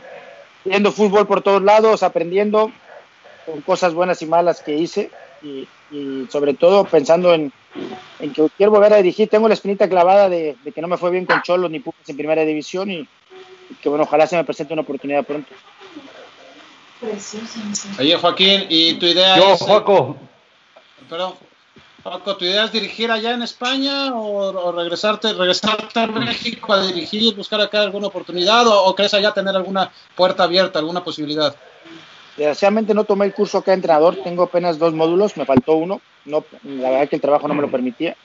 viendo 0.65 0.91
fútbol 0.91 1.27
por 1.27 1.41
todos 1.41 1.61
lados, 1.61 2.03
aprendiendo 2.03 2.71
con 3.45 3.61
cosas 3.61 3.93
buenas 3.93 4.21
y 4.21 4.25
malas 4.25 4.61
que 4.61 4.75
hice 4.75 5.09
y, 5.41 5.67
y 5.91 6.27
sobre 6.29 6.53
todo 6.53 6.85
pensando 6.85 7.33
en, 7.33 7.51
en, 8.19 8.33
que 8.33 8.47
quiero 8.57 8.71
volver 8.71 8.93
a 8.93 8.97
dirigir. 8.97 9.29
Tengo 9.29 9.47
la 9.47 9.53
espinita 9.53 9.89
clavada 9.89 10.29
de, 10.29 10.55
de 10.63 10.71
que 10.71 10.81
no 10.81 10.87
me 10.87 10.97
fue 10.97 11.11
bien 11.11 11.25
con 11.25 11.41
Cholos 11.41 11.71
ni 11.71 11.79
Pumas 11.79 12.07
en 12.07 12.17
primera 12.17 12.43
división 12.43 12.91
y, 12.91 12.99
y, 13.69 13.73
que 13.81 13.89
bueno, 13.89 14.03
ojalá 14.03 14.27
se 14.27 14.35
me 14.37 14.43
presente 14.43 14.73
una 14.73 14.83
oportunidad 14.83 15.25
pronto. 15.25 15.53
Oye, 17.97 18.15
Joaquín, 18.17 18.65
¿y 18.69 18.95
tu 18.95 19.05
idea 19.05 19.37
Yo, 19.37 19.53
es... 19.53 19.61
Joaco. 19.61 20.17
Perdón, 21.09 21.33
Paco, 22.03 22.37
¿tu 22.37 22.45
idea 22.45 22.65
es 22.65 22.71
dirigir 22.71 23.11
allá 23.11 23.33
en 23.33 23.41
España 23.41 24.13
o, 24.13 24.49
o, 24.49 24.71
regresarte, 24.71 25.33
regresarte 25.33 25.99
a 25.99 26.07
México 26.07 26.73
a 26.73 26.85
dirigir, 26.85 27.35
buscar 27.35 27.59
acá 27.59 27.81
alguna 27.81 28.07
oportunidad 28.07 28.67
o, 28.67 28.85
o, 28.85 28.95
crees 28.95 29.13
allá 29.13 29.33
tener 29.33 29.55
alguna 29.55 29.91
puerta 30.15 30.43
abierta, 30.43 30.79
alguna 30.79 31.03
posibilidad? 31.03 31.55
Desgraciadamente 32.37 32.93
no 32.93 33.03
tomé 33.03 33.25
el 33.25 33.33
curso 33.33 33.57
acá 33.57 33.71
de 33.71 33.75
entrenador, 33.75 34.15
tengo 34.23 34.43
apenas 34.43 34.79
dos 34.79 34.93
módulos, 34.93 35.35
me 35.35 35.45
faltó 35.45 35.73
uno, 35.73 35.99
no, 36.23 36.45
la 36.63 36.89
verdad 36.89 37.09
que 37.09 37.17
el 37.17 37.21
trabajo 37.21 37.49
no 37.49 37.53
me 37.53 37.61
lo 37.61 37.69
permitía, 37.69 38.15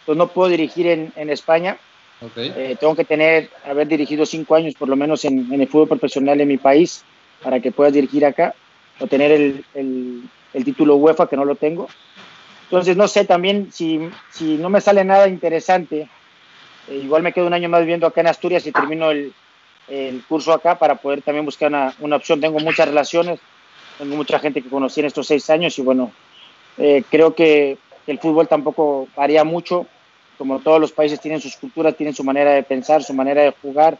entonces 0.00 0.18
no 0.18 0.28
puedo 0.28 0.48
dirigir 0.48 0.86
en, 0.86 1.12
en 1.16 1.30
España, 1.30 1.76
okay. 2.20 2.52
eh, 2.56 2.76
tengo 2.78 2.94
que 2.94 3.04
tener, 3.04 3.50
haber 3.64 3.88
dirigido 3.88 4.24
cinco 4.24 4.54
años 4.54 4.74
por 4.74 4.88
lo 4.88 4.94
menos 4.94 5.24
en, 5.24 5.52
en, 5.52 5.60
el 5.60 5.66
fútbol 5.66 5.88
profesional 5.88 6.40
en 6.40 6.46
mi 6.46 6.58
país 6.58 7.02
para 7.42 7.58
que 7.58 7.72
puedas 7.72 7.92
dirigir 7.92 8.24
acá 8.24 8.54
o 9.00 9.08
tener 9.08 9.32
el, 9.32 9.64
el, 9.74 10.22
el 10.54 10.64
título 10.64 10.94
UEFA 10.96 11.28
que 11.28 11.36
no 11.36 11.44
lo 11.44 11.56
tengo. 11.56 11.88
Entonces, 12.66 12.96
no 12.96 13.06
sé, 13.06 13.24
también 13.24 13.70
si, 13.72 14.00
si 14.30 14.56
no 14.56 14.68
me 14.70 14.80
sale 14.80 15.04
nada 15.04 15.28
interesante, 15.28 16.08
eh, 16.88 16.96
igual 16.96 17.22
me 17.22 17.32
quedo 17.32 17.46
un 17.46 17.54
año 17.54 17.68
más 17.68 17.80
viviendo 17.80 18.06
acá 18.06 18.20
en 18.20 18.26
Asturias 18.26 18.66
y 18.66 18.72
termino 18.72 19.10
el, 19.10 19.32
el 19.88 20.22
curso 20.24 20.52
acá 20.52 20.78
para 20.78 20.96
poder 20.96 21.22
también 21.22 21.44
buscar 21.44 21.68
una, 21.68 21.94
una, 22.00 22.16
opción. 22.16 22.40
Tengo 22.40 22.58
muchas 22.58 22.88
relaciones, 22.88 23.38
tengo 23.98 24.16
mucha 24.16 24.38
gente 24.40 24.62
que 24.62 24.68
conocí 24.68 25.00
en 25.00 25.06
estos 25.06 25.28
seis 25.28 25.48
años 25.48 25.78
y 25.78 25.82
bueno, 25.82 26.10
eh, 26.76 27.04
creo 27.08 27.34
que 27.34 27.78
el 28.06 28.18
fútbol 28.18 28.48
tampoco 28.48 29.08
varía 29.16 29.44
mucho. 29.44 29.86
Como 30.38 30.58
todos 30.58 30.80
los 30.80 30.92
países 30.92 31.20
tienen 31.20 31.40
sus 31.40 31.56
culturas, 31.56 31.96
tienen 31.96 32.14
su 32.14 32.22
manera 32.22 32.52
de 32.52 32.62
pensar, 32.62 33.02
su 33.02 33.14
manera 33.14 33.42
de 33.42 33.54
jugar. 33.62 33.96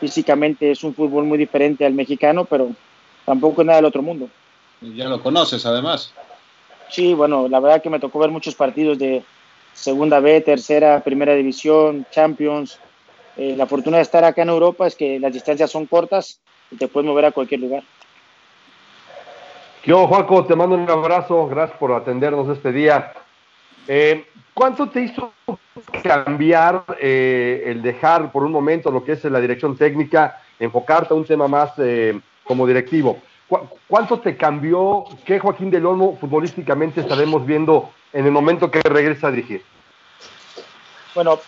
Físicamente 0.00 0.70
es 0.70 0.82
un 0.84 0.94
fútbol 0.94 1.24
muy 1.24 1.36
diferente 1.36 1.84
al 1.84 1.92
mexicano, 1.92 2.44
pero 2.44 2.70
tampoco 3.26 3.60
es 3.60 3.66
nada 3.66 3.78
del 3.78 3.84
otro 3.84 4.02
mundo. 4.02 4.30
Ya 4.80 5.08
lo 5.08 5.20
conoces 5.20 5.66
además. 5.66 6.14
Sí, 6.90 7.14
bueno, 7.14 7.48
la 7.48 7.60
verdad 7.60 7.82
que 7.82 7.90
me 7.90 8.00
tocó 8.00 8.18
ver 8.18 8.30
muchos 8.30 8.54
partidos 8.54 8.98
de 8.98 9.22
segunda 9.72 10.20
B, 10.20 10.40
tercera, 10.40 11.00
primera 11.00 11.34
división, 11.34 12.06
Champions. 12.10 12.78
Eh, 13.36 13.54
la 13.56 13.66
fortuna 13.66 13.98
de 13.98 14.02
estar 14.02 14.24
acá 14.24 14.42
en 14.42 14.48
Europa 14.48 14.86
es 14.86 14.96
que 14.96 15.20
las 15.20 15.32
distancias 15.32 15.70
son 15.70 15.86
cortas 15.86 16.40
y 16.70 16.76
te 16.76 16.88
puedes 16.88 17.08
mover 17.08 17.26
a 17.26 17.32
cualquier 17.32 17.60
lugar. 17.60 17.82
Yo, 19.84 20.06
Juaco, 20.06 20.44
te 20.44 20.56
mando 20.56 20.74
un 20.74 20.90
abrazo, 20.90 21.46
gracias 21.46 21.78
por 21.78 21.92
atendernos 21.92 22.48
este 22.48 22.72
día. 22.72 23.12
Eh, 23.86 24.26
¿Cuánto 24.52 24.88
te 24.88 25.02
hizo 25.02 25.32
cambiar 26.02 26.84
eh, 27.00 27.62
el 27.66 27.80
dejar 27.80 28.32
por 28.32 28.42
un 28.42 28.50
momento 28.50 28.90
lo 28.90 29.04
que 29.04 29.12
es 29.12 29.24
la 29.24 29.40
dirección 29.40 29.76
técnica, 29.76 30.42
enfocarte 30.58 31.14
a 31.14 31.16
un 31.16 31.24
tema 31.24 31.46
más 31.46 31.72
eh, 31.78 32.18
como 32.42 32.66
directivo? 32.66 33.18
¿Cuánto 33.88 34.20
te 34.20 34.36
cambió? 34.36 35.04
¿Qué 35.24 35.38
Joaquín 35.38 35.70
del 35.70 35.86
Olmo 35.86 36.18
futbolísticamente 36.20 37.00
estaremos 37.00 37.46
viendo 37.46 37.90
en 38.12 38.26
el 38.26 38.32
momento 38.32 38.70
que 38.70 38.80
regresa 38.80 39.28
a 39.28 39.30
dirigir? 39.30 39.62
Bueno, 41.14 41.40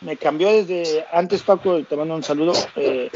me 0.00 0.16
cambió 0.16 0.50
desde 0.50 1.04
antes, 1.12 1.42
Paco, 1.42 1.82
te 1.82 1.96
mando 1.96 2.14
un 2.14 2.22
saludo. 2.22 2.52
Eh, 2.76 3.10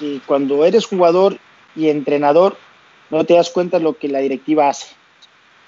y 0.00 0.20
cuando 0.20 0.64
eres 0.64 0.86
jugador 0.86 1.36
y 1.76 1.88
entrenador, 1.88 2.56
no 3.10 3.24
te 3.24 3.34
das 3.34 3.50
cuenta 3.50 3.78
de 3.78 3.84
lo 3.84 3.98
que 3.98 4.08
la 4.08 4.20
directiva 4.20 4.68
hace. 4.68 4.94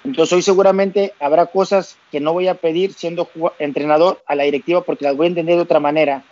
Entonces, 0.03 0.33
hoy 0.33 0.41
seguramente 0.41 1.13
habrá 1.19 1.47
cosas 1.47 1.97
que 2.11 2.19
no 2.19 2.33
voy 2.33 2.47
a 2.47 2.55
pedir 2.55 2.93
siendo 2.93 3.29
entrenador 3.59 4.21
a 4.27 4.35
la 4.35 4.43
directiva 4.43 4.81
porque 4.81 5.05
las 5.05 5.15
voy 5.15 5.25
a 5.25 5.29
entender 5.29 5.55
de 5.55 5.61
otra 5.61 5.79
manera. 5.79 6.23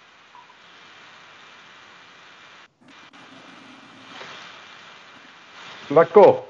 Marco. 5.89 6.45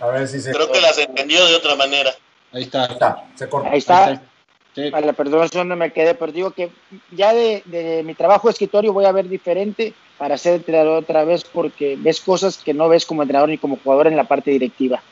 A 0.00 0.06
ver 0.08 0.28
si 0.28 0.40
se. 0.40 0.52
Creo 0.52 0.70
que 0.70 0.80
las 0.80 0.98
entendió 0.98 1.44
de 1.46 1.54
otra 1.56 1.76
manera. 1.76 2.10
Ahí 2.52 2.62
está. 2.62 2.84
Ahí 2.84 2.92
está. 2.92 3.24
Se 3.34 3.48
corta. 3.48 3.70
Ahí 3.70 3.78
está. 3.78 4.06
Ahí 4.06 4.14
está. 4.14 4.26
Sí. 4.74 4.88
Vale, 4.90 5.12
perdón, 5.14 5.48
no 5.68 5.74
me 5.74 5.92
quedé, 5.92 6.14
pero 6.14 6.30
digo 6.30 6.52
que 6.52 6.70
ya 7.10 7.34
de, 7.34 7.60
de, 7.64 8.04
mi 8.04 8.14
trabajo 8.14 8.46
de 8.46 8.52
escritorio 8.52 8.92
voy 8.92 9.04
a 9.04 9.10
ver 9.10 9.28
diferente 9.28 9.94
para 10.16 10.38
ser 10.38 10.54
entrenador 10.54 11.02
otra 11.02 11.24
vez 11.24 11.42
porque 11.42 11.96
ves 11.98 12.20
cosas 12.20 12.56
que 12.58 12.72
no 12.72 12.88
ves 12.88 13.04
como 13.04 13.22
entrenador 13.22 13.48
ni 13.48 13.58
como 13.58 13.78
jugador 13.82 14.06
en 14.06 14.16
la 14.16 14.28
parte 14.28 14.52
directiva. 14.52 15.02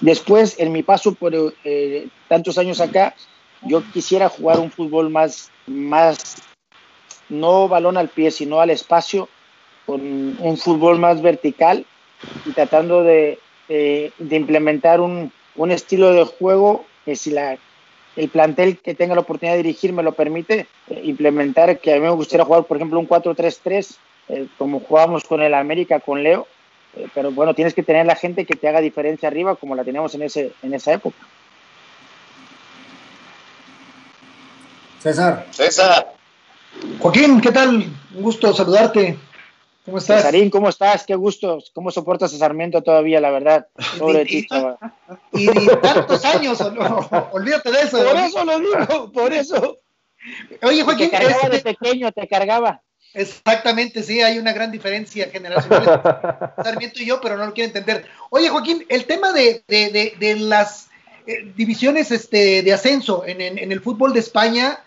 Después, 0.00 0.58
en 0.58 0.72
mi 0.72 0.82
paso 0.82 1.14
por 1.14 1.34
eh, 1.62 2.08
tantos 2.26 2.56
años 2.56 2.80
acá, 2.80 3.14
yo 3.62 3.82
quisiera 3.92 4.28
jugar 4.28 4.58
un 4.58 4.70
fútbol 4.70 5.10
más, 5.10 5.50
más, 5.66 6.36
no 7.28 7.68
balón 7.68 7.98
al 7.98 8.08
pie, 8.08 8.30
sino 8.30 8.60
al 8.60 8.70
espacio, 8.70 9.28
con 9.90 10.36
un 10.38 10.56
fútbol 10.56 11.00
más 11.00 11.20
vertical 11.20 11.84
y 12.46 12.52
tratando 12.52 13.02
de, 13.02 13.40
de, 13.68 14.12
de 14.18 14.36
implementar 14.36 15.00
un, 15.00 15.32
un 15.56 15.72
estilo 15.72 16.12
de 16.12 16.24
juego 16.24 16.84
que 17.04 17.16
si 17.16 17.32
la 17.32 17.58
el 18.14 18.28
plantel 18.28 18.78
que 18.78 18.94
tenga 18.94 19.14
la 19.14 19.22
oportunidad 19.22 19.56
de 19.56 19.62
dirigir 19.62 19.92
me 19.92 20.04
lo 20.04 20.12
permite 20.12 20.68
eh, 20.88 21.00
implementar 21.04 21.80
que 21.80 21.92
a 21.92 21.96
mí 21.96 22.02
me 22.02 22.10
gustaría 22.10 22.44
jugar, 22.44 22.64
por 22.64 22.76
ejemplo, 22.76 23.00
un 23.00 23.08
4-3-3, 23.08 23.96
eh, 24.28 24.46
como 24.58 24.80
jugábamos 24.80 25.24
con 25.24 25.42
el 25.42 25.54
América, 25.54 25.98
con 25.98 26.22
Leo, 26.22 26.46
eh, 26.96 27.08
pero 27.12 27.32
bueno, 27.32 27.54
tienes 27.54 27.74
que 27.74 27.82
tener 27.82 28.06
la 28.06 28.16
gente 28.16 28.44
que 28.44 28.54
te 28.54 28.68
haga 28.68 28.80
diferencia 28.80 29.28
arriba 29.28 29.56
como 29.56 29.74
la 29.74 29.84
teníamos 29.84 30.14
en, 30.14 30.22
ese, 30.22 30.52
en 30.62 30.74
esa 30.74 30.92
época. 30.92 31.18
César. 35.00 35.46
César. 35.50 36.12
Joaquín, 36.98 37.40
¿qué 37.40 37.50
tal? 37.50 37.76
Un 38.14 38.22
gusto 38.22 38.52
saludarte. 38.52 39.18
¿Cómo 39.84 39.98
estás? 39.98 40.18
Cesarín, 40.18 40.50
¿cómo 40.50 40.68
estás? 40.68 41.04
Qué 41.06 41.14
gusto. 41.14 41.58
¿Cómo 41.72 41.90
soportas 41.90 42.34
a 42.34 42.38
Sarmiento 42.38 42.82
todavía, 42.82 43.20
la 43.20 43.30
verdad? 43.30 43.66
Pobre 43.98 44.24
y, 44.28 44.46
y, 45.32 45.50
y, 45.50 45.66
tantos 45.82 46.24
años, 46.24 46.60
no, 46.72 47.08
olvídate 47.32 47.70
de 47.70 47.80
eso. 47.80 47.98
Por 47.98 48.16
eso 48.16 48.44
lo 48.44 48.58
digo, 48.58 49.12
por 49.12 49.32
eso. 49.32 49.80
Oye, 50.62 50.82
Joaquín. 50.82 51.10
Te 51.10 51.16
cargaba 51.16 51.42
este... 51.42 51.56
de 51.56 51.62
pequeño, 51.62 52.12
te 52.12 52.28
cargaba. 52.28 52.82
Exactamente, 53.12 54.02
sí, 54.02 54.20
hay 54.20 54.38
una 54.38 54.52
gran 54.52 54.70
diferencia 54.70 55.28
generacional. 55.30 56.52
Sarmiento 56.62 57.02
y 57.02 57.06
yo, 57.06 57.20
pero 57.20 57.36
no 57.36 57.46
lo 57.46 57.54
quiero 57.54 57.68
entender. 57.68 58.06
Oye, 58.30 58.48
Joaquín, 58.48 58.84
el 58.88 59.06
tema 59.06 59.32
de, 59.32 59.64
de, 59.66 59.90
de, 59.90 60.14
de 60.20 60.36
las 60.36 60.88
eh, 61.26 61.52
divisiones 61.56 62.12
este, 62.12 62.62
de 62.62 62.72
ascenso 62.72 63.24
en, 63.26 63.40
en, 63.40 63.58
en 63.58 63.72
el 63.72 63.80
fútbol 63.80 64.12
de 64.12 64.20
España 64.20 64.78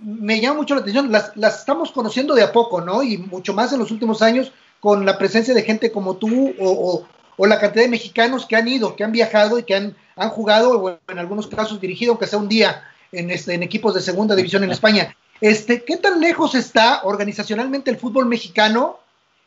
me 0.00 0.40
llama 0.40 0.58
mucho 0.58 0.74
la 0.74 0.82
atención, 0.82 1.10
las, 1.10 1.36
las, 1.36 1.60
estamos 1.60 1.92
conociendo 1.92 2.34
de 2.34 2.42
a 2.42 2.52
poco, 2.52 2.80
¿no? 2.80 3.02
Y 3.02 3.18
mucho 3.18 3.52
más 3.52 3.72
en 3.72 3.78
los 3.78 3.90
últimos 3.90 4.22
años 4.22 4.52
con 4.80 5.04
la 5.04 5.18
presencia 5.18 5.54
de 5.54 5.62
gente 5.62 5.90
como 5.90 6.16
tú 6.16 6.54
o, 6.58 6.70
o, 6.70 7.08
o 7.36 7.46
la 7.46 7.58
cantidad 7.58 7.84
de 7.84 7.90
mexicanos 7.90 8.46
que 8.46 8.56
han 8.56 8.68
ido, 8.68 8.94
que 8.94 9.04
han 9.04 9.12
viajado 9.12 9.58
y 9.58 9.64
que 9.64 9.74
han, 9.74 9.96
han 10.16 10.30
jugado, 10.30 10.78
o 10.78 10.98
en 11.08 11.18
algunos 11.18 11.46
casos 11.46 11.80
dirigido, 11.80 12.12
aunque 12.12 12.26
sea 12.26 12.38
un 12.38 12.48
día, 12.48 12.84
en, 13.12 13.30
este, 13.30 13.54
en 13.54 13.62
equipos 13.62 13.94
de 13.94 14.00
segunda 14.00 14.34
división 14.34 14.64
en 14.64 14.70
España. 14.70 15.16
Este, 15.40 15.84
¿Qué 15.84 15.96
tan 15.96 16.20
lejos 16.20 16.54
está 16.54 17.02
organizacionalmente 17.04 17.90
el 17.90 17.96
fútbol 17.96 18.26
mexicano 18.26 18.98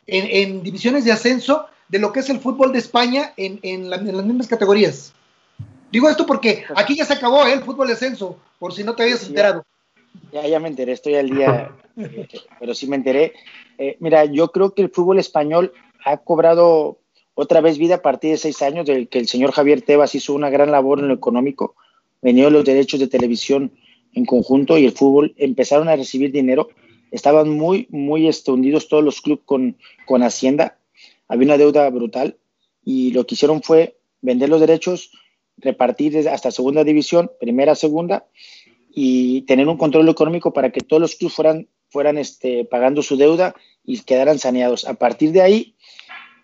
en, 0.06 0.50
en 0.50 0.62
divisiones 0.62 1.04
de 1.04 1.12
ascenso 1.12 1.66
de 1.88 1.98
lo 1.98 2.12
que 2.12 2.20
es 2.20 2.30
el 2.30 2.40
fútbol 2.40 2.72
de 2.72 2.78
España 2.78 3.34
en, 3.36 3.60
en, 3.62 3.90
la, 3.90 3.96
en 3.96 4.16
las 4.16 4.26
mismas 4.26 4.48
categorías? 4.48 5.12
Digo 5.90 6.08
esto 6.08 6.24
porque 6.24 6.64
aquí 6.74 6.96
ya 6.96 7.04
se 7.04 7.12
acabó 7.12 7.46
¿eh? 7.46 7.52
el 7.52 7.62
fútbol 7.62 7.88
de 7.88 7.92
ascenso, 7.92 8.38
por 8.58 8.72
si 8.72 8.82
no 8.82 8.94
te 8.94 9.02
habías 9.02 9.26
enterado. 9.26 9.64
Ya, 10.32 10.46
ya 10.46 10.60
me 10.60 10.68
enteré, 10.68 10.92
estoy 10.92 11.14
al 11.14 11.30
día, 11.30 11.76
pero 12.60 12.74
sí 12.74 12.86
me 12.86 12.96
enteré. 12.96 13.32
Eh, 13.78 13.96
mira, 14.00 14.24
yo 14.24 14.48
creo 14.48 14.74
que 14.74 14.82
el 14.82 14.90
fútbol 14.90 15.18
español 15.18 15.72
ha 16.04 16.16
cobrado 16.18 16.98
otra 17.34 17.60
vez 17.60 17.78
vida 17.78 17.96
a 17.96 18.02
partir 18.02 18.32
de 18.32 18.36
seis 18.36 18.62
años, 18.62 18.86
del 18.86 19.08
que 19.08 19.18
el 19.18 19.28
señor 19.28 19.52
Javier 19.52 19.82
Tebas 19.82 20.14
hizo 20.14 20.34
una 20.34 20.50
gran 20.50 20.70
labor 20.70 21.00
en 21.00 21.08
lo 21.08 21.14
económico, 21.14 21.74
venía 22.20 22.50
los 22.50 22.64
derechos 22.64 23.00
de 23.00 23.08
televisión 23.08 23.72
en 24.14 24.26
conjunto 24.26 24.78
y 24.78 24.84
el 24.84 24.92
fútbol 24.92 25.34
empezaron 25.36 25.88
a 25.88 25.96
recibir 25.96 26.32
dinero. 26.32 26.68
Estaban 27.10 27.50
muy, 27.50 27.86
muy 27.90 28.30
hundidos 28.46 28.88
todos 28.88 29.04
los 29.04 29.20
clubes 29.20 29.44
con, 29.44 29.76
con 30.06 30.22
Hacienda. 30.22 30.78
Había 31.28 31.46
una 31.46 31.58
deuda 31.58 31.88
brutal 31.90 32.36
y 32.84 33.12
lo 33.12 33.26
que 33.26 33.34
hicieron 33.34 33.62
fue 33.62 33.96
vender 34.20 34.48
los 34.48 34.60
derechos, 34.60 35.10
repartir 35.58 36.28
hasta 36.28 36.50
segunda 36.50 36.84
división, 36.84 37.30
primera, 37.40 37.74
segunda, 37.74 38.26
y 38.94 39.42
tener 39.42 39.68
un 39.68 39.78
control 39.78 40.08
económico 40.08 40.52
para 40.52 40.70
que 40.70 40.80
todos 40.80 41.00
los 41.00 41.14
clubes 41.14 41.34
fueran, 41.34 41.68
fueran 41.88 42.18
este, 42.18 42.64
pagando 42.64 43.02
su 43.02 43.16
deuda 43.16 43.54
y 43.84 44.00
quedaran 44.00 44.38
saneados. 44.38 44.86
A 44.86 44.94
partir 44.94 45.32
de 45.32 45.40
ahí, 45.40 45.74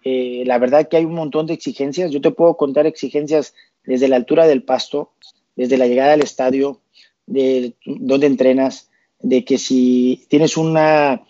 eh, 0.05 0.44
la 0.46 0.59
verdad 0.59 0.88
que 0.88 0.96
hay 0.96 1.05
un 1.05 1.14
montón 1.14 1.46
de 1.46 1.55
exigencias. 1.55 2.11
Yo 2.11 2.20
te 2.20 2.30
puedo 2.30 2.57
contar 2.57 2.86
exigencias 2.86 3.55
desde 3.84 4.09
la 4.09 4.16
altura 4.16 4.46
del 4.46 4.62
pasto, 4.62 5.12
desde 5.57 5.76
la 5.76 5.86
llegada 5.86 6.14
al 6.14 6.22
estadio, 6.22 6.80
de 7.26 7.74
dónde 7.84 8.26
entrenas, 8.26 8.90
de 9.20 9.44
que 9.44 9.59
si 9.59 10.24
tienes 10.28 10.57
una, 10.57 11.24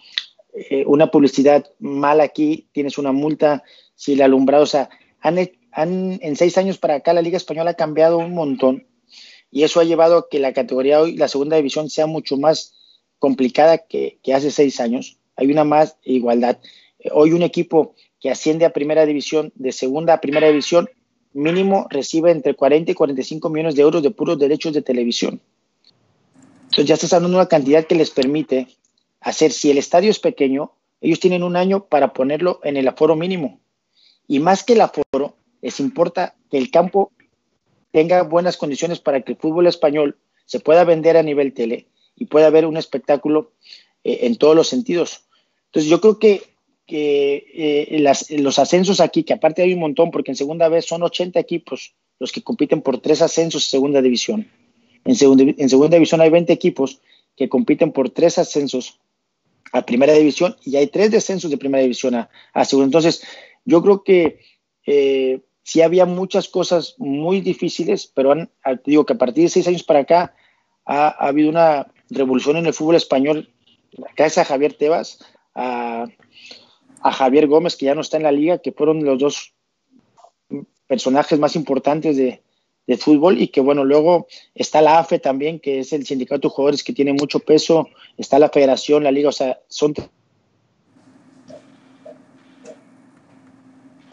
eh, 0.54 0.84
una 0.86 1.10
publicidad 1.10 1.66
mal 1.80 2.20
aquí, 2.20 2.68
tienes 2.72 2.98
una 2.98 3.10
multa, 3.10 3.64
si 3.96 4.12
el 4.12 4.22
alumbrado, 4.22 4.62
o 4.62 4.66
sea, 4.66 4.88
han, 5.20 5.38
han, 5.72 6.18
en 6.22 6.36
seis 6.36 6.56
años 6.58 6.78
para 6.78 6.94
acá 6.94 7.12
la 7.12 7.22
Liga 7.22 7.36
Española 7.36 7.72
ha 7.72 7.74
cambiado 7.74 8.18
un 8.18 8.34
montón 8.34 8.87
y 9.50 9.62
eso 9.62 9.80
ha 9.80 9.84
llevado 9.84 10.18
a 10.18 10.28
que 10.28 10.38
la 10.38 10.52
categoría 10.52 11.00
hoy, 11.00 11.16
la 11.16 11.28
segunda 11.28 11.56
división, 11.56 11.88
sea 11.90 12.06
mucho 12.06 12.36
más 12.36 12.74
complicada 13.18 13.78
que, 13.78 14.18
hace 14.32 14.50
seis 14.50 14.80
años. 14.80 15.18
Hay 15.36 15.50
una 15.50 15.64
más 15.64 15.96
igualdad. 16.04 16.58
Hoy 17.12 17.32
un 17.32 17.42
equipo 17.42 17.94
que 18.20 18.30
asciende 18.30 18.64
a 18.64 18.72
primera 18.72 19.06
división, 19.06 19.52
de 19.54 19.72
segunda 19.72 20.14
a 20.14 20.20
primera 20.20 20.48
división, 20.48 20.88
mínimo 21.32 21.86
recibe 21.90 22.30
entre 22.30 22.54
40 22.54 22.92
y 22.92 22.94
45 22.94 23.48
millones 23.48 23.74
de 23.76 23.82
euros 23.82 24.02
de 24.02 24.10
puros 24.10 24.38
derechos 24.38 24.72
de 24.72 24.82
televisión. 24.82 25.40
Entonces 26.64 26.86
ya 26.86 26.94
estás 26.94 27.10
dando 27.10 27.28
una 27.28 27.46
cantidad 27.46 27.86
que 27.86 27.94
les 27.94 28.10
permite 28.10 28.66
hacer, 29.20 29.52
si 29.52 29.70
el 29.70 29.78
estadio 29.78 30.10
es 30.10 30.18
pequeño, 30.18 30.72
ellos 31.00 31.20
tienen 31.20 31.42
un 31.42 31.56
año 31.56 31.84
para 31.84 32.12
ponerlo 32.12 32.60
en 32.64 32.76
el 32.76 32.88
aforo 32.88 33.16
mínimo. 33.16 33.60
Y 34.26 34.40
más 34.40 34.64
que 34.64 34.74
el 34.74 34.80
aforo, 34.80 35.36
les 35.62 35.80
importa 35.80 36.34
que 36.50 36.58
el 36.58 36.70
campo 36.70 37.12
tenga 37.90 38.22
buenas 38.22 38.56
condiciones 38.56 39.00
para 39.00 39.22
que 39.22 39.32
el 39.32 39.38
fútbol 39.38 39.66
español 39.66 40.18
se 40.44 40.60
pueda 40.60 40.84
vender 40.84 41.16
a 41.16 41.22
nivel 41.22 41.52
tele 41.52 41.86
y 42.16 42.26
pueda 42.26 42.46
haber 42.46 42.66
un 42.66 42.76
espectáculo 42.76 43.52
eh, 44.04 44.20
en 44.22 44.36
todos 44.36 44.56
los 44.56 44.68
sentidos. 44.68 45.24
Entonces 45.66 45.90
yo 45.90 46.00
creo 46.00 46.18
que, 46.18 46.42
eh, 46.90 48.14
los 48.38 48.58
ascensos 48.58 49.00
aquí, 49.00 49.22
que 49.22 49.34
aparte 49.34 49.62
hay 49.62 49.74
un 49.74 49.80
montón, 49.80 50.10
porque 50.10 50.30
en 50.30 50.36
segunda 50.36 50.68
vez 50.68 50.86
son 50.86 51.02
80 51.02 51.38
equipos 51.38 51.94
los 52.18 52.32
que 52.32 52.42
compiten 52.42 52.82
por 52.82 52.98
tres 53.00 53.22
ascensos 53.22 53.64
en 53.64 53.70
segunda 53.70 54.02
división. 54.02 54.50
En 55.04 55.14
segunda, 55.14 55.44
en 55.44 55.68
segunda 55.68 55.96
división 55.96 56.20
hay 56.20 56.30
20 56.30 56.52
equipos 56.52 57.00
que 57.36 57.48
compiten 57.48 57.92
por 57.92 58.10
tres 58.10 58.38
ascensos 58.38 58.98
a 59.72 59.84
primera 59.84 60.12
división 60.14 60.56
y 60.64 60.76
hay 60.76 60.88
tres 60.88 61.10
descensos 61.10 61.50
de 61.50 61.58
primera 61.58 61.82
división 61.82 62.14
a, 62.14 62.64
segunda. 62.64 62.86
Entonces, 62.86 63.22
yo 63.64 63.82
creo 63.82 64.02
que 64.02 64.40
eh, 64.86 65.40
sí 65.68 65.82
había 65.82 66.06
muchas 66.06 66.48
cosas 66.48 66.94
muy 66.96 67.42
difíciles, 67.42 68.10
pero 68.14 68.32
han, 68.32 68.50
digo 68.86 69.04
que 69.04 69.12
a 69.12 69.18
partir 69.18 69.44
de 69.44 69.50
seis 69.50 69.68
años 69.68 69.82
para 69.82 70.00
acá 70.00 70.34
ha, 70.86 71.08
habido 71.08 71.50
una 71.50 71.92
revolución 72.08 72.56
en 72.56 72.64
el 72.64 72.72
fútbol 72.72 72.94
español, 72.94 73.50
gracias 74.16 74.38
a 74.38 74.48
Javier 74.48 74.72
Tebas, 74.72 75.18
a, 75.54 76.06
Javier 77.02 77.48
Gómez, 77.48 77.76
que 77.76 77.84
ya 77.84 77.94
no 77.94 78.00
está 78.00 78.16
en 78.16 78.22
la 78.22 78.32
liga, 78.32 78.62
que 78.62 78.72
fueron 78.72 79.04
los 79.04 79.18
dos 79.18 79.52
personajes 80.86 81.38
más 81.38 81.54
importantes 81.54 82.16
de, 82.16 82.42
de 82.86 82.96
fútbol. 82.96 83.38
Y 83.38 83.48
que 83.48 83.60
bueno, 83.60 83.84
luego 83.84 84.26
está 84.54 84.80
la 84.80 84.98
AFE 84.98 85.18
también, 85.18 85.60
que 85.60 85.80
es 85.80 85.92
el 85.92 86.06
sindicato 86.06 86.48
de 86.48 86.54
jugadores 86.54 86.82
que 86.82 86.94
tiene 86.94 87.12
mucho 87.12 87.40
peso, 87.40 87.90
está 88.16 88.38
la 88.38 88.48
federación, 88.48 89.04
la 89.04 89.12
liga, 89.12 89.28
o 89.28 89.32
sea, 89.32 89.60
son 89.68 89.92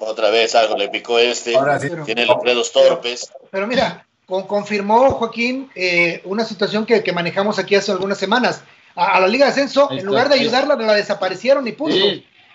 Otra 0.06 0.30
vez 0.30 0.54
algo 0.56 0.78
le 0.78 0.90
picó 0.90 1.20
este. 1.20 1.56
Tiene 2.06 2.26
los 2.26 2.42
dedos 2.44 2.72
torpes. 2.72 3.32
Pero, 3.50 3.68
mira, 3.68 4.06
confirmó 4.26 5.12
Joaquín 5.12 5.70
eh, 5.76 6.22
una 6.26 6.46
situación 6.46 6.86
que, 6.86 7.12
manejamos 7.12 7.60
aquí 7.60 7.76
hace 7.76 7.92
algunas 7.92 8.18
semanas. 8.18 8.62
A, 8.96 9.20
la 9.20 9.28
Liga 9.28 9.46
de 9.46 9.52
Ascenso, 9.52 9.90
en 9.92 10.06
lugar 10.06 10.30
de 10.30 10.36
ayudarla, 10.36 10.76
la 10.76 10.94
desaparecieron 10.94 11.68
y 11.68 11.74
punto. 11.74 11.98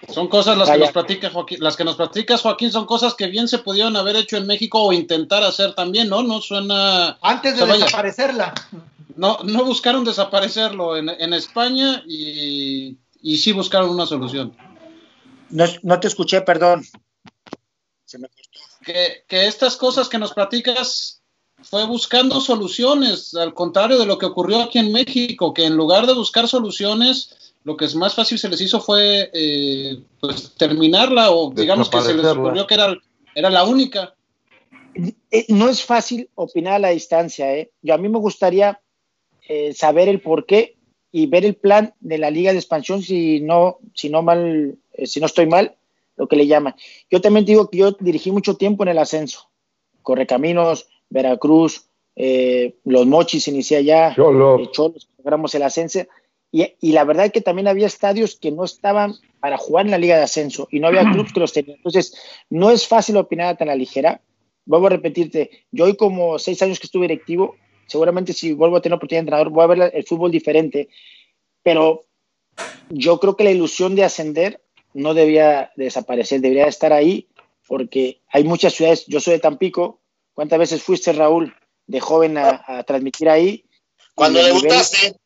Son 0.09 0.29
cosas 0.29 0.57
las 0.57 0.71
que 0.71 0.79
nos 0.79 0.93
platica 0.93 1.29
Joaquín, 1.29 1.59
las 1.61 1.77
que 1.77 1.85
nos 1.85 1.97
platicas 1.97 2.41
Joaquín 2.41 2.73
son 2.73 2.87
cosas 2.87 3.15
que 3.15 3.27
bien 3.27 3.49
se 3.49 3.59
pudieron 3.59 3.97
haber 3.97 4.17
hecho 4.17 4.39
en 4.39 4.47
México 4.47 4.83
o 4.83 4.93
intentar 4.95 5.43
hacer 5.43 5.75
también, 5.75 6.09
¿no? 6.09 6.23
No 6.23 6.41
suena 6.41 7.19
antes 7.21 7.59
de 7.59 7.67
desaparecerla. 7.67 8.55
No, 9.17 9.39
no 9.45 9.65
buscaron 9.65 10.05
desaparecerlo 10.05 10.97
en, 10.97 11.11
en 11.11 11.35
España 11.35 12.03
y, 12.07 12.97
y, 13.21 13.37
sí 13.37 13.53
buscaron 13.53 13.91
una 13.91 14.07
solución. 14.07 14.57
No, 15.51 15.67
no 15.83 16.01
te 16.01 16.09
escuché, 16.09 16.41
perdón. 16.41 16.83
Que, 18.85 19.25
estas 19.29 19.77
cosas 19.77 20.09
que 20.09 20.19
nos 20.19 20.33
platicas 20.33 21.23
fue 21.63 21.87
buscando 21.87 22.41
soluciones, 22.41 23.35
al 23.35 23.55
contrario 23.55 23.99
de 23.99 24.07
lo 24.07 24.19
que 24.19 24.27
ocurrió 24.27 24.63
aquí 24.63 24.79
en 24.79 24.93
México, 24.93 25.53
que 25.53 25.65
en 25.65 25.77
lugar 25.77 26.07
de 26.07 26.15
buscar 26.15 26.49
soluciones, 26.49 27.55
lo 27.65 27.77
que 27.77 27.85
es 27.85 27.95
más 27.95 28.15
fácil 28.15 28.39
se 28.39 28.49
les 28.49 28.61
hizo 28.61 28.81
fue 28.81 29.31
eh, 29.35 29.99
pues, 30.21 30.53
terminarla 30.57 31.31
o 31.31 31.51
digamos 31.51 31.91
que 31.91 32.01
se 32.01 32.15
les 32.15 32.27
ocurrió 32.27 32.67
que 32.67 32.75
era, 32.75 32.97
era 33.35 33.51
la 33.51 33.65
única. 33.65 34.15
Eh, 35.31 35.47
no 35.49 35.69
es 35.69 35.85
fácil 35.85 36.31
opinar 36.35 36.75
a 36.75 36.79
la 36.79 36.89
distancia. 36.89 37.55
¿eh? 37.55 37.71
Yo 37.83 37.95
a 37.95 37.99
mí 37.99 38.09
me 38.09 38.19
gustaría 38.19 38.81
eh, 39.49 39.75
saber 39.75 40.09
el 40.09 40.21
por 40.21 40.47
qué 40.47 40.77
y 41.13 41.27
ver 41.27 41.45
el 41.45 41.57
plan 41.57 41.95
de 42.01 42.19
la 42.19 42.31
liga 42.31 42.53
de 42.53 42.59
expansión 42.59 43.03
si 43.03 43.41
no, 43.41 43.79
si 43.95 44.09
no 44.09 44.23
mal, 44.23 44.79
si 45.05 45.21
no 45.21 45.27
estoy 45.27 45.47
mal, 45.47 45.77
lo 46.21 46.29
que 46.29 46.37
le 46.37 46.47
llaman. 46.47 46.75
Yo 47.11 47.23
también 47.23 47.47
digo 47.47 47.71
que 47.71 47.79
yo 47.79 47.93
dirigí 47.93 48.31
mucho 48.31 48.55
tiempo 48.59 48.83
en 48.83 48.91
el 48.91 48.99
ascenso. 48.99 49.49
Correcaminos, 50.03 50.87
Veracruz, 51.09 51.89
eh, 52.15 52.77
Los 52.85 53.07
Mochis 53.07 53.49
inicié 53.49 53.79
allá, 53.79 54.15
Cholos, 54.15 54.61
eh, 54.61 54.69
Cholos 54.71 55.09
logramos 55.17 55.55
el 55.55 55.63
ascenso. 55.63 56.01
Y, 56.53 56.75
y, 56.79 56.93
la 56.93 57.05
verdad 57.05 57.27
es 57.27 57.33
que 57.33 57.41
también 57.41 57.69
había 57.69 57.87
estadios 57.87 58.37
que 58.37 58.51
no 58.51 58.65
estaban 58.65 59.15
para 59.41 59.57
jugar 59.57 59.87
en 59.87 59.93
la 59.93 59.99
liga 59.99 60.19
de 60.19 60.25
ascenso 60.25 60.69
y 60.71 60.79
no 60.79 60.89
había 60.89 61.11
clubes 61.11 61.33
que 61.33 61.41
los 61.41 61.55
tenían. 61.55 61.79
Entonces, 61.79 62.15
no 62.51 62.71
es 62.71 62.87
fácil 62.87 63.17
opinar 63.17 63.57
tan 63.57 63.69
a 63.69 63.73
la 63.73 63.77
ligera. 63.77 64.21
Vuelvo 64.67 64.89
a 64.89 64.91
repetirte, 64.91 65.65
yo 65.71 65.87
hoy 65.87 65.97
como 65.97 66.39
seis 66.39 66.61
años 66.61 66.79
que 66.79 66.87
estuve 66.87 67.05
directivo, 67.05 67.57
seguramente 67.87 68.35
si 68.35 68.53
vuelvo 68.53 68.77
a 68.77 68.83
tener 68.83 68.97
oportunidad 68.97 69.21
de 69.21 69.27
entrenador, 69.27 69.51
voy 69.51 69.65
a 69.65 69.69
ver 69.69 69.91
el 69.95 70.05
fútbol 70.05 70.31
diferente. 70.31 70.91
Pero 71.63 72.05
yo 72.91 73.19
creo 73.21 73.37
que 73.37 73.45
la 73.45 73.53
ilusión 73.53 73.95
de 73.95 74.05
ascender 74.05 74.61
no 74.95 75.15
debía 75.15 75.73
desaparecer, 75.77 76.41
debería 76.41 76.67
estar 76.67 76.93
ahí, 76.93 77.29
porque 77.67 78.21
hay 78.29 78.45
muchas 78.45 78.75
ciudades, 78.75 79.07
yo 79.07 79.21
soy 79.21 79.35
de 79.35 79.41
Tampico, 79.41 80.01
¿cuántas 80.35 80.59
veces 80.59 80.83
fuiste, 80.83 81.13
Raúl, 81.13 81.55
de 81.87 82.01
joven 82.01 82.37
a, 82.39 82.83
transmitir 82.85 83.29
ahí? 83.29 83.65
Cuando 84.15 84.43
debutaste. 84.43 85.17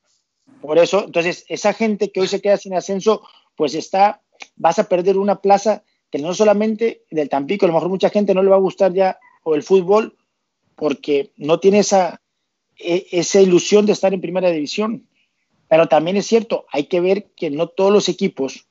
Por 0.61 0.79
eso, 0.79 1.05
entonces, 1.05 1.45
esa 1.49 1.73
gente 1.73 2.11
que 2.11 2.21
hoy 2.21 2.29
se 2.29 2.41
queda 2.41 2.57
sin 2.57 2.75
ascenso, 2.75 3.23
pues 3.55 3.75
está, 3.75 4.23
vas 4.57 4.79
a 4.79 4.89
perder 4.89 5.19
una 5.19 5.41
plaza 5.41 5.85
que 6.11 6.19
no 6.19 6.33
solamente 6.33 7.05
del 7.11 7.29
Tampico, 7.29 7.67
a 7.67 7.69
lo 7.69 7.75
mejor 7.75 7.89
mucha 7.89 8.11
gente 8.11 8.35
no 8.35 8.43
le 8.43 8.51
va 8.51 8.57
a 8.57 8.61
gustar 8.61 8.93
ya 8.93 9.19
o 9.43 9.55
el 9.55 9.63
fútbol, 9.63 10.17
porque 10.75 11.33
no 11.37 11.61
tiene 11.61 11.81
esa, 11.81 12.21
e, 12.79 13.07
esa 13.11 13.41
ilusión 13.41 13.87
de 13.87 13.93
estar 13.93 14.15
en 14.15 14.21
primera 14.21 14.51
división. 14.51 15.07
Pero 15.69 15.89
también 15.89 16.17
es 16.17 16.27
cierto, 16.27 16.67
hay 16.71 16.85
que 16.85 17.01
ver 17.01 17.31
que 17.37 17.51
no 17.51 17.69
todos 17.69 17.93
los 17.93 18.09
equipos 18.09 18.67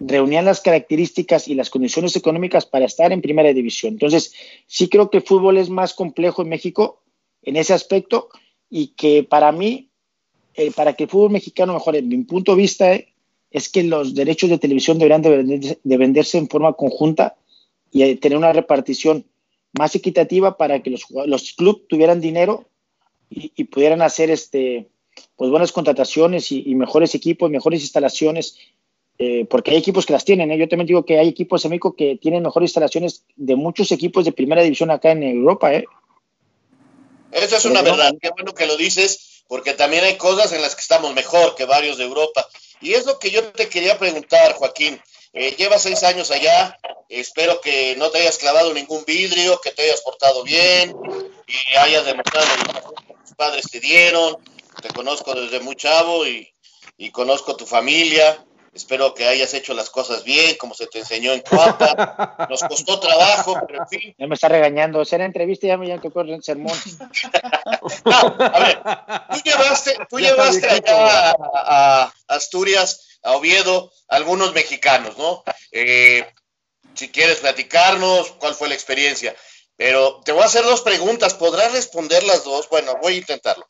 reunían 0.00 0.44
las 0.44 0.60
características 0.60 1.48
y 1.48 1.54
las 1.54 1.70
condiciones 1.70 2.14
económicas 2.16 2.66
para 2.66 2.86
estar 2.86 3.12
en 3.12 3.20
primera 3.20 3.52
división. 3.52 3.94
Entonces, 3.94 4.32
sí 4.66 4.88
creo 4.88 5.10
que 5.10 5.18
el 5.18 5.24
fútbol 5.24 5.58
es 5.58 5.70
más 5.70 5.94
complejo 5.94 6.42
en 6.42 6.48
México 6.48 7.02
en 7.42 7.56
ese 7.56 7.72
aspecto 7.72 8.28
y 8.70 8.88
que 8.88 9.24
para 9.24 9.52
mí, 9.52 9.90
eh, 10.54 10.70
para 10.70 10.94
que 10.94 11.04
el 11.04 11.10
fútbol 11.10 11.30
mexicano 11.30 11.74
mejore, 11.74 12.02
mi 12.02 12.22
punto 12.24 12.52
de 12.52 12.58
vista, 12.58 12.94
eh, 12.94 13.12
es 13.50 13.68
que 13.68 13.82
los 13.82 14.14
derechos 14.14 14.50
de 14.50 14.58
televisión 14.58 14.98
deberían 14.98 15.22
de 15.22 15.96
venderse, 15.96 16.38
en 16.38 16.48
forma 16.48 16.74
conjunta 16.74 17.36
y 17.90 18.02
eh, 18.02 18.16
tener 18.16 18.36
una 18.36 18.52
repartición 18.52 19.24
más 19.78 19.94
equitativa 19.94 20.56
para 20.56 20.82
que 20.82 20.90
los, 20.90 21.06
los 21.26 21.52
clubes 21.52 21.82
tuvieran 21.88 22.20
dinero 22.20 22.68
y, 23.30 23.64
pudieran 23.64 24.02
hacer 24.02 24.30
este, 24.30 24.88
pues 25.36 25.50
buenas 25.50 25.72
contrataciones 25.72 26.50
y, 26.52 26.62
y 26.66 26.74
mejores 26.74 27.14
equipos, 27.14 27.50
mejores 27.50 27.82
instalaciones 27.82 28.58
eh, 29.18 29.46
porque 29.50 29.72
hay 29.72 29.78
equipos 29.78 30.06
que 30.06 30.12
las 30.12 30.24
tienen. 30.24 30.50
¿eh? 30.52 30.58
Yo 30.58 30.68
también 30.68 30.86
digo 30.86 31.04
que 31.04 31.18
hay 31.18 31.28
equipos 31.28 31.64
en 31.64 31.70
México 31.70 31.96
que 31.96 32.16
tienen 32.16 32.44
mejores 32.44 32.68
instalaciones 32.68 33.24
de 33.34 33.56
muchos 33.56 33.90
equipos 33.90 34.24
de 34.24 34.32
primera 34.32 34.62
división 34.62 34.90
acá 34.90 35.10
en 35.10 35.24
Europa. 35.24 35.74
¿eh? 35.74 35.84
Eso 37.32 37.56
es 37.56 37.64
una 37.64 37.82
verdad. 37.82 38.12
Qué 38.20 38.30
bueno 38.30 38.54
que 38.54 38.66
lo 38.66 38.76
dices, 38.76 39.42
porque 39.48 39.74
también 39.74 40.04
hay 40.04 40.16
cosas 40.16 40.52
en 40.52 40.62
las 40.62 40.76
que 40.76 40.82
estamos 40.82 41.14
mejor 41.14 41.56
que 41.56 41.64
varios 41.64 41.98
de 41.98 42.04
Europa. 42.04 42.46
Y 42.80 42.94
es 42.94 43.06
lo 43.06 43.18
que 43.18 43.30
yo 43.30 43.42
te 43.50 43.68
quería 43.68 43.98
preguntar, 43.98 44.52
Joaquín. 44.54 45.00
Eh, 45.32 45.56
llevas 45.58 45.82
seis 45.82 46.04
años 46.04 46.30
allá, 46.30 46.78
espero 47.08 47.60
que 47.60 47.96
no 47.96 48.10
te 48.10 48.18
hayas 48.18 48.38
clavado 48.38 48.72
ningún 48.72 49.04
vidrio, 49.04 49.60
que 49.60 49.72
te 49.72 49.82
hayas 49.82 50.00
portado 50.00 50.42
bien 50.42 50.96
y 51.46 51.76
hayas 51.76 52.06
demostrado 52.06 52.46
lo 52.66 52.72
que 52.72 53.14
tus 53.14 53.34
padres 53.36 53.68
te 53.70 53.80
dieron. 53.80 54.38
Te 54.80 54.88
conozco 54.90 55.34
desde 55.34 55.58
muy 55.60 55.74
chavo 55.74 56.24
y, 56.24 56.48
y 56.96 57.10
conozco 57.10 57.56
tu 57.56 57.66
familia. 57.66 58.44
Espero 58.78 59.12
que 59.12 59.26
hayas 59.26 59.52
hecho 59.54 59.74
las 59.74 59.90
cosas 59.90 60.22
bien, 60.22 60.54
como 60.56 60.72
se 60.72 60.86
te 60.86 61.00
enseñó 61.00 61.32
en 61.32 61.40
Coapa. 61.40 62.46
Nos 62.48 62.62
costó 62.62 63.00
trabajo, 63.00 63.60
pero 63.66 63.82
en 63.82 63.88
fin. 63.88 64.14
Ya 64.16 64.28
me 64.28 64.36
está 64.36 64.48
regañando. 64.48 65.04
Será 65.04 65.24
entrevista 65.24 65.66
ya 65.66 65.76
me 65.76 65.98
tocó 65.98 66.20
el 66.20 66.40
sermón. 66.44 66.78
no, 68.04 68.36
a 68.38 68.58
ver, 68.60 68.80
tú 69.32 69.42
llevaste, 69.44 69.96
tú 70.08 70.20
llevaste 70.20 70.68
allá 70.68 71.30
a, 71.30 72.04
a, 72.04 72.12
Asturias, 72.28 73.18
a 73.24 73.32
Oviedo, 73.32 73.90
algunos 74.06 74.54
mexicanos, 74.54 75.18
¿no? 75.18 75.42
Eh, 75.72 76.24
si 76.94 77.08
quieres 77.08 77.38
platicarnos, 77.38 78.30
¿cuál 78.38 78.54
fue 78.54 78.68
la 78.68 78.74
experiencia? 78.74 79.34
Pero 79.74 80.20
te 80.24 80.30
voy 80.30 80.42
a 80.42 80.46
hacer 80.46 80.62
dos 80.62 80.82
preguntas. 80.82 81.34
¿Podrás 81.34 81.72
responder 81.72 82.22
las 82.22 82.44
dos? 82.44 82.68
Bueno, 82.68 82.96
voy 83.02 83.14
a 83.14 83.18
intentarlo. 83.18 83.66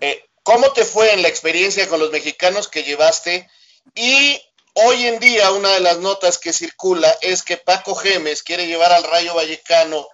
Eh, 0.00 0.20
¿Cómo 0.42 0.72
te 0.72 0.84
fue 0.84 1.12
en 1.12 1.22
la 1.22 1.28
experiencia 1.28 1.88
con 1.88 2.00
los 2.00 2.10
mexicanos 2.10 2.66
que 2.66 2.82
llevaste? 2.82 3.48
Y 3.94 4.40
hoy 4.74 5.06
en 5.06 5.18
día 5.20 5.52
una 5.52 5.70
de 5.70 5.80
las 5.80 5.98
notas 5.98 6.38
que 6.38 6.52
circula 6.52 7.12
es 7.20 7.42
que 7.42 7.56
Paco 7.56 7.94
Gemes 7.94 8.42
quiere 8.42 8.66
llevar 8.66 8.92
al 8.92 9.04
Rayo 9.04 9.34
Vallecano 9.34 10.06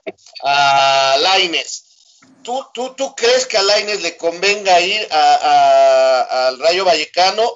a 0.42 1.16
Laines. 1.20 1.84
¿Tú, 2.42 2.64
tú, 2.74 2.94
tú 2.96 3.14
crees 3.14 3.46
que 3.46 3.56
a 3.56 3.62
Laines 3.62 4.02
le 4.02 4.16
convenga 4.16 4.80
ir 4.80 5.06
al 5.10 6.58
Rayo 6.58 6.84
Vallecano? 6.84 7.50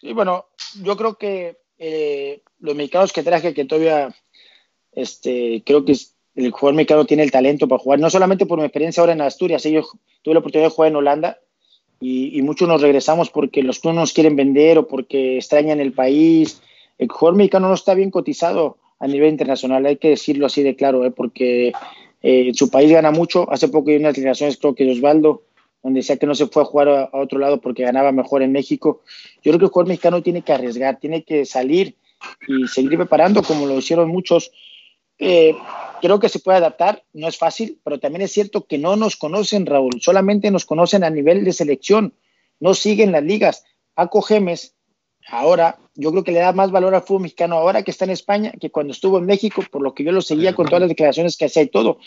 Sí, 0.00 0.12
bueno, 0.12 0.48
yo 0.82 0.96
creo 0.96 1.16
que 1.16 1.58
eh, 1.78 2.42
los 2.60 2.74
mexicanos 2.74 3.12
que 3.12 3.22
traje, 3.22 3.54
que 3.54 3.64
todavía 3.64 4.14
este, 4.92 5.62
creo 5.64 5.84
que 5.84 5.96
el 6.34 6.50
jugador 6.50 6.74
mexicano 6.74 7.06
tiene 7.06 7.22
el 7.22 7.30
talento 7.30 7.66
para 7.66 7.82
jugar, 7.82 7.98
no 7.98 8.10
solamente 8.10 8.44
por 8.44 8.58
mi 8.58 8.64
experiencia 8.64 9.00
ahora 9.00 9.14
en 9.14 9.22
Asturias, 9.22 9.62
yo 9.62 9.82
tuve 10.22 10.34
la 10.34 10.40
oportunidad 10.40 10.68
de 10.68 10.74
jugar 10.74 10.90
en 10.90 10.96
Holanda 10.96 11.40
y, 12.00 12.38
y, 12.38 12.42
muchos 12.42 12.68
nos 12.68 12.82
regresamos 12.82 13.30
porque 13.30 13.62
los 13.62 13.78
clubes 13.78 13.96
nos 13.96 14.12
quieren 14.12 14.36
vender 14.36 14.78
o 14.78 14.86
porque 14.86 15.36
extrañan 15.36 15.80
el 15.80 15.92
país. 15.92 16.60
El 16.98 17.08
jugador 17.08 17.36
mexicano 17.36 17.68
no 17.68 17.74
está 17.74 17.94
bien 17.94 18.10
cotizado 18.10 18.76
a 18.98 19.06
nivel 19.06 19.30
internacional, 19.30 19.84
hay 19.86 19.96
que 19.96 20.10
decirlo 20.10 20.46
así 20.46 20.62
de 20.62 20.76
claro, 20.76 21.04
¿eh? 21.04 21.10
porque 21.10 21.72
eh, 22.22 22.52
su 22.54 22.70
país 22.70 22.90
gana 22.90 23.10
mucho. 23.10 23.50
Hace 23.50 23.68
poco 23.68 23.90
hay 23.90 23.96
unas 23.96 24.14
declaraciones, 24.14 24.56
creo 24.56 24.74
que 24.74 24.84
de 24.84 24.92
Osvaldo, 24.92 25.42
donde 25.82 26.00
decía 26.00 26.16
que 26.16 26.26
no 26.26 26.34
se 26.34 26.46
fue 26.46 26.62
a 26.62 26.66
jugar 26.66 26.88
a, 26.88 27.02
a, 27.04 27.18
otro 27.18 27.38
lado 27.38 27.60
porque 27.60 27.82
ganaba 27.82 28.12
mejor 28.12 28.42
en 28.42 28.52
México. 28.52 29.02
Yo 29.42 29.52
creo 29.52 29.58
que 29.58 29.64
el 29.66 29.70
jugador 29.70 29.88
mexicano 29.88 30.22
tiene 30.22 30.42
que 30.42 30.52
arriesgar, 30.52 30.98
tiene 30.98 31.24
que 31.24 31.44
salir 31.44 31.96
y 32.48 32.66
seguir 32.68 32.96
preparando 32.96 33.42
como 33.42 33.66
lo 33.66 33.78
hicieron 33.78 34.08
muchos. 34.08 34.50
Eh, 35.18 35.56
creo 36.00 36.20
que 36.20 36.28
se 36.28 36.38
puede 36.38 36.58
adaptar, 36.58 37.02
no 37.12 37.28
es 37.28 37.38
fácil, 37.38 37.80
pero 37.82 37.98
también 37.98 38.22
es 38.22 38.32
cierto 38.32 38.66
que 38.66 38.78
no 38.78 38.96
nos 38.96 39.16
conocen, 39.16 39.66
Raúl, 39.66 40.00
solamente 40.00 40.50
nos 40.50 40.66
conocen 40.66 41.04
a 41.04 41.10
nivel 41.10 41.44
de 41.44 41.52
selección, 41.52 42.14
no 42.60 42.74
siguen 42.74 43.12
las 43.12 43.22
ligas. 43.22 43.64
Paco 43.94 44.22
Gemes, 44.22 44.74
ahora, 45.28 45.78
yo 45.94 46.10
creo 46.10 46.24
que 46.24 46.32
le 46.32 46.40
da 46.40 46.52
más 46.52 46.70
valor 46.70 46.94
al 46.94 47.02
fútbol 47.02 47.22
mexicano 47.22 47.56
ahora 47.56 47.82
que 47.82 47.90
está 47.90 48.04
en 48.04 48.10
España 48.10 48.52
que 48.60 48.70
cuando 48.70 48.92
estuvo 48.92 49.18
en 49.18 49.26
México, 49.26 49.62
por 49.70 49.82
lo 49.82 49.94
que 49.94 50.04
yo 50.04 50.12
lo 50.12 50.20
seguía 50.20 50.54
con 50.54 50.66
todas 50.66 50.80
las 50.80 50.90
declaraciones 50.90 51.36
que 51.36 51.46
hacía 51.46 51.62
y 51.62 51.68
todo. 51.68 51.98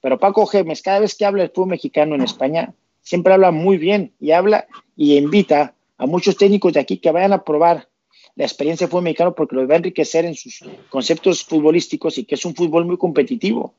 Pero 0.00 0.18
Paco 0.18 0.46
Gemes, 0.46 0.82
cada 0.82 1.00
vez 1.00 1.14
que 1.14 1.24
habla 1.24 1.42
del 1.42 1.52
fútbol 1.52 1.70
mexicano 1.70 2.14
en 2.14 2.22
España, 2.22 2.74
siempre 3.00 3.32
habla 3.32 3.52
muy 3.52 3.78
bien 3.78 4.12
y 4.20 4.32
habla 4.32 4.66
y 4.96 5.16
invita 5.16 5.74
a 5.98 6.06
muchos 6.06 6.36
técnicos 6.36 6.72
de 6.72 6.80
aquí 6.80 6.98
que 6.98 7.10
vayan 7.10 7.32
a 7.32 7.44
probar 7.44 7.88
la 8.36 8.44
experiencia 8.44 8.86
fútbol 8.86 9.04
mexicano 9.04 9.34
porque 9.34 9.56
los 9.56 9.68
va 9.68 9.74
a 9.74 9.78
enriquecer 9.78 10.26
en 10.26 10.34
sus 10.34 10.60
conceptos 10.90 11.42
futbolísticos 11.42 12.18
y 12.18 12.24
que 12.24 12.34
es 12.34 12.44
un 12.44 12.54
fútbol 12.54 12.84
muy 12.84 12.98
competitivo. 12.98 13.74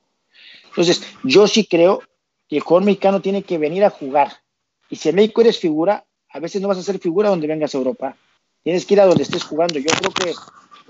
Entonces, 0.69 1.03
yo 1.23 1.47
sí 1.47 1.65
creo 1.65 2.01
que 2.49 2.57
el 2.57 2.63
jugador 2.63 2.85
mexicano 2.85 3.21
tiene 3.21 3.43
que 3.43 3.57
venir 3.57 3.85
a 3.85 3.91
jugar. 3.91 4.31
Y 4.89 4.95
si 4.95 5.09
en 5.09 5.15
México 5.15 5.41
eres 5.41 5.59
figura, 5.59 6.05
a 6.29 6.39
veces 6.39 6.61
no 6.61 6.67
vas 6.67 6.79
a 6.79 6.83
ser 6.83 6.99
figura 6.99 7.29
donde 7.29 7.47
vengas 7.47 7.73
a 7.73 7.77
Europa. 7.77 8.17
Tienes 8.63 8.85
que 8.85 8.95
ir 8.95 9.01
a 9.01 9.05
donde 9.05 9.23
estés 9.23 9.43
jugando. 9.43 9.79
Yo 9.79 9.91
creo 9.91 10.11
que 10.11 10.33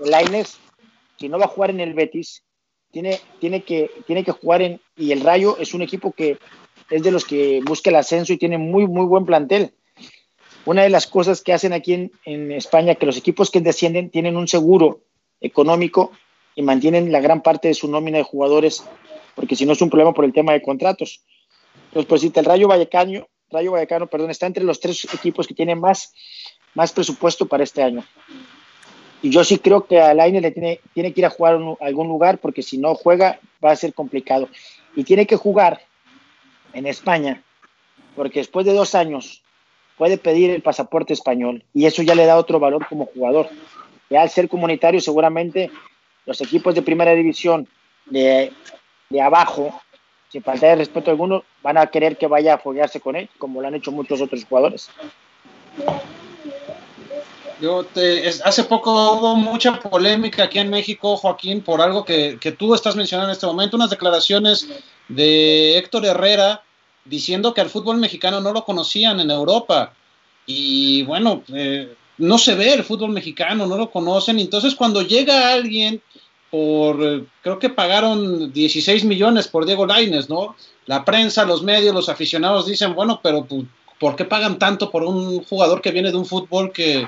el 0.04 0.14
Aines, 0.14 0.58
si 1.18 1.28
no 1.28 1.38
va 1.38 1.44
a 1.44 1.48
jugar 1.48 1.70
en 1.70 1.80
el 1.80 1.92
Betis, 1.92 2.42
tiene, 2.90 3.20
tiene, 3.38 3.62
que, 3.62 3.90
tiene 4.06 4.24
que 4.24 4.32
jugar 4.32 4.62
en... 4.62 4.80
Y 4.96 5.12
el 5.12 5.20
Rayo 5.20 5.58
es 5.58 5.74
un 5.74 5.82
equipo 5.82 6.12
que 6.12 6.38
es 6.88 7.02
de 7.02 7.10
los 7.10 7.26
que 7.26 7.60
busca 7.64 7.90
el 7.90 7.96
ascenso 7.96 8.32
y 8.32 8.38
tiene 8.38 8.56
muy, 8.56 8.86
muy 8.86 9.04
buen 9.04 9.26
plantel 9.26 9.74
una 10.68 10.82
de 10.82 10.90
las 10.90 11.06
cosas 11.06 11.40
que 11.40 11.54
hacen 11.54 11.72
aquí 11.72 11.94
en, 11.94 12.12
en, 12.26 12.52
España, 12.52 12.94
que 12.94 13.06
los 13.06 13.16
equipos 13.16 13.50
que 13.50 13.62
descienden 13.62 14.10
tienen 14.10 14.36
un 14.36 14.46
seguro 14.46 15.00
económico 15.40 16.12
y 16.54 16.60
mantienen 16.60 17.10
la 17.10 17.20
gran 17.20 17.40
parte 17.40 17.68
de 17.68 17.74
su 17.74 17.88
nómina 17.88 18.18
de 18.18 18.24
jugadores, 18.24 18.84
porque 19.34 19.56
si 19.56 19.64
no 19.64 19.72
es 19.72 19.80
un 19.80 19.88
problema 19.88 20.12
por 20.12 20.26
el 20.26 20.34
tema 20.34 20.52
de 20.52 20.60
contratos. 20.60 21.22
Entonces, 21.86 22.06
pues 22.06 22.20
si 22.20 22.30
el 22.34 22.44
Rayo 22.44 22.68
Vallecano, 22.68 23.28
Rayo 23.50 23.72
Vallecano, 23.72 24.08
perdón, 24.08 24.30
está 24.30 24.44
entre 24.44 24.62
los 24.62 24.78
tres 24.78 25.06
equipos 25.14 25.46
que 25.46 25.54
tienen 25.54 25.80
más, 25.80 26.12
más 26.74 26.92
presupuesto 26.92 27.46
para 27.46 27.64
este 27.64 27.82
año. 27.82 28.04
Y 29.22 29.30
yo 29.30 29.44
sí 29.44 29.60
creo 29.60 29.86
que 29.86 30.02
a 30.02 30.12
Laine 30.12 30.42
le 30.42 30.50
tiene, 30.50 30.80
tiene 30.92 31.14
que 31.14 31.22
ir 31.22 31.26
a 31.26 31.30
jugar 31.30 31.54
a 31.54 31.86
algún 31.86 32.08
lugar, 32.08 32.40
porque 32.40 32.62
si 32.62 32.76
no 32.76 32.94
juega 32.94 33.40
va 33.64 33.70
a 33.70 33.76
ser 33.76 33.94
complicado. 33.94 34.50
Y 34.94 35.04
tiene 35.04 35.26
que 35.26 35.36
jugar 35.36 35.80
en 36.74 36.86
España, 36.86 37.42
porque 38.14 38.40
después 38.40 38.66
de 38.66 38.74
dos 38.74 38.94
años 38.94 39.42
puede 39.98 40.16
pedir 40.16 40.50
el 40.50 40.62
pasaporte 40.62 41.12
español 41.12 41.64
y 41.74 41.86
eso 41.86 42.02
ya 42.02 42.14
le 42.14 42.24
da 42.24 42.36
otro 42.36 42.58
valor 42.60 42.86
como 42.88 43.06
jugador. 43.06 43.48
Ya 44.08 44.22
al 44.22 44.30
ser 44.30 44.48
comunitario, 44.48 45.00
seguramente 45.00 45.70
los 46.24 46.40
equipos 46.40 46.74
de 46.74 46.82
primera 46.82 47.12
división 47.12 47.68
de, 48.06 48.52
de 49.10 49.20
abajo, 49.20 49.78
sin 50.30 50.42
falta 50.42 50.68
de 50.68 50.76
respeto 50.76 51.10
alguno, 51.10 51.42
van 51.62 51.76
a 51.76 51.88
querer 51.88 52.16
que 52.16 52.26
vaya 52.26 52.54
a 52.54 52.58
foguearse 52.58 53.00
con 53.00 53.16
él, 53.16 53.28
como 53.38 53.60
lo 53.60 53.68
han 53.68 53.74
hecho 53.74 53.92
muchos 53.92 54.20
otros 54.20 54.44
jugadores. 54.44 54.88
Yo 57.60 57.84
hace 58.44 58.64
poco 58.64 58.92
hubo 59.14 59.34
mucha 59.34 59.80
polémica 59.80 60.44
aquí 60.44 60.60
en 60.60 60.70
México, 60.70 61.16
Joaquín, 61.16 61.60
por 61.60 61.80
algo 61.80 62.04
que 62.04 62.56
tú 62.56 62.74
estás 62.74 62.94
mencionando 62.94 63.30
en 63.30 63.34
este 63.34 63.46
momento, 63.46 63.76
unas 63.76 63.90
declaraciones 63.90 64.68
de 65.08 65.76
Héctor 65.76 66.06
Herrera, 66.06 66.62
diciendo 67.08 67.54
que 67.54 67.60
al 67.60 67.70
fútbol 67.70 67.98
mexicano 67.98 68.40
no 68.40 68.52
lo 68.52 68.64
conocían 68.64 69.20
en 69.20 69.30
Europa. 69.30 69.92
Y 70.46 71.02
bueno, 71.04 71.42
eh, 71.52 71.94
no 72.18 72.38
se 72.38 72.54
ve 72.54 72.74
el 72.74 72.84
fútbol 72.84 73.10
mexicano, 73.10 73.66
no 73.66 73.76
lo 73.76 73.90
conocen. 73.90 74.38
Entonces 74.38 74.74
cuando 74.74 75.02
llega 75.02 75.52
alguien 75.52 76.02
por, 76.50 77.02
eh, 77.02 77.24
creo 77.42 77.58
que 77.58 77.70
pagaron 77.70 78.52
16 78.52 79.04
millones 79.04 79.48
por 79.48 79.66
Diego 79.66 79.86
Laines, 79.86 80.28
¿no? 80.28 80.56
La 80.86 81.04
prensa, 81.04 81.44
los 81.44 81.62
medios, 81.62 81.94
los 81.94 82.08
aficionados 82.08 82.66
dicen, 82.66 82.94
bueno, 82.94 83.20
pero 83.22 83.44
pues, 83.44 83.64
¿por 84.00 84.16
qué 84.16 84.24
pagan 84.24 84.58
tanto 84.58 84.90
por 84.90 85.02
un 85.02 85.44
jugador 85.44 85.82
que 85.82 85.90
viene 85.90 86.10
de 86.10 86.16
un 86.16 86.26
fútbol 86.26 86.72
que, 86.72 87.06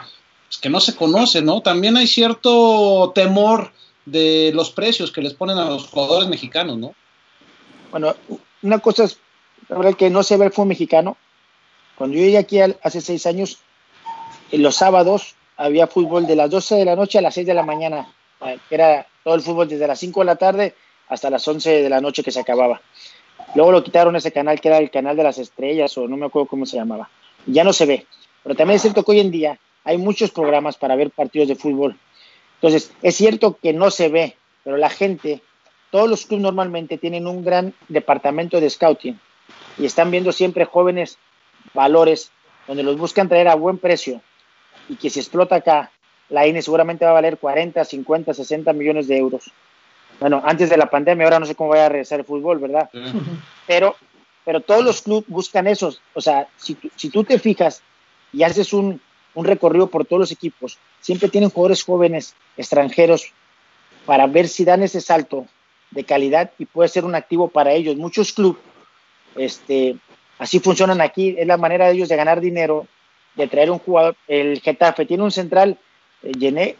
pues, 0.48 0.58
que 0.58 0.68
no 0.68 0.80
se 0.80 0.94
conoce, 0.94 1.40
¿no? 1.40 1.62
También 1.62 1.96
hay 1.96 2.06
cierto 2.06 3.12
temor 3.14 3.72
de 4.04 4.52
los 4.54 4.70
precios 4.70 5.12
que 5.12 5.22
les 5.22 5.34
ponen 5.34 5.58
a 5.58 5.70
los 5.70 5.86
jugadores 5.86 6.28
mexicanos, 6.28 6.76
¿no? 6.76 6.94
Bueno, 7.90 8.14
una 8.62 8.78
cosa 8.78 9.04
es 9.04 9.18
verdad 9.78 9.94
que 9.94 10.10
no 10.10 10.22
se 10.22 10.36
ve 10.36 10.46
el 10.46 10.52
fútbol 10.52 10.68
mexicano. 10.68 11.16
Cuando 11.96 12.16
yo 12.16 12.24
llegué 12.24 12.38
aquí 12.38 12.58
hace 12.60 13.00
seis 13.00 13.26
años, 13.26 13.58
los 14.52 14.74
sábados 14.76 15.36
había 15.56 15.86
fútbol 15.86 16.26
de 16.26 16.36
las 16.36 16.50
12 16.50 16.76
de 16.76 16.84
la 16.84 16.96
noche 16.96 17.18
a 17.18 17.22
las 17.22 17.34
6 17.34 17.46
de 17.46 17.54
la 17.54 17.62
mañana, 17.62 18.08
que 18.40 18.74
era 18.74 19.06
todo 19.22 19.34
el 19.34 19.42
fútbol 19.42 19.68
desde 19.68 19.86
las 19.86 19.98
5 20.00 20.20
de 20.20 20.26
la 20.26 20.36
tarde 20.36 20.74
hasta 21.08 21.28
las 21.28 21.46
11 21.46 21.82
de 21.82 21.88
la 21.88 22.00
noche 22.00 22.22
que 22.22 22.30
se 22.30 22.40
acababa. 22.40 22.80
Luego 23.54 23.70
lo 23.70 23.84
quitaron 23.84 24.16
ese 24.16 24.32
canal 24.32 24.60
que 24.60 24.68
era 24.68 24.78
el 24.78 24.90
canal 24.90 25.16
de 25.16 25.22
las 25.22 25.38
estrellas 25.38 25.96
o 25.98 26.08
no 26.08 26.16
me 26.16 26.26
acuerdo 26.26 26.48
cómo 26.48 26.66
se 26.66 26.76
llamaba. 26.76 27.10
Ya 27.46 27.64
no 27.64 27.72
se 27.72 27.84
ve. 27.84 28.06
Pero 28.42 28.54
también 28.54 28.76
es 28.76 28.82
cierto 28.82 29.04
que 29.04 29.12
hoy 29.12 29.20
en 29.20 29.30
día 29.30 29.58
hay 29.84 29.98
muchos 29.98 30.30
programas 30.30 30.76
para 30.76 30.96
ver 30.96 31.10
partidos 31.10 31.48
de 31.48 31.56
fútbol. 31.56 31.98
Entonces, 32.56 32.92
es 33.02 33.16
cierto 33.16 33.58
que 33.60 33.72
no 33.72 33.90
se 33.90 34.08
ve, 34.08 34.36
pero 34.64 34.76
la 34.76 34.90
gente, 34.90 35.42
todos 35.90 36.08
los 36.08 36.26
clubes 36.26 36.42
normalmente 36.42 36.98
tienen 36.98 37.26
un 37.26 37.44
gran 37.44 37.74
departamento 37.88 38.60
de 38.60 38.70
scouting 38.70 39.18
y 39.78 39.86
están 39.86 40.10
viendo 40.10 40.32
siempre 40.32 40.64
jóvenes 40.64 41.18
valores 41.74 42.30
donde 42.66 42.82
los 42.82 42.96
buscan 42.96 43.28
traer 43.28 43.48
a 43.48 43.54
buen 43.54 43.78
precio 43.78 44.20
y 44.88 44.96
que 44.96 45.10
si 45.10 45.20
explota 45.20 45.56
acá, 45.56 45.90
la 46.28 46.46
INE 46.46 46.62
seguramente 46.62 47.04
va 47.04 47.12
a 47.12 47.14
valer 47.14 47.38
40, 47.38 47.84
50, 47.84 48.34
60 48.34 48.72
millones 48.72 49.08
de 49.08 49.18
euros. 49.18 49.50
Bueno, 50.18 50.42
antes 50.44 50.68
de 50.70 50.76
la 50.76 50.90
pandemia, 50.90 51.24
ahora 51.24 51.40
no 51.40 51.46
sé 51.46 51.54
cómo 51.54 51.70
vaya 51.70 51.86
a 51.86 51.88
regresar 51.88 52.20
el 52.20 52.26
fútbol, 52.26 52.58
¿verdad? 52.58 52.90
Pero, 53.66 53.96
pero 54.44 54.60
todos 54.60 54.84
los 54.84 55.02
clubes 55.02 55.24
buscan 55.28 55.66
esos. 55.66 56.02
O 56.14 56.20
sea, 56.20 56.48
si, 56.56 56.76
si 56.96 57.08
tú 57.08 57.24
te 57.24 57.38
fijas 57.38 57.82
y 58.32 58.42
haces 58.42 58.72
un, 58.72 59.00
un 59.34 59.44
recorrido 59.44 59.86
por 59.88 60.04
todos 60.04 60.20
los 60.20 60.32
equipos, 60.32 60.78
siempre 61.00 61.28
tienen 61.28 61.50
jugadores 61.50 61.82
jóvenes, 61.82 62.34
extranjeros, 62.56 63.32
para 64.06 64.26
ver 64.26 64.48
si 64.48 64.64
dan 64.64 64.82
ese 64.82 65.00
salto 65.00 65.46
de 65.90 66.04
calidad 66.04 66.50
y 66.58 66.66
puede 66.66 66.88
ser 66.88 67.04
un 67.04 67.14
activo 67.14 67.48
para 67.48 67.72
ellos. 67.72 67.96
Muchos 67.96 68.32
clubes 68.32 68.60
este, 69.44 69.96
así 70.38 70.60
funcionan 70.60 71.00
aquí, 71.00 71.34
es 71.38 71.46
la 71.46 71.56
manera 71.56 71.86
de 71.86 71.94
ellos 71.94 72.08
de 72.08 72.16
ganar 72.16 72.40
dinero, 72.40 72.86
de 73.34 73.46
traer 73.46 73.70
un 73.70 73.78
jugador. 73.78 74.16
El 74.28 74.60
Getafe 74.60 75.06
tiene 75.06 75.22
un 75.22 75.30
central 75.30 75.78
llené, 76.22 76.76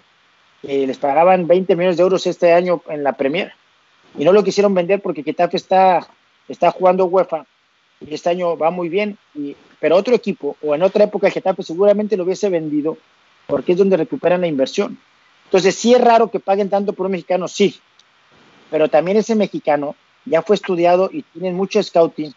les 0.62 0.98
pagaban 0.98 1.46
20 1.46 1.74
millones 1.76 1.96
de 1.96 2.02
euros 2.02 2.26
este 2.26 2.52
año 2.52 2.82
en 2.88 3.02
la 3.02 3.14
Premier 3.14 3.52
y 4.18 4.24
no 4.24 4.32
lo 4.32 4.44
quisieron 4.44 4.74
vender 4.74 5.00
porque 5.00 5.22
Getafe 5.22 5.56
está, 5.56 6.06
está 6.48 6.70
jugando 6.70 7.06
UEFA 7.06 7.46
y 8.00 8.14
este 8.14 8.30
año 8.30 8.56
va 8.56 8.70
muy 8.70 8.88
bien, 8.88 9.16
pero 9.78 9.96
otro 9.96 10.14
equipo 10.14 10.56
o 10.62 10.74
en 10.74 10.82
otra 10.82 11.04
época 11.04 11.30
Getafe 11.30 11.62
seguramente 11.62 12.16
lo 12.16 12.24
hubiese 12.24 12.48
vendido 12.48 12.98
porque 13.46 13.72
es 13.72 13.78
donde 13.78 13.96
recuperan 13.96 14.42
la 14.42 14.46
inversión. 14.46 14.98
Entonces, 15.44 15.74
sí 15.74 15.92
es 15.92 16.00
raro 16.00 16.30
que 16.30 16.38
paguen 16.38 16.70
tanto 16.70 16.92
por 16.92 17.06
un 17.06 17.12
mexicano, 17.12 17.48
sí, 17.48 17.80
pero 18.70 18.88
también 18.88 19.16
ese 19.16 19.34
mexicano 19.34 19.96
ya 20.24 20.42
fue 20.42 20.54
estudiado 20.54 21.10
y 21.12 21.22
tienen 21.22 21.56
mucho 21.56 21.82
scouting 21.82 22.32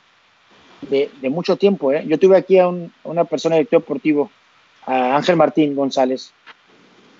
de, 0.89 1.29
mucho 1.29 1.57
tiempo. 1.57 1.91
¿eh? 1.91 2.03
Yo 2.07 2.19
tuve 2.19 2.38
aquí 2.38 2.59
a, 2.59 2.67
una 2.67 3.23
persona 3.25 3.55
director 3.55 3.81
deportivo, 3.81 4.31
a 4.86 5.15
Ángel 5.15 5.36
Martín 5.36 5.75
González, 5.75 6.34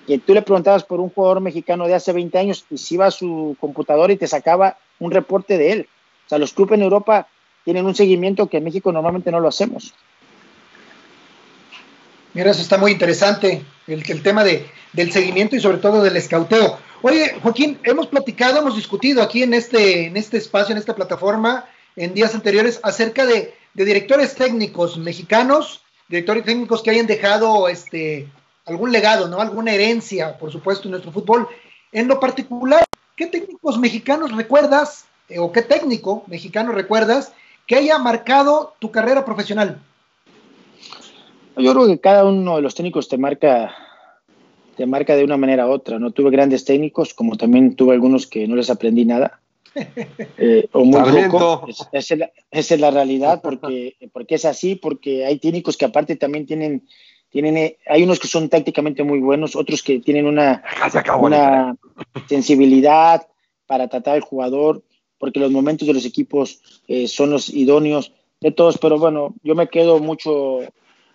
que 0.06 0.18
tú 0.18 0.34
le 0.34 0.42
preguntabas 0.42 0.84
por 0.84 1.00
un 1.00 1.10
jugador 1.10 1.40
mexicano 1.40 1.86
de 1.86 1.94
hace 1.94 2.12
20 2.12 2.38
años 2.38 2.64
y 2.70 2.78
si 2.78 2.94
iba 2.94 3.06
a 3.06 3.10
su 3.10 3.56
computadora 3.58 4.12
y 4.12 4.16
te 4.16 4.26
sacaba 4.26 4.78
un 4.98 5.10
reporte 5.10 5.56
de 5.56 5.72
él. 5.72 5.88
O 6.26 6.28
sea, 6.28 6.38
los 6.38 6.52
clubes 6.52 6.74
en 6.74 6.82
Europa 6.82 7.26
tienen 7.64 7.86
un 7.86 7.94
seguimiento 7.94 8.46
que 8.48 8.58
en 8.58 8.64
México 8.64 8.92
normalmente 8.92 9.30
no 9.30 9.40
lo 9.40 9.48
hacemos. 9.48 9.94
Mira, 12.34 12.50
eso 12.50 12.62
está 12.62 12.78
muy 12.78 12.92
interesante, 12.92 13.64
el, 13.86 14.02
el 14.06 14.22
tema 14.22 14.42
de, 14.42 14.66
del 14.92 15.12
seguimiento 15.12 15.56
y 15.56 15.60
sobre 15.60 15.78
todo 15.78 16.02
del 16.02 16.16
escauteo. 16.16 16.78
Oye, 17.02 17.36
Joaquín, 17.42 17.78
hemos 17.84 18.06
platicado, 18.06 18.60
hemos 18.60 18.76
discutido 18.76 19.22
aquí 19.22 19.42
en 19.42 19.54
este, 19.54 20.06
en 20.06 20.16
este 20.16 20.38
espacio, 20.38 20.72
en 20.72 20.78
esta 20.78 20.94
plataforma, 20.94 21.66
en 21.96 22.14
días 22.14 22.34
anteriores, 22.34 22.80
acerca 22.82 23.26
de, 23.26 23.54
directores 23.74 24.34
técnicos 24.34 24.98
mexicanos, 24.98 25.82
directores 26.08 26.44
técnicos 26.44 26.82
que 26.82 26.90
hayan 26.90 27.06
dejado 27.06 27.68
este, 27.68 28.28
algún 28.66 28.92
legado, 28.92 29.28
¿no? 29.28 29.40
Alguna 29.40 29.72
herencia, 29.72 30.38
por 30.38 30.52
supuesto, 30.52 30.86
en 30.86 30.92
nuestro 30.92 31.12
fútbol. 31.12 31.48
En 31.92 32.06
lo 32.08 32.20
particular, 32.20 32.84
¿qué 33.16 33.26
técnicos 33.26 33.78
mexicanos 33.78 34.34
recuerdas, 34.36 35.06
eh, 35.28 35.38
o 35.38 35.50
qué 35.50 35.62
técnico 35.62 36.24
mexicano 36.26 36.72
recuerdas, 36.72 37.32
que 37.66 37.76
haya 37.76 37.98
marcado 37.98 38.74
tu 38.78 38.90
carrera 38.90 39.24
profesional? 39.24 39.80
Yo 41.56 41.72
creo 41.72 41.86
que 41.86 42.00
cada 42.00 42.24
uno 42.24 42.56
de 42.56 42.62
los 42.62 42.74
técnicos 42.74 43.08
te 43.08 43.16
marca 43.16 43.74
te 44.76 44.86
marca 44.86 45.14
de 45.16 45.24
una 45.24 45.36
manera 45.36 45.66
u 45.66 45.70
otra. 45.70 45.98
No 45.98 46.10
tuve 46.10 46.30
grandes 46.30 46.64
técnicos, 46.64 47.14
como 47.14 47.36
también 47.36 47.76
tuve 47.76 47.94
algunos 47.94 48.26
que 48.26 48.46
no 48.48 48.56
les 48.56 48.70
aprendí 48.70 49.04
nada. 49.04 49.40
Eh, 50.36 50.68
o 50.72 50.84
muy 50.84 51.00
poco. 51.28 51.66
Esa 51.92 52.14
es, 52.50 52.80
la 52.80 52.90
realidad, 52.90 53.40
porque, 53.42 53.96
porque 54.12 54.36
es 54.36 54.44
así, 54.44 54.74
porque 54.74 55.24
hay 55.24 55.38
técnicos 55.38 55.76
que 55.76 55.84
aparte 55.84 56.16
también 56.16 56.46
tienen, 56.46 56.86
tienen, 57.30 57.56
eh, 57.56 57.78
hay 57.86 58.02
unos 58.02 58.20
que 58.20 58.28
son 58.28 58.48
tácticamente 58.48 59.02
muy 59.02 59.20
buenos, 59.20 59.56
otros 59.56 59.82
que 59.82 60.00
tienen 60.00 60.26
una, 60.26 60.62
una 61.20 61.76
sensibilidad 62.28 63.26
para 63.66 63.88
tratar 63.88 64.14
al 64.14 64.20
jugador, 64.20 64.82
porque 65.18 65.40
los 65.40 65.50
momentos 65.50 65.88
de 65.88 65.94
los 65.94 66.04
equipos 66.04 66.60
eh, 66.86 67.08
son 67.08 67.30
los 67.30 67.48
idóneos 67.48 68.12
de 68.40 68.52
todos, 68.52 68.78
pero 68.78 68.98
bueno, 68.98 69.34
yo 69.42 69.54
me 69.54 69.68
quedo 69.68 69.98
mucho 69.98 70.60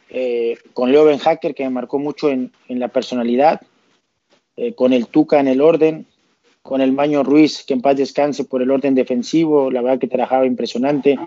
eh, 0.10 0.58
con 0.74 0.92
Leo 0.92 1.06
Ben 1.06 1.20
Hacker, 1.20 1.54
que 1.54 1.64
me 1.64 1.70
marcó 1.70 2.00
mucho 2.00 2.30
en, 2.30 2.52
la 2.68 2.88
personalidad, 2.88 3.62
eh, 4.56 4.74
con 4.74 4.94
el 4.94 5.08
Tuca 5.08 5.40
en 5.40 5.48
el 5.48 5.62
orden, 5.62 6.08
con 6.62 6.82
el 6.82 6.92
Maño 6.92 7.24
Ruiz, 7.24 7.64
que 7.66 7.74
en 7.74 7.82
paz 7.82 7.98
descanse 7.98 8.44
por 8.44 8.62
el 8.62 8.72
orden 8.72 8.96
defensivo, 8.96 9.72
la 9.72 9.82
verdad 9.82 10.00
que 10.00 10.08
trabajaba 10.08 10.46
impresionante. 10.46 11.18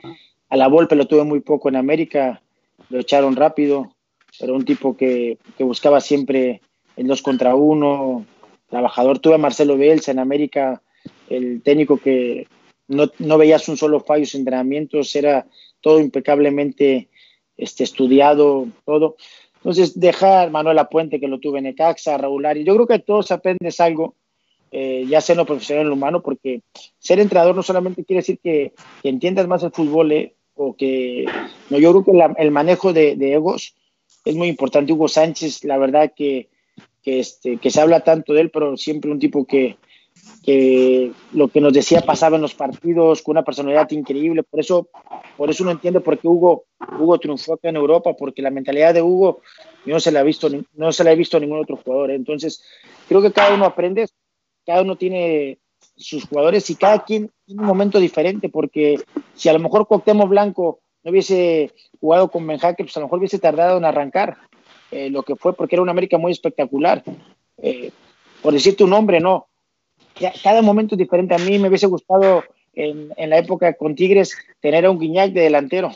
A 0.49 0.57
la 0.57 0.69
Volpe 0.69 0.97
lo 0.97 1.07
tuve 1.07 1.25
muy 1.25 1.41
poco 1.41 1.69
en 1.69 1.77
América, 1.77 2.43
lo 2.91 3.01
echaron 3.01 3.37
rápido, 3.37 3.95
pero 4.39 4.55
un 4.55 4.65
tipo 4.65 4.97
que, 4.97 5.39
buscaba 5.59 6.01
siempre 6.01 6.61
el 6.97 7.07
dos 7.07 7.23
contra 7.23 7.55
uno, 7.55 8.27
trabajador. 8.69 9.19
Tuve 9.19 9.35
a 9.35 9.39
Marcelo 9.39 9.77
Bielsa 9.77 10.13
en 10.13 10.19
América, 10.19 10.83
el 11.29 11.63
técnico 11.63 11.97
que 11.97 12.47
no, 12.89 13.11
no 13.19 13.39
veías 13.39 13.69
un 13.69 13.77
solo 13.77 14.01
fallo 14.01 14.25
en 14.25 14.41
entrenamientos, 14.41 15.15
era 15.17 15.47
todo 15.81 16.01
impecablemente 16.01 17.09
este, 17.57 17.85
estudiado, 17.85 18.69
todo. 18.85 19.17
Entonces, 19.57 19.99
dejar 19.99 20.51
Manuel 20.51 20.79
Apuente, 20.79 21.21
que 21.21 21.29
lo 21.29 21.39
tuve 21.39 21.61
en 21.61 21.67
Ecaxa, 21.67 22.19
Raúl 22.19 22.45
Ari, 22.47 22.65
yo 22.65 22.75
creo 22.75 22.87
que 22.87 22.99
todos 22.99 23.31
aprendes 23.31 23.81
algo, 23.81 24.17
eh, 24.73 25.05
ya 25.07 25.21
sea 25.21 25.35
en 25.35 25.39
lo 25.39 25.47
profesional 25.47 25.83
en 25.83 25.89
lo 25.91 25.95
humano, 25.95 26.23
porque 26.23 26.63
ser 26.99 27.21
entrenador 27.21 27.55
no 27.55 27.63
solamente 27.63 28.05
quiere 28.05 28.21
decir 28.21 28.39
que, 28.43 28.73
entiendas 29.03 29.47
más 29.47 29.63
el 29.63 29.71
fútbol, 29.71 30.13
eh, 30.13 30.35
o 30.55 30.75
que, 30.75 31.27
no, 31.71 31.79
yo 31.79 31.93
creo 31.93 32.05
que 32.05 32.43
el 32.43 32.51
manejo 32.51 32.93
de, 32.93 33.13
egos 33.33 33.75
es 34.25 34.35
muy 34.35 34.49
importante. 34.49 34.93
Hugo 34.93 35.09
Sánchez, 35.09 35.65
la 35.65 35.77
verdad 35.77 36.13
que, 36.17 36.49
que, 37.03 37.21
este, 37.21 37.59
que 37.59 37.71
se 37.71 37.81
habla 37.81 38.01
tanto 38.01 38.33
de 38.33 38.41
él, 38.41 38.51
pero 38.51 38.77
siempre 38.77 39.11
un 39.11 39.19
tipo 39.19 39.45
que, 39.45 39.77
que 40.43 41.13
lo 41.33 41.49
que 41.49 41.61
nos 41.61 41.73
decía 41.73 42.01
pasaba 42.01 42.37
en 42.37 42.43
los 42.43 42.55
partidos 42.55 43.23
con 43.23 43.33
una 43.33 43.45
personalidad 43.45 43.91
increíble. 43.91 44.43
Por 44.43 44.61
eso, 44.61 44.89
por 45.37 45.51
eso 45.51 45.63
uno 45.63 45.73
entiende 45.73 46.01
por 46.01 46.19
qué 46.19 46.29
Hugo, 46.29 46.65
Hugo 46.99 47.19
triunfó 47.19 47.55
acá 47.55 47.69
en 47.69 47.77
Europa, 47.77 48.15
porque 48.15 48.43
la 48.43 48.51
mentalidad 48.51 48.95
de 48.95 49.03
Hugo 49.03 49.41
no 49.85 50.01
se 50.01 50.13
la 50.13 50.21
ha 50.21 50.25
visto, 50.25 50.49
no 50.75 50.93
se 50.93 51.05
la 51.05 51.11
ha 51.11 51.15
visto 51.15 51.37
a 51.37 51.41
ningún 51.41 51.61
otro 51.61 51.77
jugador. 51.77 52.11
¿eh? 52.11 52.15
Entonces, 52.15 52.63
creo 53.09 53.23
que 53.23 53.33
cada 53.33 53.55
uno 53.55 53.65
aprende, 53.65 54.07
cada 54.67 54.83
uno 54.83 54.97
tiene 54.97 55.59
sus 55.97 56.25
jugadores 56.25 56.69
y 56.71 56.77
cada 56.77 57.05
quien 57.05 57.31
tiene 57.47 57.61
un 57.61 57.67
momento 57.67 58.01
diferente, 58.01 58.49
porque 58.49 59.01
si 59.35 59.49
a 59.49 59.53
lo 59.53 59.59
mejor 59.59 59.87
Cuauhtémoc 59.87 60.29
Blanco 60.29 60.81
no 61.03 61.11
hubiese 61.11 61.73
jugado 62.01 62.31
con 62.31 62.47
Benjaque, 62.47 62.85
pues 62.85 62.97
a 62.97 63.01
lo 63.01 63.07
mejor 63.07 63.19
hubiese 63.19 63.39
tardado 63.39 63.79
en 63.79 63.85
arrancar 63.85 64.37
eh, 64.91 65.11
lo 65.11 65.23
que 65.23 65.37
fue, 65.37 65.55
porque 65.55 65.75
era 65.75 65.83
una 65.83 65.93
América 65.93 66.19
muy 66.19 66.33
espectacular. 66.33 67.03
Eh, 67.59 67.91
por 68.41 68.53
decirte 68.53 68.85
un 68.85 68.91
nombre, 68.91 69.21
no, 69.21 69.49
cada 70.43 70.63
momento 70.63 70.95
es 70.95 70.99
diferente. 70.99 71.35
A 71.35 71.39
mí 71.39 71.59
me 71.59 71.69
hubiese 71.69 71.87
gustado 71.87 72.45
en, 72.75 73.13
la 73.17 73.39
época 73.39 73.75
con 73.75 73.95
Tigres 73.95 74.37
tener 74.61 74.85
a 74.85 74.91
un 74.91 74.99
Guiñac 74.99 75.33
de 75.33 75.43
delantero 75.43 75.93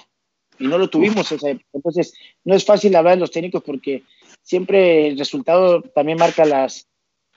y 0.59 0.67
no 0.67 0.79
lo 0.79 0.89
tuvimos. 0.89 1.33
Entonces, 1.73 2.15
no 2.45 2.55
es 2.55 2.65
fácil 2.65 2.95
hablar 2.97 3.15
de 3.15 3.21
los 3.21 3.31
técnicos 3.31 3.63
porque 3.63 4.03
siempre 4.43 5.09
el 5.09 5.19
resultado 5.19 5.83
también 5.83 6.19
marca 6.19 6.45
las, 6.45 6.89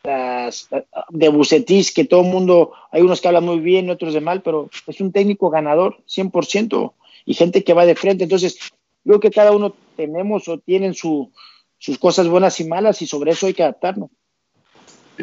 las 0.04 0.70
de 1.10 1.30
Bucetis, 1.30 1.94
que 1.94 2.06
todo 2.06 2.22
el 2.22 2.28
mundo, 2.28 2.72
hay 2.92 3.02
unos 3.02 3.22
que 3.22 3.28
hablan 3.28 3.46
muy 3.46 3.60
bien, 3.60 3.90
otros 3.90 4.14
de 4.14 4.22
mal, 4.22 4.42
pero 4.42 4.70
es 4.88 5.02
un 5.02 5.12
técnico 5.12 5.50
ganador 5.50 5.98
100% 6.08 6.94
y 7.26 7.34
gente 7.34 7.64
que 7.64 7.74
va 7.74 7.86
de 7.86 7.96
frente. 7.96 8.24
Entonces, 8.24 8.58
creo 9.04 9.20
que 9.20 9.32
cada 9.32 9.52
uno 9.52 9.74
tenemos 9.96 10.48
o 10.48 10.58
tienen 10.58 10.94
su, 10.94 11.32
sus 11.78 11.98
cosas 11.98 12.28
buenas 12.28 12.60
y 12.60 12.66
malas 12.66 13.02
y 13.02 13.08
sobre 13.08 13.32
eso 13.32 13.48
hay 13.48 13.54
que 13.54 13.64
adaptarnos. 13.64 14.10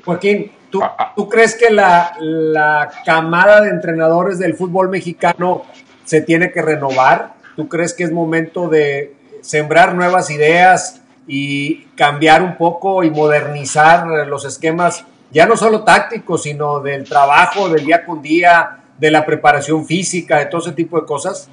Joaquín, 0.04 0.52
¿tú, 0.70 0.82
ah, 0.82 0.94
ah. 0.98 1.12
¿tú 1.16 1.28
crees 1.28 1.54
que 1.54 1.70
la, 1.70 2.16
la, 2.20 2.90
camada 3.04 3.62
de 3.62 3.70
entrenadores 3.70 4.38
del 4.38 4.54
fútbol 4.54 4.90
mexicano 4.90 5.62
se 6.04 6.20
tiene 6.20 6.52
que 6.52 6.60
renovar? 6.60 7.34
¿Tú 7.56 7.68
crees 7.68 7.94
que 7.94 8.04
es 8.04 8.12
momento 8.12 8.68
de 8.68 9.14
sembrar 9.40 9.94
nuevas 9.94 10.30
ideas 10.30 11.00
y 11.26 11.84
cambiar 11.96 12.42
un 12.42 12.56
poco 12.56 13.02
y 13.02 13.10
modernizar 13.10 14.26
los 14.26 14.44
esquemas, 14.44 15.04
ya 15.30 15.46
no 15.46 15.56
solo 15.56 15.82
tácticos, 15.84 16.42
sino 16.44 16.80
del 16.80 17.04
trabajo, 17.04 17.68
del 17.68 17.84
día 17.84 18.04
con 18.04 18.22
día, 18.22 18.84
de 18.98 19.10
la 19.10 19.26
preparación 19.26 19.84
física, 19.84 20.38
de 20.38 20.46
todo 20.46 20.60
ese 20.60 20.72
tipo 20.72 21.00
de 21.00 21.06
cosas? 21.06 21.48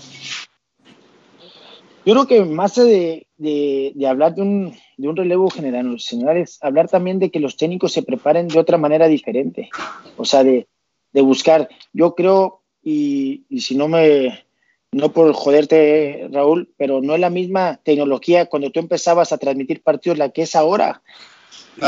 Yo 2.05 2.13
creo 2.13 2.27
que 2.27 2.43
más 2.43 2.75
de, 2.75 3.27
de, 3.37 4.07
hablar 4.07 4.35
de 4.35 4.41
un, 4.41 4.75
de 4.97 5.07
un 5.07 5.15
relevo 5.15 5.49
general, 5.49 5.99
señores, 5.99 6.59
hablar 6.61 6.89
también 6.89 7.17
de 7.19 7.31
que 7.31 7.39
los 7.39 7.55
técnicos 7.55 7.93
se 7.93 8.03
preparen 8.03 8.49
de 8.49 8.59
otra 8.59 8.77
manera 8.77 9.07
diferente. 9.07 9.69
O 10.17 10.25
sea, 10.25 10.43
de, 10.43 10.67
de 11.13 11.21
buscar. 11.21 11.69
Yo 11.93 12.13
creo, 12.13 12.61
y, 12.81 13.45
y, 13.47 13.61
si 13.61 13.75
no 13.75 13.87
me, 13.87 14.45
no 14.93 15.11
por 15.11 15.33
joderte, 15.33 16.27
Raúl, 16.31 16.73
pero 16.77 17.01
no 17.01 17.15
es 17.15 17.19
la 17.19 17.29
misma 17.29 17.79
tecnología 17.83 18.45
cuando 18.45 18.71
tú 18.71 18.79
empezabas 18.79 19.31
a 19.31 19.37
transmitir 19.37 19.81
partidos 19.81 20.17
la 20.17 20.29
que 20.29 20.43
es 20.43 20.55
ahora. 20.55 21.01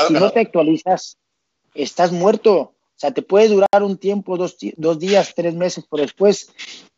si 0.08 0.14
no 0.14 0.30
te 0.32 0.41
actualizas, 0.41 1.18
estás 1.74 2.12
muerto. 2.12 2.53
O 2.53 2.97
sea, 2.97 3.12
te 3.12 3.22
puede 3.22 3.49
durar 3.49 3.84
un 3.84 3.97
tiempo, 3.97 4.38
dos, 4.38 4.58
dos 4.78 4.99
días, 4.99 5.34
tres 5.36 5.53
meses, 5.53 5.86
pero 5.89 6.03
después 6.03 6.51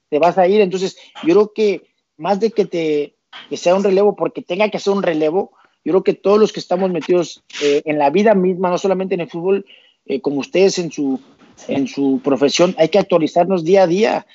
te 0.09 0.19
vas 0.19 0.37
a 0.37 0.47
ir. 0.47 0.61
Entonces, 0.61 0.97
yo 1.23 1.33
creo 1.33 1.53
que 1.53 1.87
más 2.17 2.39
de 2.39 2.51
que 2.51 2.65
te 2.65 3.13
que 3.49 3.57
sea 3.57 3.75
un 3.75 3.83
relevo 3.83 4.15
porque 4.15 4.41
tenga 4.41 4.69
que 4.69 4.79
ser 4.79 4.93
un 4.93 5.03
relevo, 5.03 5.51
yo 5.83 5.93
creo 5.93 6.03
que 6.03 6.13
todos 6.13 6.39
los 6.39 6.53
que 6.53 6.59
estamos 6.59 6.89
metidos 6.91 7.43
eh, 7.61 7.81
en 7.85 7.97
la 7.97 8.09
vida 8.09 8.33
misma, 8.33 8.69
no 8.69 8.77
solamente 8.77 9.15
en 9.15 9.21
el 9.21 9.29
fútbol, 9.29 9.65
eh, 10.05 10.21
como 10.21 10.39
ustedes 10.39 10.79
en 10.79 10.91
su, 10.91 11.19
en 11.67 11.87
su 11.87 12.21
profesión, 12.23 12.75
hay 12.77 12.89
que 12.89 12.99
actualizarnos 12.99 13.63
día 13.63 13.83
a 13.83 13.87
día. 13.87 14.27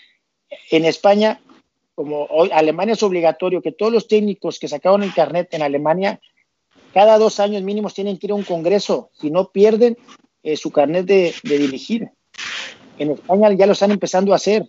En 0.70 0.84
España, 0.84 1.40
como 2.02 2.26
hoy 2.30 2.50
Alemania 2.52 2.94
es 2.94 3.02
obligatorio 3.04 3.62
que 3.62 3.70
todos 3.70 3.92
los 3.92 4.08
técnicos 4.08 4.58
que 4.58 4.66
sacaron 4.66 5.04
el 5.04 5.14
carnet 5.14 5.54
en 5.54 5.62
Alemania, 5.62 6.20
cada 6.92 7.16
dos 7.16 7.38
años 7.38 7.62
mínimos 7.62 7.94
tienen 7.94 8.18
que 8.18 8.26
ir 8.26 8.32
a 8.32 8.34
un 8.34 8.42
congreso, 8.42 9.10
si 9.12 9.30
no 9.30 9.52
pierden 9.52 9.96
eh, 10.42 10.56
su 10.56 10.72
carnet 10.72 11.06
de, 11.06 11.32
de 11.44 11.58
dirigir. 11.58 12.10
En 12.98 13.12
España 13.12 13.52
ya 13.52 13.66
lo 13.66 13.74
están 13.74 13.92
empezando 13.92 14.32
a 14.32 14.36
hacer. 14.36 14.68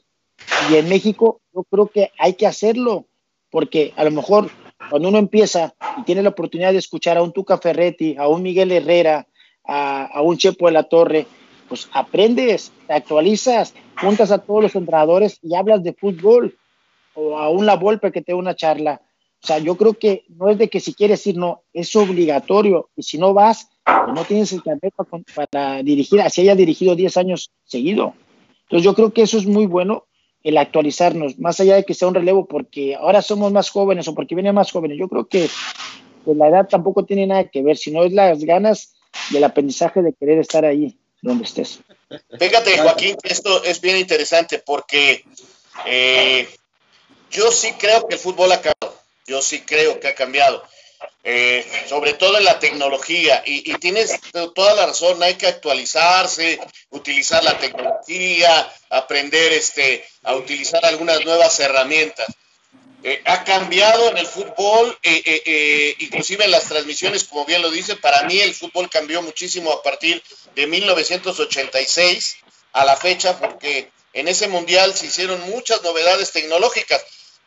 Y 0.70 0.76
en 0.76 0.88
México 0.88 1.42
yo 1.56 1.64
creo 1.64 1.88
que 1.88 2.12
hay 2.20 2.36
que 2.36 2.46
hacerlo, 2.46 3.08
porque 3.50 3.94
a 3.96 4.04
lo 4.04 4.12
mejor 4.12 4.52
cuando 4.92 5.10
uno 5.10 5.18
empieza 5.18 5.74
y 5.98 6.04
tiene 6.04 6.22
la 6.22 6.30
oportunidad 6.30 6.72
de 6.72 6.78
escuchar 6.78 7.18
a 7.18 7.24
un 7.24 7.34
Tuca 7.34 7.58
Ferretti, 7.58 8.16
a 8.16 8.28
un 8.28 8.44
Miguel 8.44 8.72
Herrera, 8.72 9.26
a, 9.66 10.06
a 10.06 10.22
un 10.22 10.38
Chepo 10.38 10.68
de 10.68 10.74
la 10.74 10.84
Torre, 10.84 11.26
pues 11.68 11.90
aprendes, 11.94 12.72
te 12.86 12.94
actualizas, 12.94 13.74
juntas 14.00 14.30
a 14.30 14.38
todos 14.38 14.62
los 14.62 14.76
entrenadores 14.76 15.40
y 15.42 15.56
hablas 15.56 15.82
de 15.82 15.94
fútbol 15.94 16.56
o 17.16 17.38
a 17.38 17.50
un 17.50 17.66
La 17.66 17.76
Volpe 17.76 18.12
que 18.12 18.22
te 18.22 18.32
dé 18.32 18.38
una 18.38 18.56
charla. 18.56 19.02
O 19.44 19.48
sea, 19.48 19.58
yo 19.58 19.76
creo 19.76 19.94
que 19.96 20.24
no 20.30 20.50
es 20.50 20.58
de 20.58 20.70
que 20.70 20.80
si 20.80 20.94
quieres 20.94 21.26
ir, 21.28 21.38
no, 21.38 21.64
es 21.74 21.96
obligatorio. 21.96 22.90
Y 22.96 23.04
si 23.04 23.18
no 23.18 23.34
vas, 23.34 23.70
pues 23.84 24.16
no 24.16 24.24
tienes 24.24 24.54
el 24.54 24.64
carnet 24.64 24.94
para, 24.96 25.50
para, 25.50 25.84
dirigir, 25.84 26.22
así 26.22 26.42
haya 26.42 26.56
dirigido 26.56 26.96
10 26.96 27.18
años 27.18 27.52
seguido. 27.66 28.14
Entonces 28.64 28.86
yo 28.86 28.94
creo 28.94 29.14
que 29.14 29.24
eso 29.24 29.38
es 29.38 29.46
muy 29.46 29.66
bueno, 29.66 30.06
el 30.44 30.58
actualizarnos, 30.58 31.40
más 31.40 31.60
allá 31.60 31.76
de 31.76 31.84
que 31.84 31.94
sea 31.94 32.08
un 32.08 32.16
relevo, 32.16 32.46
porque 32.46 32.96
ahora 32.96 33.22
somos 33.22 33.52
más 33.52 33.70
jóvenes 33.70 34.08
o 34.08 34.16
porque 34.16 34.36
vienen 34.36 34.56
más 34.56 34.72
jóvenes. 34.72 34.98
Yo 34.98 35.08
creo 35.10 35.26
que, 35.26 35.50
que 36.26 36.36
la 36.36 36.48
edad 36.48 36.68
tampoco 36.68 37.06
tiene 37.06 37.28
nada 37.28 37.46
que 37.46 37.62
ver, 37.64 37.78
sino 37.78 38.04
es 38.04 38.14
las 38.14 38.44
ganas 38.44 38.94
del 39.32 39.44
aprendizaje 39.44 40.02
de 40.02 40.14
querer 40.14 40.40
estar 40.40 40.66
ahí 40.66 40.98
donde 41.22 41.46
estés. 41.46 41.80
Fíjate, 42.40 42.78
Joaquín, 42.78 43.16
esto 43.24 43.64
es 43.64 43.82
bien 43.82 43.98
interesante 43.98 44.62
porque 44.64 45.24
eh, 45.86 46.48
yo 47.34 47.52
sí 47.52 47.74
creo 47.74 48.08
que 48.08 48.16
el 48.16 48.20
fútbol 48.20 48.52
ha 48.52 48.62
cambiado. 48.62 49.02
Yo 49.26 49.42
sí 49.42 49.62
creo 49.62 50.00
que 50.00 50.08
ha 50.08 50.16
cambiado. 50.16 50.64
Eh, 51.26 51.66
sobre 51.88 52.14
todo 52.14 52.38
en 52.38 52.46
la 52.46 52.60
tecnología. 52.60 53.44
Y, 53.46 53.74
tienes 53.76 54.20
toda 54.54 54.74
la 54.74 54.88
razón, 54.88 55.22
hay 55.24 55.36
que 55.36 55.48
actualizarse, 55.48 56.60
utilizar 56.90 57.44
la 57.44 57.58
tecnología, 57.58 58.72
aprender 58.90 59.54
este, 59.54 60.06
a 60.24 60.36
utilizar 60.36 60.86
algunas 60.86 61.24
nuevas 61.26 61.60
herramientas. 61.60 62.28
Eh, 63.06 63.22
ha 63.26 63.44
cambiado 63.44 64.10
en 64.10 64.18
el 64.18 64.26
fútbol, 64.26 64.98
eh, 65.04 65.22
eh, 65.26 65.96
inclusive 66.00 66.46
en 66.46 66.52
las 66.52 66.70
transmisiones, 66.70 67.26
como 67.26 67.44
bien 67.44 67.62
lo 67.62 67.70
dice, 67.70 67.98
para 67.98 68.24
mí 68.24 68.40
el 68.40 68.56
fútbol 68.56 68.90
cambió 68.90 69.22
muchísimo 69.22 69.74
a 69.74 69.84
partir 69.84 70.24
de 70.56 70.68
1986 70.68 72.38
a 72.72 72.86
la 72.86 72.96
fecha, 72.96 73.38
porque 73.38 73.92
en 74.14 74.30
ese 74.30 74.48
mundial 74.48 74.94
se 74.94 75.08
hicieron 75.08 75.42
muchas 75.50 75.84
novedades 75.84 76.32
tecnológicas, 76.32 77.04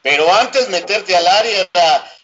pero 0.06 0.32
antes 0.32 0.68
meterte 0.68 1.16
al 1.16 1.26
área 1.26 1.68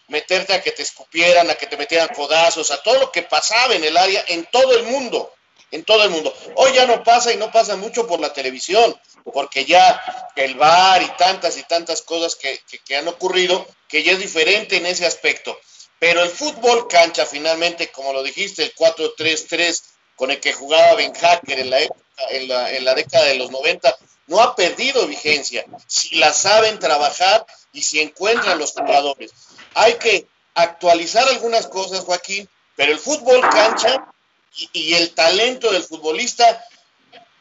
meterte 0.07 0.53
a 0.53 0.61
que 0.61 0.71
te 0.71 0.83
escupieran, 0.83 1.49
a 1.49 1.55
que 1.55 1.67
te 1.67 1.75
metieran 1.75 2.07
codazos, 2.15 2.71
a 2.71 2.81
todo 2.81 2.97
lo 2.97 3.11
que 3.11 3.23
pasaba 3.23 3.75
en 3.75 3.83
el 3.83 3.97
área, 3.97 4.23
en 4.29 4.45
todo 4.45 4.71
el 4.77 4.83
mundo, 4.83 5.33
en 5.69 5.83
todo 5.83 6.01
el 6.05 6.09
mundo. 6.09 6.33
Hoy 6.55 6.71
ya 6.71 6.85
no 6.85 7.03
pasa 7.03 7.33
y 7.33 7.35
no 7.35 7.51
pasa 7.51 7.75
mucho 7.75 8.07
por 8.07 8.21
la 8.21 8.31
televisión, 8.31 8.97
porque 9.33 9.65
ya 9.65 10.01
el 10.37 10.55
bar 10.55 11.01
y 11.01 11.09
tantas 11.17 11.57
y 11.57 11.63
tantas 11.63 12.01
cosas 12.03 12.35
que, 12.35 12.57
que, 12.69 12.79
que 12.79 12.95
han 12.95 13.09
ocurrido, 13.09 13.67
que 13.89 14.01
ya 14.01 14.13
es 14.13 14.19
diferente 14.19 14.77
en 14.77 14.85
ese 14.85 15.05
aspecto. 15.05 15.59
Pero 15.99 16.23
el 16.23 16.29
fútbol 16.29 16.87
cancha 16.87 17.25
finalmente, 17.25 17.91
como 17.91 18.13
lo 18.13 18.23
dijiste, 18.23 18.63
el 18.63 18.73
4-3-3 18.75 19.81
con 20.15 20.31
el 20.31 20.39
que 20.39 20.53
jugaba 20.53 20.95
Ben 20.95 21.13
Hacker 21.13 21.59
en 21.59 21.69
la, 21.69 21.79
en, 21.81 22.47
la, 22.47 22.71
en 22.71 22.85
la 22.85 22.95
década 22.95 23.25
de 23.25 23.35
los 23.35 23.51
90, 23.51 23.95
no 24.27 24.39
ha 24.39 24.55
perdido 24.55 25.07
vigencia. 25.07 25.65
Si 25.87 26.15
la 26.15 26.31
saben 26.33 26.79
trabajar 26.79 27.45
y 27.71 27.81
si 27.81 27.99
encuentran 27.99 28.59
los 28.59 28.71
jugadores. 28.71 29.31
Hay 29.73 29.95
que 29.95 30.27
actualizar 30.55 31.27
algunas 31.27 31.67
cosas, 31.67 32.01
Joaquín, 32.01 32.47
pero 32.75 32.91
el 32.91 32.99
fútbol 32.99 33.41
cancha 33.41 34.07
y, 34.55 34.69
y, 34.73 34.93
el 34.93 35.13
talento 35.13 35.71
del 35.71 35.83
futbolista, 35.83 36.63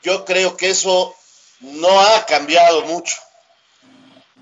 yo 0.03 0.25
creo 0.25 0.57
que 0.57 0.71
eso 0.71 1.15
no 1.61 2.01
ha 2.01 2.25
cambiado 2.27 2.83
mucho. 2.87 3.17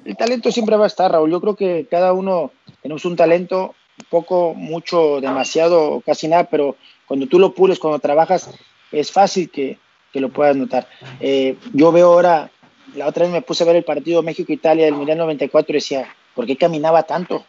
El 0.04 0.16
talento 0.16 0.50
siempre 0.50 0.76
va 0.76 0.84
a 0.84 0.88
estar, 0.88 1.10
Raúl. 1.10 1.30
Yo 1.30 1.40
creo 1.40 1.56
que 1.56 1.86
cada 1.90 2.12
uno 2.12 2.52
tenemos 2.82 3.04
un 3.04 3.16
talento, 3.16 3.74
poco, 4.08 4.54
mucho, 4.54 5.20
demasiado, 5.20 6.02
casi 6.06 6.28
nada, 6.28 6.44
pero 6.44 6.76
cuando 7.10 7.26
tú 7.26 7.40
lo 7.40 7.54
pules, 7.54 7.80
cuando 7.80 7.98
trabajas, 7.98 8.48
es 8.92 9.10
fácil 9.10 9.50
que, 9.50 9.78
que 10.12 10.20
lo 10.20 10.28
puedas 10.28 10.54
notar. 10.54 10.86
Eh, 11.18 11.56
yo 11.72 11.90
veo 11.90 12.12
ahora, 12.12 12.52
la 12.94 13.08
otra 13.08 13.24
vez 13.24 13.32
me 13.32 13.42
puse 13.42 13.64
a 13.64 13.66
ver 13.66 13.74
el 13.74 13.82
partido 13.82 14.22
México-Italia 14.22 14.84
del 14.84 14.94
Mundial 14.94 15.18
94 15.18 15.72
y 15.72 15.74
decía, 15.74 16.14
¿por 16.36 16.46
qué 16.46 16.54
caminaba 16.54 17.02
tanto? 17.02 17.44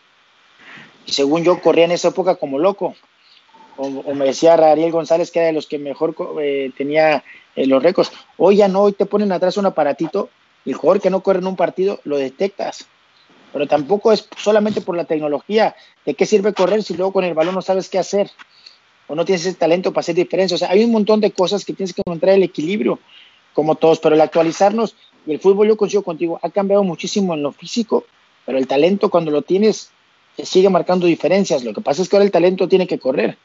Y 1.06 1.12
según 1.12 1.44
yo, 1.44 1.62
corría 1.62 1.86
en 1.86 1.92
esa 1.92 2.08
época 2.08 2.38
como 2.38 2.58
loco. 2.58 2.96
O, 3.78 4.16
me 4.16 4.26
decía 4.26 4.56
Ariel 4.56 4.92
González 4.92 5.30
que 5.30 5.38
era 5.38 5.50
de 5.50 5.54
los 5.54 5.68
que 5.68 5.78
mejor 5.78 6.16
eh, 6.42 6.72
tenía 6.76 7.24
eh, 7.56 7.68
los 7.68 7.84
récords. 7.84 8.12
Hoy 8.38 8.56
ya 8.56 8.68
no, 8.68 8.82
hoy 8.82 8.94
te 8.94 9.06
ponen 9.06 9.32
atrás 9.32 9.58
un 9.58 9.68
aparatito 9.68 10.30
y 10.66 10.72
el 10.72 10.76
jugador 10.76 11.04
que 11.04 11.12
no 11.12 11.22
corre 11.22 11.38
en 11.38 11.46
un 11.46 11.56
partido 11.56 12.00
lo 12.04 12.18
detectas. 12.18 12.88
Pero 13.54 13.68
tampoco 13.68 14.12
es 14.12 14.28
solamente 14.38 14.82
por 14.82 14.98
la 14.98 15.06
tecnología. 15.06 15.76
¿De 16.04 16.16
qué 16.16 16.26
sirve 16.26 16.52
correr 16.52 16.82
si 16.82 16.96
luego 16.96 17.14
con 17.14 17.26
el 17.26 17.36
balón 17.36 17.54
no 17.54 17.62
sabes 17.62 17.90
qué 17.90 18.00
hacer? 18.00 18.32
O 19.12 19.16
no 19.16 19.26
tienes 19.26 19.46
ese 19.46 19.58
talento 19.58 19.92
para 19.92 20.00
hacer 20.00 20.16
diferencia. 20.16 20.56
O 20.56 20.58
sea, 20.58 20.70
hay 20.70 20.86
un 20.86 20.92
montón 20.94 21.20
de 21.20 21.32
cosas 21.32 21.66
que 21.66 21.74
tienes 21.74 21.94
que 21.94 22.00
encontrar 22.00 22.34
el 22.34 22.44
equilibrio, 22.44 22.98
como 23.52 23.76
todos. 23.76 24.00
Pero 24.00 24.16
el 24.16 24.22
actualizarnos, 24.22 24.96
y 25.26 25.34
el 25.34 25.40
fútbol, 25.42 25.68
yo 25.68 25.76
consigo 25.76 26.02
contigo, 26.02 26.40
ha 26.42 26.50
cambiado 26.50 26.86
muchísimo 26.86 27.34
en 27.34 27.44
lo 27.44 27.52
físico, 27.52 28.06
pero 28.46 28.58
el 28.58 28.68
talento 28.68 29.10
cuando 29.10 29.30
lo 29.30 29.42
tienes 29.42 29.92
sigue 30.42 30.70
marcando 30.70 31.08
diferencias. 31.08 31.66
Lo 31.66 31.74
que 31.74 31.82
pasa 31.82 32.02
es 32.02 32.08
que 32.08 32.16
ahora 32.16 32.24
el 32.24 32.32
talento 32.32 32.70
tiene 32.70 32.88
que 32.88 33.00
correr. 33.00 33.38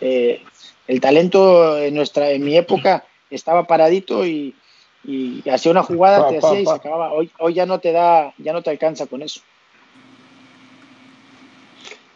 Eh, 0.00 0.40
el 0.88 1.00
talento 1.02 1.76
en 1.76 1.94
nuestra, 1.94 2.30
en 2.30 2.42
mi 2.42 2.56
época 2.56 3.04
estaba 3.28 3.66
paradito 3.66 4.26
y, 4.26 4.54
y 5.04 5.46
hacía 5.46 5.72
una 5.72 5.82
jugada, 5.82 6.26
te 6.30 6.38
hacía 6.38 6.60
y 6.60 6.64
se 6.64 6.72
acababa. 6.72 7.12
Hoy, 7.12 7.30
hoy 7.38 7.52
ya 7.52 7.66
no 7.66 7.80
te 7.80 7.92
da, 7.92 8.32
ya 8.38 8.54
no 8.54 8.62
te 8.62 8.70
alcanza 8.70 9.04
con 9.04 9.20
eso. 9.20 9.42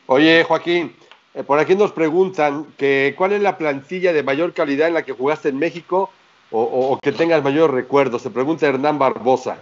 Oye, 0.07 0.45
Joaquín, 0.45 0.97
eh, 1.37 1.43
por 1.43 1.59
aquí 1.59 1.75
nos 1.75 1.93
preguntan 1.93 2.67
que 2.79 3.15
cuál 3.17 3.33
es 3.33 3.43
la 3.43 3.59
plantilla 3.59 4.15
de 4.15 4.23
mayor 4.23 4.55
calidad 4.55 4.89
en 4.89 4.95
la 4.95 5.05
que 5.05 5.13
jugaste 5.13 5.51
en 5.51 5.59
México 5.59 6.11
o, 6.51 6.99
que 7.03 7.13
tengas 7.13 7.43
mayor 7.43 7.75
recuerdo. 7.75 8.19
Se 8.19 8.31
pregunta 8.31 8.67
Hernán 8.67 8.99
Barbosa. 8.99 9.59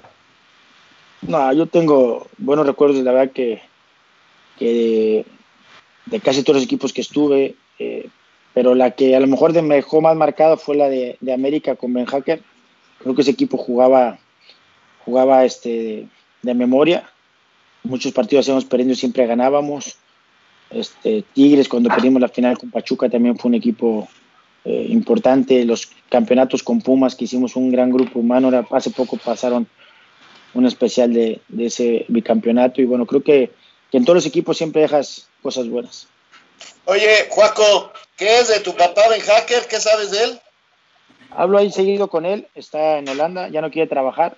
No, 1.22 1.52
yo 1.52 1.66
tengo 1.66 2.28
buenos 2.38 2.66
recuerdos, 2.66 3.02
la 3.02 3.12
verdad 3.12 3.32
que, 3.32 3.62
de, 4.60 6.20
casi 6.20 6.44
todos 6.44 6.56
los 6.56 6.64
equipos 6.64 6.92
que 6.92 7.00
estuve, 7.00 7.56
eh, 7.80 8.08
pero 8.52 8.76
la 8.76 8.92
que 8.92 9.16
a 9.16 9.20
lo 9.20 9.26
mejor 9.26 9.60
me 9.62 9.76
dejó 9.76 10.00
más 10.00 10.14
marcado 10.14 10.56
fue 10.56 10.76
la 10.76 10.88
de, 10.88 11.16
de 11.20 11.32
América 11.32 11.74
con 11.74 11.92
Ben 11.92 12.04
Hacker. 12.04 12.40
Creo 12.98 13.14
que 13.16 13.22
ese 13.22 13.32
equipo 13.32 13.56
jugaba, 13.56 14.18
jugaba 15.04 15.44
este, 15.44 16.06
de 16.42 16.54
memoria. 16.54 17.10
Muchos 17.82 18.12
partidos 18.12 18.44
hacíamos 18.44 18.64
perdiendo 18.64 18.92
y 18.92 18.96
siempre 18.96 19.26
ganábamos. 19.26 19.98
Este, 20.70 21.24
Tigres, 21.32 21.68
cuando 21.68 21.88
perdimos 21.88 22.20
la 22.20 22.28
final 22.28 22.58
con 22.58 22.70
Pachuca, 22.70 23.08
también 23.08 23.38
fue 23.38 23.50
un 23.50 23.54
equipo 23.54 24.08
eh, 24.64 24.86
importante. 24.88 25.64
Los 25.64 25.90
campeonatos 26.08 26.62
con 26.62 26.80
Pumas, 26.80 27.14
que 27.14 27.24
hicimos 27.24 27.56
un 27.56 27.70
gran 27.70 27.90
grupo 27.90 28.18
humano. 28.18 28.48
Ahora, 28.48 28.66
hace 28.70 28.90
poco 28.90 29.16
pasaron 29.16 29.66
un 30.54 30.66
especial 30.66 31.12
de, 31.12 31.40
de, 31.48 31.66
ese 31.66 32.06
bicampeonato. 32.08 32.80
Y 32.80 32.84
bueno, 32.84 33.06
creo 33.06 33.22
que, 33.22 33.50
que 33.90 33.96
en 33.98 34.04
todos 34.04 34.16
los 34.16 34.26
equipos 34.26 34.56
siempre 34.56 34.82
dejas 34.82 35.28
cosas 35.42 35.68
buenas. 35.68 36.08
Oye, 36.86 37.28
Juaco, 37.30 37.92
¿qué 38.16 38.38
es 38.40 38.48
de 38.48 38.60
tu 38.60 38.74
papá 38.74 39.08
Ben 39.08 39.20
Hacker? 39.20 39.66
¿Qué 39.68 39.80
sabes 39.80 40.10
de 40.10 40.24
él? 40.24 40.40
Hablo 41.30 41.58
ahí 41.58 41.70
seguido 41.70 42.08
con 42.08 42.26
él, 42.26 42.46
está 42.54 42.98
en 42.98 43.08
Holanda, 43.08 43.48
ya 43.48 43.60
no 43.60 43.70
quiere 43.70 43.88
trabajar. 43.88 44.36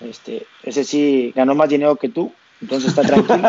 Este, 0.00 0.46
ese 0.62 0.84
sí 0.84 1.32
ganó 1.36 1.54
más 1.54 1.68
dinero 1.68 1.96
que 1.96 2.08
tú, 2.08 2.32
entonces 2.60 2.90
está 2.90 3.02
tranquilo. 3.02 3.48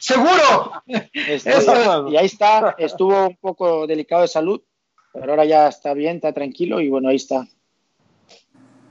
¡Seguro! 0.00 0.72
Este, 1.12 1.52
y 2.10 2.16
ahí 2.16 2.26
está, 2.26 2.74
estuvo 2.78 3.26
un 3.28 3.36
poco 3.36 3.86
delicado 3.86 4.22
de 4.22 4.28
salud, 4.28 4.60
pero 5.12 5.32
ahora 5.32 5.44
ya 5.44 5.68
está 5.68 5.94
bien, 5.94 6.16
está 6.16 6.32
tranquilo 6.32 6.80
y 6.80 6.88
bueno, 6.88 7.08
ahí 7.08 7.16
está. 7.16 7.46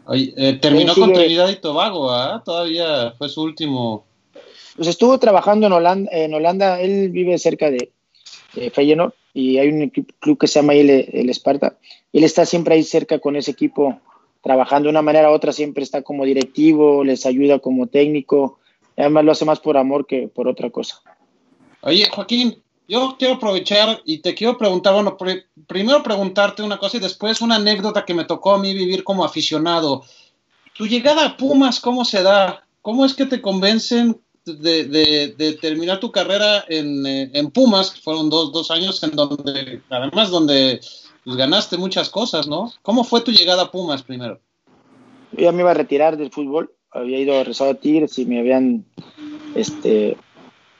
Oye, 0.05 0.34
eh, 0.38 0.53
terminó 0.62 0.95
con 0.95 1.14
Trinidad 1.14 1.49
y 1.49 1.57
Tobago, 1.57 2.12
¿ah? 2.12 2.41
Todavía 2.43 3.14
fue 3.18 3.30
su 3.30 3.43
último. 3.43 4.05
Pues 4.76 4.88
estuvo 4.88 5.18
trabajando 5.20 5.68
en 5.68 5.74
Holanda, 5.74 6.09
en 6.12 6.34
Holanda 6.34 6.80
él 6.80 7.09
vive 7.09 7.38
cerca 7.38 7.70
de, 7.70 7.91
de 8.53 8.72
Feyenoord 8.72 9.14
y 9.34 9.57
hay 9.57 9.70
un 9.70 9.89
club 9.89 10.38
que 10.38 10.47
se 10.47 10.59
llama 10.59 10.74
ahí 10.74 10.80
el, 10.80 10.89
el 10.89 11.30
Esparta. 11.30 11.78
Él 12.14 12.24
está 12.24 12.45
siempre 12.45 12.76
ahí 12.76 12.84
cerca 12.84 13.20
con 13.20 13.36
ese 13.36 13.51
equipo, 13.51 13.99
trabajando 14.41 14.88
de 14.88 14.91
una 14.91 15.01
manera 15.01 15.30
u 15.30 15.34
otra, 15.34 15.51
siempre 15.51 15.84
está 15.84 16.01
como 16.01 16.26
directivo, 16.26 17.03
les 17.03 17.26
ayuda 17.26 17.59
como 17.59 17.88
técnico, 17.88 18.59
además 19.02 19.26
lo 19.26 19.32
hace 19.32 19.45
más 19.45 19.60
por 19.60 19.78
amor 19.78 20.06
que 20.06 20.28
por 20.28 20.47
otra 20.47 20.70
cosa. 20.70 21.02
Oye, 21.82 22.08
Joaquín, 22.10 22.62
yo 22.88 23.16
quiero 23.18 23.36
aprovechar 23.36 24.02
y 24.06 24.20
te 24.20 24.36
quiero 24.36 24.58
preguntar, 24.58 24.93
bueno, 24.93 25.18
pr 25.18 25.45
primero 25.68 26.04
preguntarte 26.04 26.62
una 26.62 26.78
cosa 26.78 26.97
y 26.97 26.99
después 26.99 27.41
una 27.41 27.56
anécdota 27.56 28.04
que 28.04 28.14
me 28.14 28.26
tocó 28.26 28.52
a 28.52 28.60
mí 28.60 28.74
vivir 28.74 29.04
como 29.04 29.24
aficionado. 29.24 30.04
Tu 30.76 30.88
llegada 30.88 31.26
a 31.26 31.38
Pumas, 31.38 31.80
¿cómo 31.80 32.04
se 32.04 32.22
da? 32.22 32.66
¿Cómo 32.82 33.06
es 33.06 33.14
que 33.14 33.26
te 33.26 33.41
convencen 33.41 34.20
de, 34.45 34.86
de, 34.86 35.36
de 35.38 35.54
terminar 35.54 35.99
tu 35.99 36.12
carrera 36.12 36.66
en, 36.68 37.06
eh, 37.06 37.32
en 37.34 37.52
Pumas? 37.52 37.99
Fueron 38.02 38.30
dos, 38.30 38.52
dos, 38.52 38.72
años 38.72 39.02
en 39.04 39.12
donde, 39.12 39.82
además, 39.89 40.30
donde 40.30 40.82
pues, 41.24 41.38
ganaste 41.38 41.78
muchas 41.78 42.10
cosas, 42.10 42.47
¿no? 42.47 42.74
¿Cómo 42.82 43.04
fue 43.04 43.22
tu 43.22 43.32
llegada 43.32 43.64
a 43.64 43.72
Pumas 43.72 44.04
primero? 44.04 44.39
Yo 45.32 45.43
ya 45.43 45.52
me 45.52 45.62
iba 45.62 45.72
a 45.72 45.76
retirar 45.76 46.18
del 46.18 46.32
fútbol, 46.32 46.74
había 46.92 47.20
ido 47.20 47.39
a 47.39 47.44
Rezado 47.44 47.72
a 47.72 47.76
Tigres 47.76 48.18
y 48.20 48.26
me 48.26 48.39
habían 48.39 48.86
este, 49.56 50.18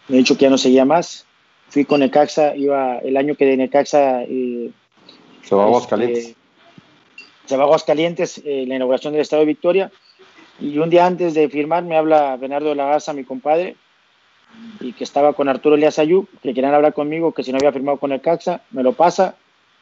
me 0.08 0.18
dicho 0.18 0.36
que 0.36 0.44
ya 0.44 0.50
no 0.50 0.58
seguía 0.58 0.86
más. 0.86 1.26
Fui 1.70 1.86
con 1.86 2.02
Necaxa, 2.02 2.56
iba 2.56 2.98
el 3.00 3.16
año 3.16 3.36
que 3.36 3.46
de 3.46 3.58
Necaxa 3.58 4.24
eh, 4.24 4.72
Se 5.42 5.56
va 5.56 5.64
a 5.64 5.66
Este, 5.66 5.70
Aguascalientes. 5.70 6.36
se 7.46 7.58
va 7.58 7.64
a 7.64 7.66
Aguascalientes, 7.66 8.42
eh, 8.44 8.66
la 8.68 8.76
inauguración 8.76 9.14
del 9.14 9.22
Estado 9.22 9.42
de 9.42 9.46
Victoria. 9.48 9.92
Y 10.60 10.78
un 10.78 10.90
día 10.90 11.06
antes 11.06 11.34
de 11.34 11.50
firmar 11.50 11.84
me 11.84 11.98
habla 11.98 12.36
Bernardo 12.38 12.70
de 12.70 12.76
la 12.76 12.86
Garza, 12.86 13.14
mi 13.14 13.24
compadre, 13.24 13.76
y 14.82 14.92
que 14.94 15.04
estaba 15.06 15.34
con 15.34 15.48
Arturo 15.48 15.76
Elías 15.76 15.98
Ayú, 15.98 16.28
que 16.44 16.54
querían 16.54 16.74
hablar 16.74 16.94
conmigo, 16.94 17.32
que 17.32 17.42
si 17.44 17.52
no 17.52 17.58
había 17.58 17.72
firmado 17.72 17.98
con 17.98 18.12
el 18.12 18.22
Caxa, 18.22 18.62
me 18.72 18.84
lo 18.84 18.92
pasa, 18.94 19.36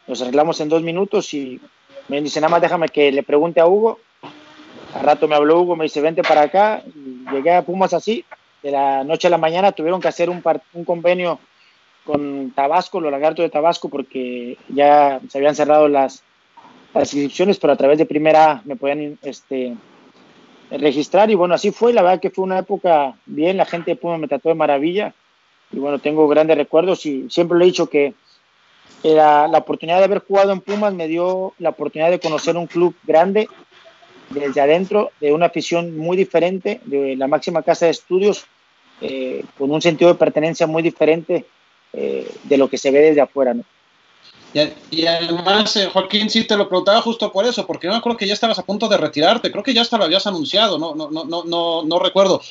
nos 0.07 0.21
arreglamos 0.21 0.61
en 0.61 0.69
dos 0.69 0.83
minutos 0.83 1.33
y 1.33 1.59
me 2.07 2.21
dice, 2.21 2.39
nada 2.39 2.51
más 2.51 2.61
déjame 2.61 2.87
que 2.89 3.11
le 3.11 3.23
pregunte 3.23 3.59
a 3.59 3.67
Hugo. 3.67 3.99
Al 4.93 5.03
rato 5.03 5.27
me 5.27 5.35
habló 5.35 5.61
Hugo, 5.61 5.75
me 5.75 5.85
dice, 5.85 6.01
vente 6.01 6.23
para 6.23 6.41
acá. 6.41 6.83
Llegué 7.31 7.53
a 7.53 7.61
Pumas 7.61 7.93
así, 7.93 8.25
de 8.63 8.71
la 8.71 9.03
noche 9.03 9.27
a 9.27 9.31
la 9.31 9.37
mañana 9.37 9.71
tuvieron 9.71 10.01
que 10.01 10.07
hacer 10.07 10.29
un, 10.29 10.41
convenio 10.85 11.39
con 12.05 12.51
Tabasco, 12.51 12.99
los 12.99 13.11
lagartos 13.11 13.43
de 13.43 13.49
Tabasco, 13.49 13.89
porque 13.89 14.57
ya 14.69 15.19
se 15.29 15.37
habían 15.37 15.55
cerrado 15.55 15.87
las, 15.87 16.23
las 16.93 17.13
inscripciones, 17.13 17.59
pero 17.59 17.73
a 17.73 17.77
través 17.77 17.97
de 17.97 18.05
primera 18.05 18.61
me 18.65 18.75
podían 18.75 19.19
este, 19.21 19.75
registrar 20.71 21.29
y 21.29 21.35
bueno, 21.35 21.53
así 21.53 21.71
fue, 21.71 21.93
la 21.93 22.01
verdad 22.01 22.19
que 22.19 22.29
fue 22.29 22.43
una 22.43 22.59
época 22.59 23.15
bien, 23.25 23.57
la 23.57 23.65
gente 23.65 23.91
de 23.91 23.97
Puma 23.97 24.17
me 24.17 24.27
trató 24.27 24.49
de 24.49 24.55
maravilla 24.55 25.13
y 25.71 25.79
bueno, 25.79 25.99
tengo 25.99 26.27
grandes 26.27 26.57
recuerdos 26.57 27.05
y 27.05 27.29
siempre 27.29 27.57
le 27.57 27.65
he 27.65 27.67
dicho 27.67 27.89
que 27.89 28.13
era 29.03 29.47
la 29.47 29.59
oportunidad 29.59 29.99
de 29.99 30.03
haber 30.03 30.25
jugado 30.25 30.51
en 30.51 30.61
Pumas 30.61 30.93
me 30.93 31.07
dio 31.07 31.53
la 31.57 31.69
oportunidad 31.69 32.11
de 32.11 32.19
conocer 32.19 32.57
un 32.57 32.67
club 32.67 32.95
grande 33.03 33.47
desde 34.29 34.61
adentro, 34.61 35.11
de 35.19 35.33
una 35.33 35.47
afición 35.47 35.97
muy 35.97 36.17
diferente, 36.17 36.81
de 36.85 37.15
la 37.15 37.27
máxima 37.27 37.63
casa 37.63 37.85
de 37.85 37.91
estudios, 37.91 38.45
eh, 39.01 39.43
con 39.57 39.71
un 39.71 39.81
sentido 39.81 40.11
de 40.11 40.19
pertenencia 40.19 40.67
muy 40.67 40.83
diferente 40.83 41.45
eh, 41.93 42.29
de 42.43 42.57
lo 42.57 42.69
que 42.69 42.77
se 42.77 42.91
ve 42.91 42.99
desde 42.99 43.21
afuera. 43.21 43.53
¿no? 43.53 43.63
Y, 44.91 45.05
además, 45.05 45.75
eh, 45.75 45.89
Joaquín, 45.91 46.29
sí 46.29 46.43
te 46.43 46.57
lo 46.57 46.67
preguntaba 46.67 47.01
justo 47.01 47.31
por 47.31 47.45
eso, 47.45 47.65
porque 47.65 47.87
yo 47.87 47.91
me 47.91 47.99
acuerdo 47.99 48.17
que 48.17 48.27
ya 48.27 48.33
estabas 48.33 48.59
a 48.59 48.65
punto 48.65 48.87
de 48.87 48.97
retirarte, 48.97 49.51
creo 49.51 49.63
que 49.63 49.73
ya 49.73 49.81
hasta 49.81 49.97
lo 49.97 50.05
habías 50.05 50.25
anunciado, 50.25 50.79
no, 50.79 50.95
no, 50.95 51.09
no, 51.09 51.23
no, 51.23 51.43
no, 51.43 51.83
no 51.83 51.99
recuerdo. 51.99 52.41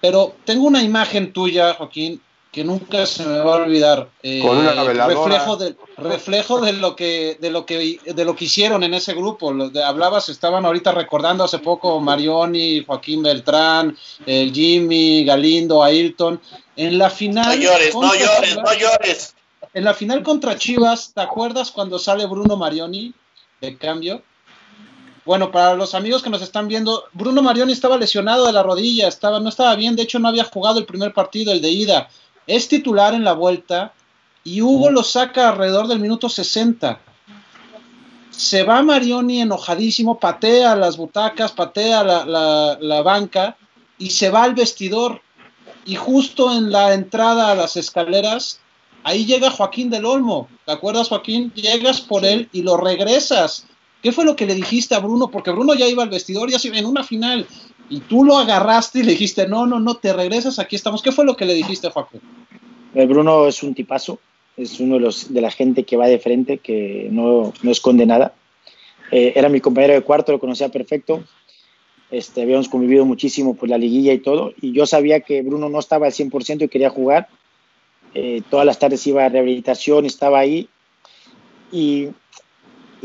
Pero 0.00 0.34
tengo 0.44 0.66
una 0.66 0.82
imagen 0.82 1.32
tuya, 1.32 1.74
Joaquín, 1.74 2.20
que 2.56 2.64
nunca 2.64 3.04
se 3.04 3.22
me 3.26 3.36
va 3.40 3.52
a 3.52 3.56
olvidar. 3.58 4.08
eh, 4.22 4.40
Con 4.40 4.56
una 4.56 4.72
reflejo 4.72 5.56
de, 5.58 5.76
reflejo 5.98 6.58
de 6.62 6.72
lo 6.72 6.96
que, 6.96 7.36
de 7.38 7.50
lo 7.50 7.66
que, 7.66 8.00
de 8.02 8.24
lo 8.24 8.34
que 8.34 8.46
hicieron 8.46 8.82
en 8.82 8.94
ese 8.94 9.12
grupo. 9.12 9.52
Lo 9.52 9.68
de- 9.68 9.84
hablabas, 9.84 10.30
estaban 10.30 10.64
ahorita 10.64 10.90
recordando 10.92 11.44
hace 11.44 11.58
poco 11.58 12.00
Marioni, 12.00 12.82
Joaquín 12.86 13.22
Beltrán, 13.22 13.94
eh, 14.24 14.50
Jimmy, 14.54 15.22
Galindo, 15.26 15.84
Ailton. 15.84 16.40
En 16.76 16.96
la 16.96 17.10
final. 17.10 17.58
No 17.58 17.62
llores, 17.62 17.94
no 17.94 18.00
contra 18.00 18.18
llores, 18.18 18.50
Chivas- 18.54 18.64
no 18.64 18.72
llores. 18.78 19.34
en 19.74 19.84
la 19.84 19.92
final 19.92 20.22
contra 20.22 20.56
Chivas, 20.56 21.12
¿te 21.12 21.20
acuerdas 21.20 21.70
cuando 21.70 21.98
sale 21.98 22.24
Bruno 22.24 22.56
Marioni 22.56 23.12
de 23.60 23.76
cambio? 23.76 24.22
Bueno, 25.26 25.50
para 25.50 25.74
los 25.74 25.94
amigos 25.94 26.22
que 26.22 26.30
nos 26.30 26.40
están 26.40 26.68
viendo, 26.68 27.04
Bruno 27.12 27.42
Marioni 27.42 27.72
estaba 27.72 27.98
lesionado 27.98 28.46
de 28.46 28.52
la 28.52 28.62
rodilla, 28.62 29.08
estaba, 29.08 29.40
no 29.40 29.48
estaba 29.50 29.74
bien, 29.76 29.94
de 29.94 30.04
hecho 30.04 30.18
no 30.20 30.28
había 30.28 30.44
jugado 30.44 30.78
el 30.78 30.86
primer 30.86 31.12
partido, 31.12 31.52
el 31.52 31.60
de 31.60 31.68
ida. 31.70 32.08
Es 32.46 32.68
titular 32.68 33.14
en 33.14 33.24
la 33.24 33.32
vuelta 33.32 33.92
y 34.44 34.62
Hugo 34.62 34.90
lo 34.90 35.02
saca 35.02 35.48
alrededor 35.48 35.88
del 35.88 35.98
minuto 36.00 36.28
60. 36.28 37.00
Se 38.30 38.62
va 38.64 38.82
Marioni 38.82 39.40
enojadísimo, 39.40 40.18
patea 40.20 40.76
las 40.76 40.96
butacas, 40.96 41.52
patea 41.52 42.04
la, 42.04 42.24
la- 42.26 42.78
la 42.80 43.02
banca 43.02 43.56
y 43.98 44.10
se 44.10 44.30
va 44.30 44.42
al 44.44 44.54
vestidor. 44.54 45.22
Y 45.86 45.94
justo 45.96 46.52
en 46.52 46.70
la 46.70 46.92
entrada 46.94 47.50
a 47.50 47.54
las 47.54 47.76
escaleras 47.76 48.60
ahí 49.04 49.24
llega 49.24 49.50
Joaquín 49.50 49.88
del 49.88 50.04
Olmo. 50.04 50.48
¿Te 50.64 50.72
acuerdas, 50.72 51.08
Joaquín? 51.08 51.52
Llegas 51.54 52.00
por 52.00 52.24
él 52.24 52.48
y 52.52 52.62
lo 52.62 52.76
regresas. 52.76 53.66
¿Qué 54.02 54.12
fue 54.12 54.24
lo 54.24 54.36
que 54.36 54.46
le 54.46 54.54
dijiste 54.54 54.94
a 54.94 54.98
Bruno? 55.00 55.28
Porque 55.30 55.50
Bruno 55.52 55.74
ya 55.74 55.86
iba 55.86 56.02
al 56.02 56.08
vestidor, 56.10 56.50
ya 56.50 56.58
se 56.58 56.68
iba 56.68 56.78
en 56.78 56.86
una 56.86 57.02
final. 57.04 57.46
Y 57.88 58.00
tú 58.00 58.24
lo 58.24 58.38
agarraste 58.38 59.00
y 59.00 59.02
le 59.02 59.12
dijiste, 59.12 59.46
no, 59.46 59.66
no, 59.66 59.78
no, 59.78 59.96
te 59.96 60.12
regresas, 60.12 60.58
aquí 60.58 60.76
estamos. 60.76 61.02
¿Qué 61.02 61.12
fue 61.12 61.24
lo 61.24 61.36
que 61.36 61.44
le 61.44 61.54
dijiste, 61.54 61.90
Joaquín? 61.90 62.20
El 62.94 63.06
Bruno 63.06 63.46
es 63.46 63.62
un 63.62 63.74
tipazo, 63.74 64.18
es 64.56 64.80
uno 64.80 64.94
de, 64.94 65.00
los, 65.00 65.32
de 65.32 65.40
la 65.40 65.50
gente 65.50 65.84
que 65.84 65.96
va 65.96 66.08
de 66.08 66.18
frente, 66.18 66.58
que 66.58 67.08
no, 67.10 67.52
no 67.62 67.70
esconde 67.70 68.06
nada. 68.06 68.34
Eh, 69.12 69.34
era 69.36 69.48
mi 69.48 69.60
compañero 69.60 69.94
de 69.94 70.02
cuarto, 70.02 70.32
lo 70.32 70.40
conocía 70.40 70.68
perfecto. 70.68 71.22
Este, 72.10 72.42
habíamos 72.42 72.68
convivido 72.68 73.04
muchísimo 73.04 73.54
por 73.54 73.68
la 73.68 73.78
liguilla 73.78 74.12
y 74.12 74.18
todo. 74.18 74.52
Y 74.60 74.72
yo 74.72 74.86
sabía 74.86 75.20
que 75.20 75.42
Bruno 75.42 75.68
no 75.68 75.78
estaba 75.78 76.06
al 76.06 76.12
100% 76.12 76.62
y 76.64 76.68
quería 76.68 76.90
jugar. 76.90 77.28
Eh, 78.14 78.42
todas 78.50 78.64
las 78.64 78.78
tardes 78.78 79.06
iba 79.06 79.24
a 79.24 79.28
rehabilitación, 79.28 80.06
estaba 80.06 80.38
ahí. 80.38 80.68
Y, 81.70 82.08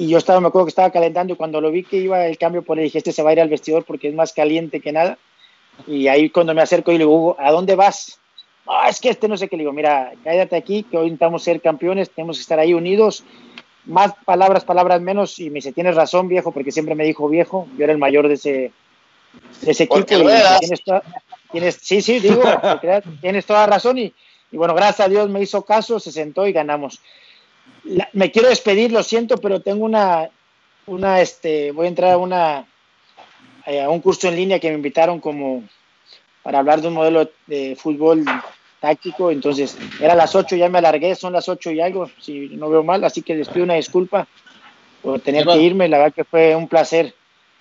y 0.04 0.08
yo 0.10 0.18
estaba, 0.18 0.40
me 0.40 0.48
acuerdo 0.48 0.66
que 0.66 0.70
estaba 0.72 0.90
calentando 0.92 1.34
y 1.34 1.36
cuando 1.36 1.62
lo 1.62 1.70
vi 1.72 1.84
que 1.84 1.98
iba 1.98 2.26
el 2.26 2.38
cambio, 2.38 2.64
pues 2.64 2.78
le 2.78 2.84
dije, 2.84 2.98
este 2.98 3.12
se 3.12 3.22
va 3.24 3.30
a 3.30 3.34
ir 3.34 3.42
al 3.42 3.50
vestidor 3.50 3.84
porque 3.84 4.08
es 4.08 4.14
más 4.16 4.34
caliente 4.34 4.80
que 4.80 4.92
nada. 4.92 5.18
Y 5.88 6.08
ahí 6.08 6.30
cuando 6.30 6.54
me 6.54 6.62
acerco 6.62 6.92
y 6.92 6.96
le 6.96 7.00
digo, 7.00 7.16
Hugo, 7.16 7.36
¿a 7.40 7.52
dónde 7.52 7.76
vas? 7.76 8.20
No, 8.66 8.84
es 8.88 9.00
que 9.00 9.10
este 9.10 9.28
no 9.28 9.38
sé 9.38 9.48
qué 9.48 9.58
le 9.58 9.62
digo, 9.64 9.74
mira, 9.74 10.12
cállate 10.24 10.56
aquí, 10.56 10.84
que 10.84 10.98
hoy 10.98 11.06
intentamos 11.06 11.44
ser 11.44 11.62
campeones, 11.62 12.10
tenemos 12.10 12.38
que 12.38 12.42
estar 12.42 12.60
ahí 12.60 12.74
unidos. 12.74 13.24
Más 13.86 14.14
palabras, 14.26 14.64
palabras 14.64 15.02
menos. 15.02 15.38
Y 15.40 15.50
me 15.50 15.56
dice, 15.56 15.72
tienes 15.72 15.96
razón, 15.96 16.28
viejo, 16.28 16.52
porque 16.52 16.72
siempre 16.72 16.96
me 16.96 17.04
dijo 17.04 17.28
viejo. 17.30 17.68
Yo 17.78 17.84
era 17.84 17.94
el 17.94 18.00
mayor 18.00 18.28
de 18.28 18.36
ese, 18.36 18.72
de 19.62 19.72
ese 19.72 19.84
equipo. 19.84 19.98
Y 20.22 20.24
dice, 20.26 20.60
tienes 20.60 20.84
toda- 20.84 21.04
tienes- 21.52 21.80
sí, 21.82 22.02
sí, 22.02 22.20
digo, 22.20 22.42
tienes 23.22 23.46
toda 23.46 23.66
razón. 23.68 23.98
Y, 23.98 24.14
y 24.52 24.58
bueno, 24.58 24.74
gracias 24.76 25.02
a 25.08 25.10
Dios 25.10 25.30
me 25.30 25.42
hizo 25.42 25.64
caso, 25.64 26.00
se 26.00 26.12
sentó 26.12 26.46
y 26.48 26.52
ganamos. 26.54 27.00
La- 27.84 28.10
me 28.14 28.32
quiero 28.32 28.50
despedir, 28.50 28.92
lo 28.92 29.04
siento, 29.04 29.38
pero 29.38 29.62
tengo 29.62 29.86
una, 29.86 30.30
una, 30.86 31.22
este, 31.22 31.72
voy 31.72 31.86
a 31.86 31.90
entrar 31.90 32.12
a 32.12 32.18
una, 32.18 32.66
eh, 33.66 33.82
a 33.82 33.90
un 33.90 34.02
curso 34.02 34.28
en 34.28 34.36
línea 34.36 34.60
que 34.60 34.70
me 34.70 34.76
invitaron 34.76 35.20
como 35.20 35.64
para 36.44 36.60
hablar 36.60 36.82
de 36.82 36.88
un 36.88 36.96
modelo 36.96 37.30
de 37.48 37.76
fútbol 37.76 38.26
táctico, 38.80 39.30
entonces 39.30 39.78
era 40.00 40.14
a 40.14 40.16
las 40.16 40.36
8, 40.36 40.56
ya 40.56 40.70
me 40.70 40.80
alargué, 40.80 41.14
son 41.16 41.34
las 41.34 41.48
8 41.48 41.70
y 41.72 41.80
algo, 41.82 42.10
si 42.20 42.50
no 42.50 42.70
veo 42.70 42.84
mal, 42.84 43.04
así 43.04 43.22
que 43.22 43.36
les 43.36 43.48
pido 43.48 43.64
una 43.64 43.76
disculpa 43.76 44.28
por 45.04 45.20
tener 45.20 45.46
que 45.46 45.58
irme, 45.58 45.88
la 45.88 45.98
verdad 46.00 46.14
que 46.16 46.24
fue 46.24 46.56
un 46.56 46.68
placer 46.68 47.14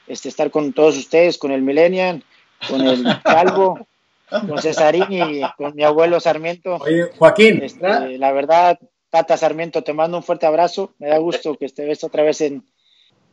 este, 0.06 0.28
estar 0.28 0.50
con 0.50 0.72
todos 0.72 0.96
ustedes, 0.96 1.36
con 1.38 1.52
el 1.52 1.62
Millennial, 1.62 2.24
con 2.68 2.80
el 2.80 3.06
Calvo, 3.22 3.86
con 4.28 4.60
Cesarín 4.60 5.12
y 5.12 5.42
con 5.56 5.74
mi 5.74 5.84
abuelo 5.84 6.20
Sarmiento. 6.20 6.76
Oye, 6.76 7.10
Joaquín, 7.16 7.62
Este, 7.62 8.18
la 8.18 8.32
verdad, 8.32 8.78
Tata 9.10 9.36
Sarmiento, 9.36 9.82
te 9.82 9.92
mando 9.92 10.16
un 10.16 10.22
fuerte 10.22 10.46
abrazo. 10.46 10.94
Me 10.98 11.08
da 11.08 11.18
gusto 11.18 11.56
que 11.56 11.66
estés 11.66 12.04
otra 12.04 12.22
vez 12.22 12.40
en, 12.40 12.64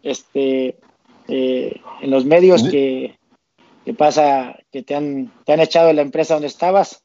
este, 0.04 0.78
eh, 1.28 1.80
en 2.02 2.12
los 2.12 2.26
medios 2.26 2.64
que, 2.64 3.18
que 3.86 3.94
pasa, 3.94 4.58
que 4.72 4.82
te 4.82 4.96
han, 4.96 5.32
te 5.46 5.54
han 5.54 5.60
echado 5.60 5.88
de 5.88 5.94
la 5.94 6.02
empresa 6.02 6.34
donde 6.34 6.48
estabas, 6.48 7.04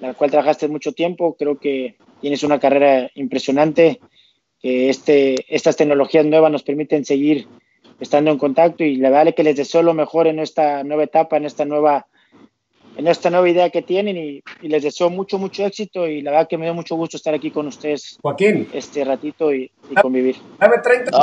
la 0.00 0.14
cual 0.14 0.32
trabajaste 0.32 0.66
mucho 0.68 0.92
tiempo. 0.92 1.36
Creo 1.38 1.58
que 1.58 1.96
tienes 2.20 2.42
una 2.42 2.58
carrera 2.58 3.08
impresionante, 3.14 4.00
que 4.60 4.90
este, 4.90 5.36
estas 5.54 5.76
tecnologías 5.76 6.26
nuevas 6.26 6.50
nos 6.50 6.64
permiten 6.64 7.04
seguir 7.04 7.46
estando 8.00 8.32
en 8.32 8.38
contacto 8.38 8.82
y 8.82 8.96
la 8.96 9.10
verdad 9.10 9.28
es 9.28 9.34
que 9.36 9.44
les 9.44 9.56
deseo 9.56 9.82
lo 9.82 9.94
mejor 9.94 10.26
en 10.26 10.40
esta 10.40 10.82
nueva 10.82 11.04
etapa, 11.04 11.36
en 11.36 11.44
esta 11.44 11.64
nueva 11.64 12.07
en 12.98 13.06
esta 13.08 13.30
nueva 13.30 13.48
idea 13.48 13.70
que 13.70 13.80
tienen 13.82 14.16
y, 14.16 14.42
y 14.60 14.68
les 14.68 14.82
deseo 14.82 15.08
mucho, 15.08 15.38
mucho 15.38 15.64
éxito 15.64 16.06
y 16.06 16.20
la 16.20 16.32
verdad 16.32 16.48
que 16.48 16.58
me 16.58 16.66
dio 16.66 16.74
mucho 16.74 16.96
gusto 16.96 17.16
estar 17.16 17.32
aquí 17.32 17.50
con 17.50 17.66
ustedes 17.68 18.18
Joaquín, 18.20 18.68
este 18.74 19.04
ratito 19.04 19.54
y, 19.54 19.70
y 19.90 19.94
convivir. 19.94 20.36
dame 20.58 20.78
30 20.78 21.10
No. 21.12 21.18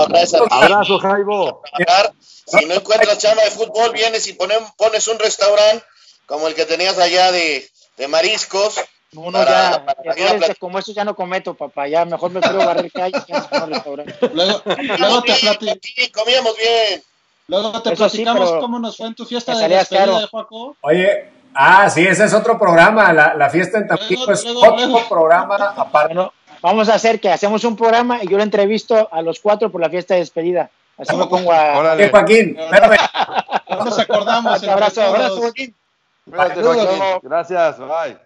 Abrazo, 0.49 0.97
Jaibo. 0.99 1.61
trabajar. 1.76 2.13
Si 2.47 2.65
no 2.65 2.76
encuentras 2.76 3.17
chamba 3.19 3.43
de 3.43 3.51
fútbol, 3.51 3.91
vienes 3.93 4.28
y 4.28 4.34
ponen- 4.34 4.73
pones 4.78 5.07
un 5.07 5.19
restaurante 5.19 5.84
como 6.26 6.47
el 6.47 6.55
que 6.55 6.65
tenías 6.65 6.97
allá 6.97 7.32
de, 7.32 7.67
de 7.97 8.07
mariscos. 8.07 8.80
Uno 9.15 9.32
Para- 9.39 9.86
ya, 10.15 10.38
para 10.39 10.55
como 10.55 10.78
eso 10.80 10.91
ya 10.91 11.03
no 11.05 11.15
cometo, 11.15 11.53
papá. 11.55 11.88
Ya 11.88 12.03
mejor 12.05 12.32
me 12.32 12.39
quiero 12.41 12.57
barrer 12.59 12.91
calles 12.91 13.23
que 13.26 13.34
un 13.34 13.69
restaurante. 13.73 14.13
Luego, 14.34 14.61
luego 14.99 15.21
te, 15.23 16.11
comíamos 16.11 16.55
bien. 16.57 17.01
luego 17.47 17.82
te 17.82 17.93
Eso 17.93 17.97
platicamos 18.03 18.51
cómo 18.59 18.80
nos 18.80 18.97
fue 18.97 19.07
en 19.07 19.15
tu 19.15 19.26
fiesta 19.26 19.55
de 19.57 19.67
despedida 19.69 20.05
caro. 20.05 20.19
de 20.19 20.28
Joaco. 20.28 20.76
Oye, 20.82 21.30
ah, 21.56 21.89
sí, 21.89 22.06
ese 22.06 22.26
es 22.26 22.34
otro 22.34 22.60
programa. 22.60 23.12
La, 23.14 23.34
la 23.34 23.49
fiesta 23.49 23.78
en 23.78 23.88
Tampico 23.88 24.26
Luego, 24.26 24.32
es 24.34 24.43
luego, 24.43 24.60
otro 24.62 24.88
luego. 24.88 25.10
programa 25.10 25.56
aparte. 25.78 26.14
Bueno, 26.14 26.34
vamos 26.62 26.89
a 26.89 26.95
hacer 26.95 27.20
que 27.20 27.30
hacemos 27.30 27.64
un 27.64 27.76
programa 27.76 28.24
y 28.24 28.28
yo 28.28 28.38
lo 28.38 28.43
entrevisto 28.43 29.10
a 29.12 29.22
los 29.22 29.39
cuatro 29.39 29.72
por 29.72 29.82
la 29.82 29.89
fiesta 29.89 30.14
de 30.14 30.22
despedida. 30.22 30.70
Así 30.97 31.16
me 31.16 31.26
pongo 31.28 31.51
a... 31.51 31.78
Órale. 31.78 32.10
Joaquín, 32.10 32.58
espérame. 32.58 32.97
No 33.70 33.86
nos 33.86 33.99
acordamos. 33.99 34.64
Un 34.64 34.70
abrazo, 34.70 35.01
abrazo. 35.01 35.41
Joaquín. 35.41 35.76
Gracias, 37.22 37.78
bye. 37.80 38.18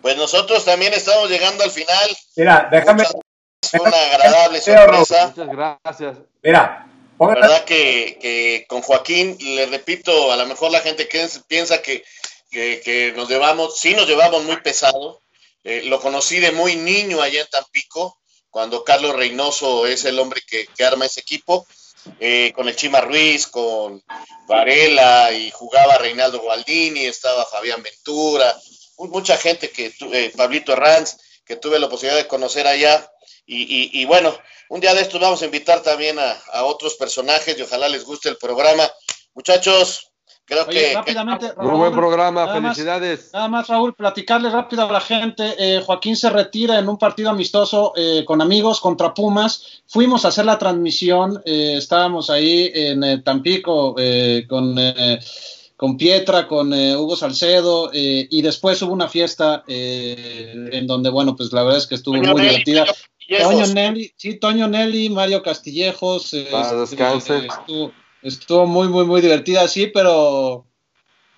Pues 0.00 0.16
nosotros 0.16 0.64
también 0.64 0.94
estamos 0.94 1.28
llegando 1.28 1.62
al 1.62 1.70
final. 1.70 2.16
Mira, 2.36 2.68
déjame. 2.70 3.04
Fue 3.04 3.80
una 3.80 3.96
agradable 4.14 4.60
sorpresa. 4.60 5.32
Muchas 5.36 5.48
gracias. 5.48 6.16
Mira, 6.42 6.86
La 7.18 7.26
verdad 7.26 7.64
que, 7.64 8.18
que 8.20 8.64
con 8.68 8.80
Joaquín, 8.80 9.36
le 9.38 9.66
repito, 9.66 10.32
a 10.32 10.36
lo 10.36 10.46
mejor 10.46 10.70
la 10.70 10.80
gente 10.80 11.06
que 11.06 11.28
piensa 11.46 11.82
que, 11.82 12.02
que, 12.50 13.12
nos 13.16 13.28
llevamos, 13.28 13.78
sí 13.78 13.94
nos 13.94 14.06
llevamos 14.06 14.44
muy 14.44 14.56
pesado. 14.60 15.22
Eh, 15.64 15.82
lo 15.84 16.00
conocí 16.00 16.40
de 16.40 16.52
muy 16.52 16.76
niño 16.76 17.22
allá 17.22 17.42
en 17.42 17.48
Tampico, 17.48 18.18
cuando 18.50 18.84
Carlos 18.84 19.14
Reynoso 19.14 19.86
es 19.86 20.04
el 20.04 20.18
hombre 20.18 20.42
que, 20.46 20.66
arma 20.84 21.06
ese 21.06 21.20
equipo, 21.20 21.66
eh, 22.18 22.52
con 22.54 22.68
el 22.68 22.76
Chima 22.76 23.00
Ruiz, 23.00 23.46
con 23.46 24.02
Varela 24.46 25.32
y 25.32 25.50
jugaba 25.50 25.98
Reinaldo 25.98 26.40
Gualdini, 26.40 27.06
estaba 27.06 27.44
Fabián 27.46 27.82
Ventura, 27.82 28.58
mucha 28.98 29.36
gente 29.36 29.70
que, 29.70 29.94
eh, 30.12 30.32
Pablito 30.36 30.72
Herranz, 30.72 31.16
que 31.44 31.56
tuve 31.56 31.78
la 31.78 31.88
posibilidad 31.88 32.20
de 32.20 32.28
conocer 32.28 32.66
allá. 32.66 33.10
Y, 33.52 34.04
bueno, 34.04 34.38
un 34.68 34.80
día 34.80 34.94
de 34.94 35.00
estos 35.00 35.20
vamos 35.20 35.42
a 35.42 35.44
invitar 35.44 35.82
también 35.82 36.16
a 36.20 36.64
otros 36.64 36.94
personajes 36.94 37.58
y 37.58 37.62
ojalá 37.62 37.88
les 37.88 38.04
guste 38.04 38.28
el 38.28 38.36
programa. 38.36 38.88
Muchachos, 39.34 40.09
Creo 40.50 40.66
que, 40.66 40.94
rápidamente, 40.94 41.52
muy 41.58 41.76
buen 41.76 41.92
programa, 41.92 42.52
felicidades. 42.52 43.30
nada 43.32 43.46
más, 43.46 43.68
Raúl, 43.68 43.94
platicarle 43.94 44.50
rápido 44.50 44.82
a 44.82 44.90
la 44.90 45.00
gente. 45.00 45.54
Eh, 45.56 45.80
Joaquín 45.80 46.16
se 46.16 46.28
retira 46.28 46.76
en 46.80 46.88
un 46.88 46.98
partido 46.98 47.30
amistoso 47.30 47.92
eh, 47.94 48.24
con 48.26 48.42
amigos 48.42 48.80
contra 48.80 49.14
Pumas. 49.14 49.82
Fuimos 49.86 50.24
a 50.24 50.28
hacer 50.28 50.46
la 50.46 50.58
transmisión, 50.58 51.40
eh, 51.44 51.76
estábamos 51.76 52.30
ahí 52.30 52.68
en 52.74 53.22
Tampico 53.22 53.94
con, 54.48 54.76
con 55.76 55.96
Pietra, 55.96 56.48
con 56.48 56.72
Hugo 56.72 57.14
Salcedo, 57.14 57.90
y 57.92 58.42
después 58.42 58.82
hubo 58.82 58.92
una 58.92 59.08
fiesta 59.08 59.62
en 59.68 60.84
donde, 60.88 61.10
bueno, 61.10 61.36
pues 61.36 61.52
la 61.52 61.62
verdad 61.62 61.78
es 61.78 61.86
que 61.86 61.94
estuvo 61.94 62.16
muy 62.16 62.42
divertida. 62.42 62.86
Toño 63.40 63.66
Nelly, 63.68 64.12
sí, 64.16 64.34
Toño 64.34 64.66
Nelly, 64.66 65.10
Mario 65.10 65.44
Castillejos. 65.44 66.34
Para 66.50 66.72
descanse. 66.74 67.46
Estuvo, 67.46 67.92
Estuvo 68.22 68.66
muy, 68.66 68.88
muy, 68.88 69.04
muy 69.04 69.20
divertida, 69.20 69.66
sí, 69.68 69.86
pero 69.86 70.66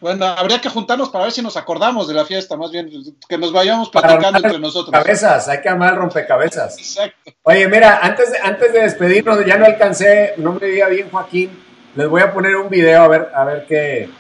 bueno, 0.01 0.27
habría 0.27 0.61
que 0.61 0.69
juntarnos 0.69 1.11
para 1.11 1.25
ver 1.25 1.33
si 1.33 1.43
nos 1.43 1.57
acordamos 1.57 2.09
de 2.09 2.15
la 2.15 2.25
fiesta, 2.25 2.57
más 2.57 2.73
bien 2.73 2.91
que 3.29 3.39
nos 3.39 3.53
vayamos 3.53 3.89
platicando 3.89 4.39
entre 4.39 4.59
nosotros. 4.59 4.91
Cabezas, 4.91 5.49
hay 5.49 5.61
que 5.61 5.69
amar 5.69 5.97
rompecabezas. 5.97 6.77
Exacto. 6.77 7.31
Oye, 7.43 7.69
mira, 7.69 8.01
antes 8.03 8.33
de, 8.33 8.39
antes 8.39 8.73
de 8.73 8.81
despedirnos, 8.81 9.47
ya 9.47 9.57
no 9.57 9.65
alcancé, 9.65 10.35
no 10.39 10.55
me 10.55 10.59
veía 10.59 10.89
bien 10.89 11.09
Joaquín, 11.09 11.51
les 11.95 12.09
voy 12.09 12.21
a 12.21 12.33
poner 12.33 12.57
un 12.57 12.69
video 12.69 13.03
a 13.03 13.09
ver, 13.09 13.29
a 13.33 13.45
ver 13.45 13.65
qué, 13.69 14.11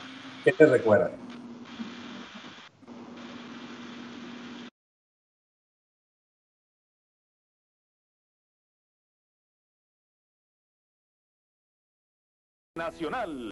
qué 0.45 0.53
te 0.53 0.67
recuerda. 0.67 1.11
Nacional. 12.83 13.51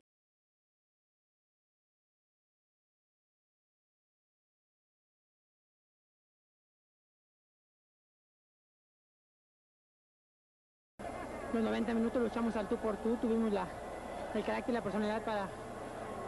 Los 11.52 11.62
90 11.62 11.94
minutos 11.94 12.20
luchamos 12.20 12.56
al 12.56 12.68
tú 12.68 12.76
por 12.78 12.96
tú, 12.96 13.16
tuvimos 13.18 13.52
el 14.34 14.44
carácter 14.44 14.70
y 14.70 14.72
la 14.72 14.82
personalidad 14.82 15.24
para, 15.24 15.48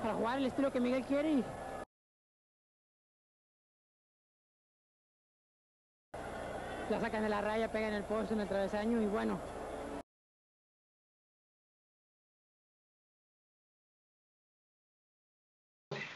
para 0.00 0.14
jugar 0.14 0.38
el 0.38 0.46
estilo 0.46 0.70
que 0.70 0.78
Miguel 0.78 1.04
quiere 1.04 1.32
y 1.32 1.44
la 6.88 7.00
sacan 7.00 7.24
de 7.24 7.28
la 7.28 7.40
raya, 7.40 7.72
pegan 7.72 7.94
el 7.94 8.04
poste 8.04 8.34
en 8.34 8.42
el 8.42 8.48
travesaño 8.48 9.02
y 9.02 9.06
bueno, 9.06 9.40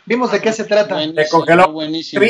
Vimos 0.07 0.31
de 0.31 0.41
qué 0.41 0.53
se 0.53 0.65
trata. 0.65 1.01
Se 1.03 1.29
congeló. 1.29 1.73
Buenísimo. 1.73 2.25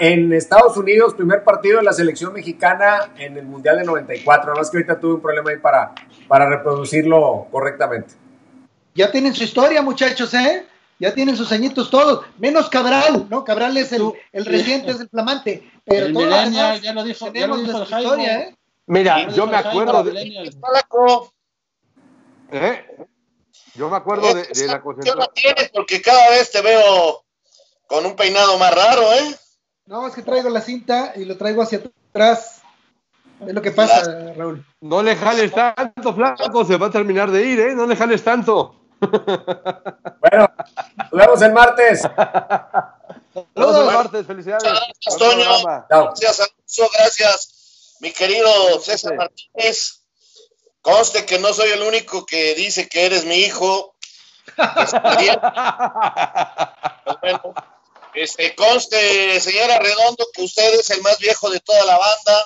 en 0.00 0.32
Estados 0.32 0.76
Unidos, 0.76 1.14
primer 1.14 1.44
partido 1.44 1.78
de 1.78 1.84
la 1.84 1.92
selección 1.92 2.32
mexicana 2.32 3.12
en 3.16 3.38
el 3.38 3.46
Mundial 3.46 3.78
de 3.78 3.84
94. 3.84 4.48
Nada 4.48 4.58
más 4.58 4.70
que 4.70 4.78
ahorita 4.78 4.98
tuve 4.98 5.14
un 5.14 5.20
problema 5.20 5.50
ahí 5.50 5.58
para, 5.58 5.94
para 6.26 6.48
reproducirlo 6.48 7.46
correctamente. 7.52 8.14
Ya 8.94 9.10
tienen 9.10 9.34
su 9.34 9.44
historia, 9.44 9.82
muchachos, 9.82 10.34
¿eh? 10.34 10.66
Ya 10.98 11.14
tienen 11.14 11.36
sus 11.36 11.50
añitos 11.52 11.90
todos, 11.90 12.26
menos 12.38 12.68
Cabral, 12.68 13.26
¿no? 13.28 13.44
Cabral 13.44 13.76
es 13.76 13.92
el, 13.92 14.02
el 14.32 14.44
reciente, 14.44 14.90
es 14.90 15.00
el 15.00 15.08
flamante. 15.08 15.68
Pero 15.84 16.06
el 16.06 16.14
millennial, 16.14 16.80
ya 16.80 16.92
lo 16.92 17.02
dijo, 17.02 17.32
ya 17.32 17.46
lo 17.46 17.56
dijo 17.56 17.82
historia, 17.82 18.40
¿eh? 18.40 18.56
Mira, 18.86 19.28
yo 19.30 19.46
me 19.46 19.56
acuerdo 19.56 20.04
de... 20.04 20.50
¿Eh? 22.52 22.84
Yo 23.74 23.88
me 23.88 23.96
acuerdo 23.96 24.34
de, 24.34 24.44
de, 24.44 24.66
la 24.66 24.82
concentración. 24.82 25.18
la 25.18 25.28
tienes 25.28 25.70
porque 25.70 26.02
cada 26.02 26.30
vez 26.30 26.50
te 26.50 26.60
veo 26.60 27.24
con 27.86 28.04
un 28.06 28.16
peinado 28.16 28.58
más 28.58 28.74
raro, 28.74 29.12
¿eh? 29.12 29.36
No, 29.86 30.06
es 30.06 30.14
que 30.14 30.22
traigo 30.22 30.48
la 30.48 30.60
cinta 30.60 31.12
y 31.16 31.24
lo 31.24 31.36
traigo 31.36 31.62
hacia 31.62 31.82
atrás. 32.10 32.62
Es 33.46 33.52
lo 33.52 33.60
que 33.60 33.72
pasa, 33.72 34.32
Raúl. 34.36 34.64
No 34.80 35.02
le 35.02 35.16
jales 35.16 35.52
tanto, 35.52 36.14
flaco, 36.14 36.64
se 36.64 36.76
va 36.76 36.86
a 36.86 36.90
terminar 36.90 37.30
de 37.30 37.44
ir, 37.44 37.60
¿eh? 37.60 37.74
No 37.74 37.86
le 37.86 37.96
jales 37.96 38.22
tanto. 38.22 38.76
Bueno, 39.00 40.48
nos 41.10 41.10
vemos 41.10 41.42
el 41.42 41.52
martes. 41.52 42.02
Saludos 42.02 43.88
el 43.88 43.94
martes, 43.96 44.26
felicidades. 44.26 44.62
Gracias, 44.62 45.16
Toño. 45.18 45.84
Gracias, 45.88 46.52
Gracias, 46.96 47.96
mi 48.00 48.12
querido 48.12 48.48
César 48.80 49.16
Martínez. 49.16 50.01
Conste 50.82 51.24
que 51.24 51.38
no 51.38 51.52
soy 51.52 51.70
el 51.70 51.82
único 51.82 52.26
que 52.26 52.54
dice 52.54 52.88
que 52.88 53.06
eres 53.06 53.24
mi 53.24 53.36
hijo. 53.36 53.94
este, 58.14 58.54
conste, 58.56 59.40
señora 59.40 59.78
Redondo, 59.78 60.26
que 60.34 60.42
usted 60.42 60.74
es 60.74 60.90
el 60.90 61.00
más 61.02 61.18
viejo 61.18 61.48
de 61.50 61.60
toda 61.60 61.84
la 61.84 61.96
banda 61.96 62.44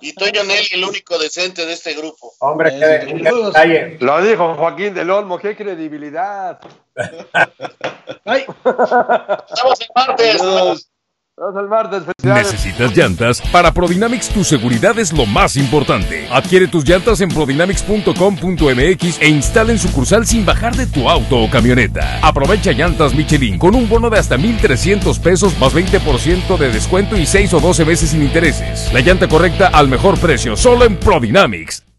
y 0.00 0.12
Toño 0.12 0.44
Nelly 0.44 0.68
el 0.72 0.84
único 0.84 1.18
decente 1.18 1.66
de 1.66 1.72
este 1.72 1.94
grupo. 1.94 2.34
Hombre, 2.38 2.70
qué, 2.78 3.96
Lo 4.00 4.22
dijo 4.22 4.54
Joaquín 4.54 4.94
del 4.94 5.10
Olmo, 5.10 5.38
qué 5.38 5.56
credibilidad. 5.56 6.60
Ay. 8.24 8.44
Estamos 8.64 9.80
en 9.80 9.88
¿Necesitas 12.22 12.94
llantas? 12.94 13.40
Para 13.50 13.72
Prodynamics 13.72 14.28
tu 14.28 14.44
seguridad 14.44 14.98
es 14.98 15.10
lo 15.10 15.24
más 15.24 15.56
importante. 15.56 16.28
Adquiere 16.30 16.68
tus 16.68 16.86
llantas 16.86 17.22
en 17.22 17.30
prodynamics.com.mx 17.30 19.22
e 19.22 19.28
instala 19.28 19.72
en 19.72 19.78
sucursal 19.78 20.26
sin 20.26 20.44
bajar 20.44 20.76
de 20.76 20.86
tu 20.86 21.08
auto 21.08 21.38
o 21.38 21.48
camioneta. 21.48 22.18
Aprovecha 22.22 22.72
llantas 22.72 23.14
Michelin 23.14 23.58
con 23.58 23.74
un 23.74 23.88
bono 23.88 24.10
de 24.10 24.18
hasta 24.18 24.36
1,300 24.36 25.18
pesos 25.18 25.58
más 25.58 25.74
20% 25.74 26.58
de 26.58 26.72
descuento 26.72 27.16
y 27.16 27.24
6 27.24 27.54
o 27.54 27.60
12 27.60 27.84
meses 27.86 28.10
sin 28.10 28.22
intereses. 28.22 28.92
La 28.92 29.00
llanta 29.00 29.26
correcta 29.26 29.68
al 29.68 29.88
mejor 29.88 30.18
precio, 30.18 30.56
solo 30.56 30.84
en 30.84 30.96
Prodynamics. 30.96 31.89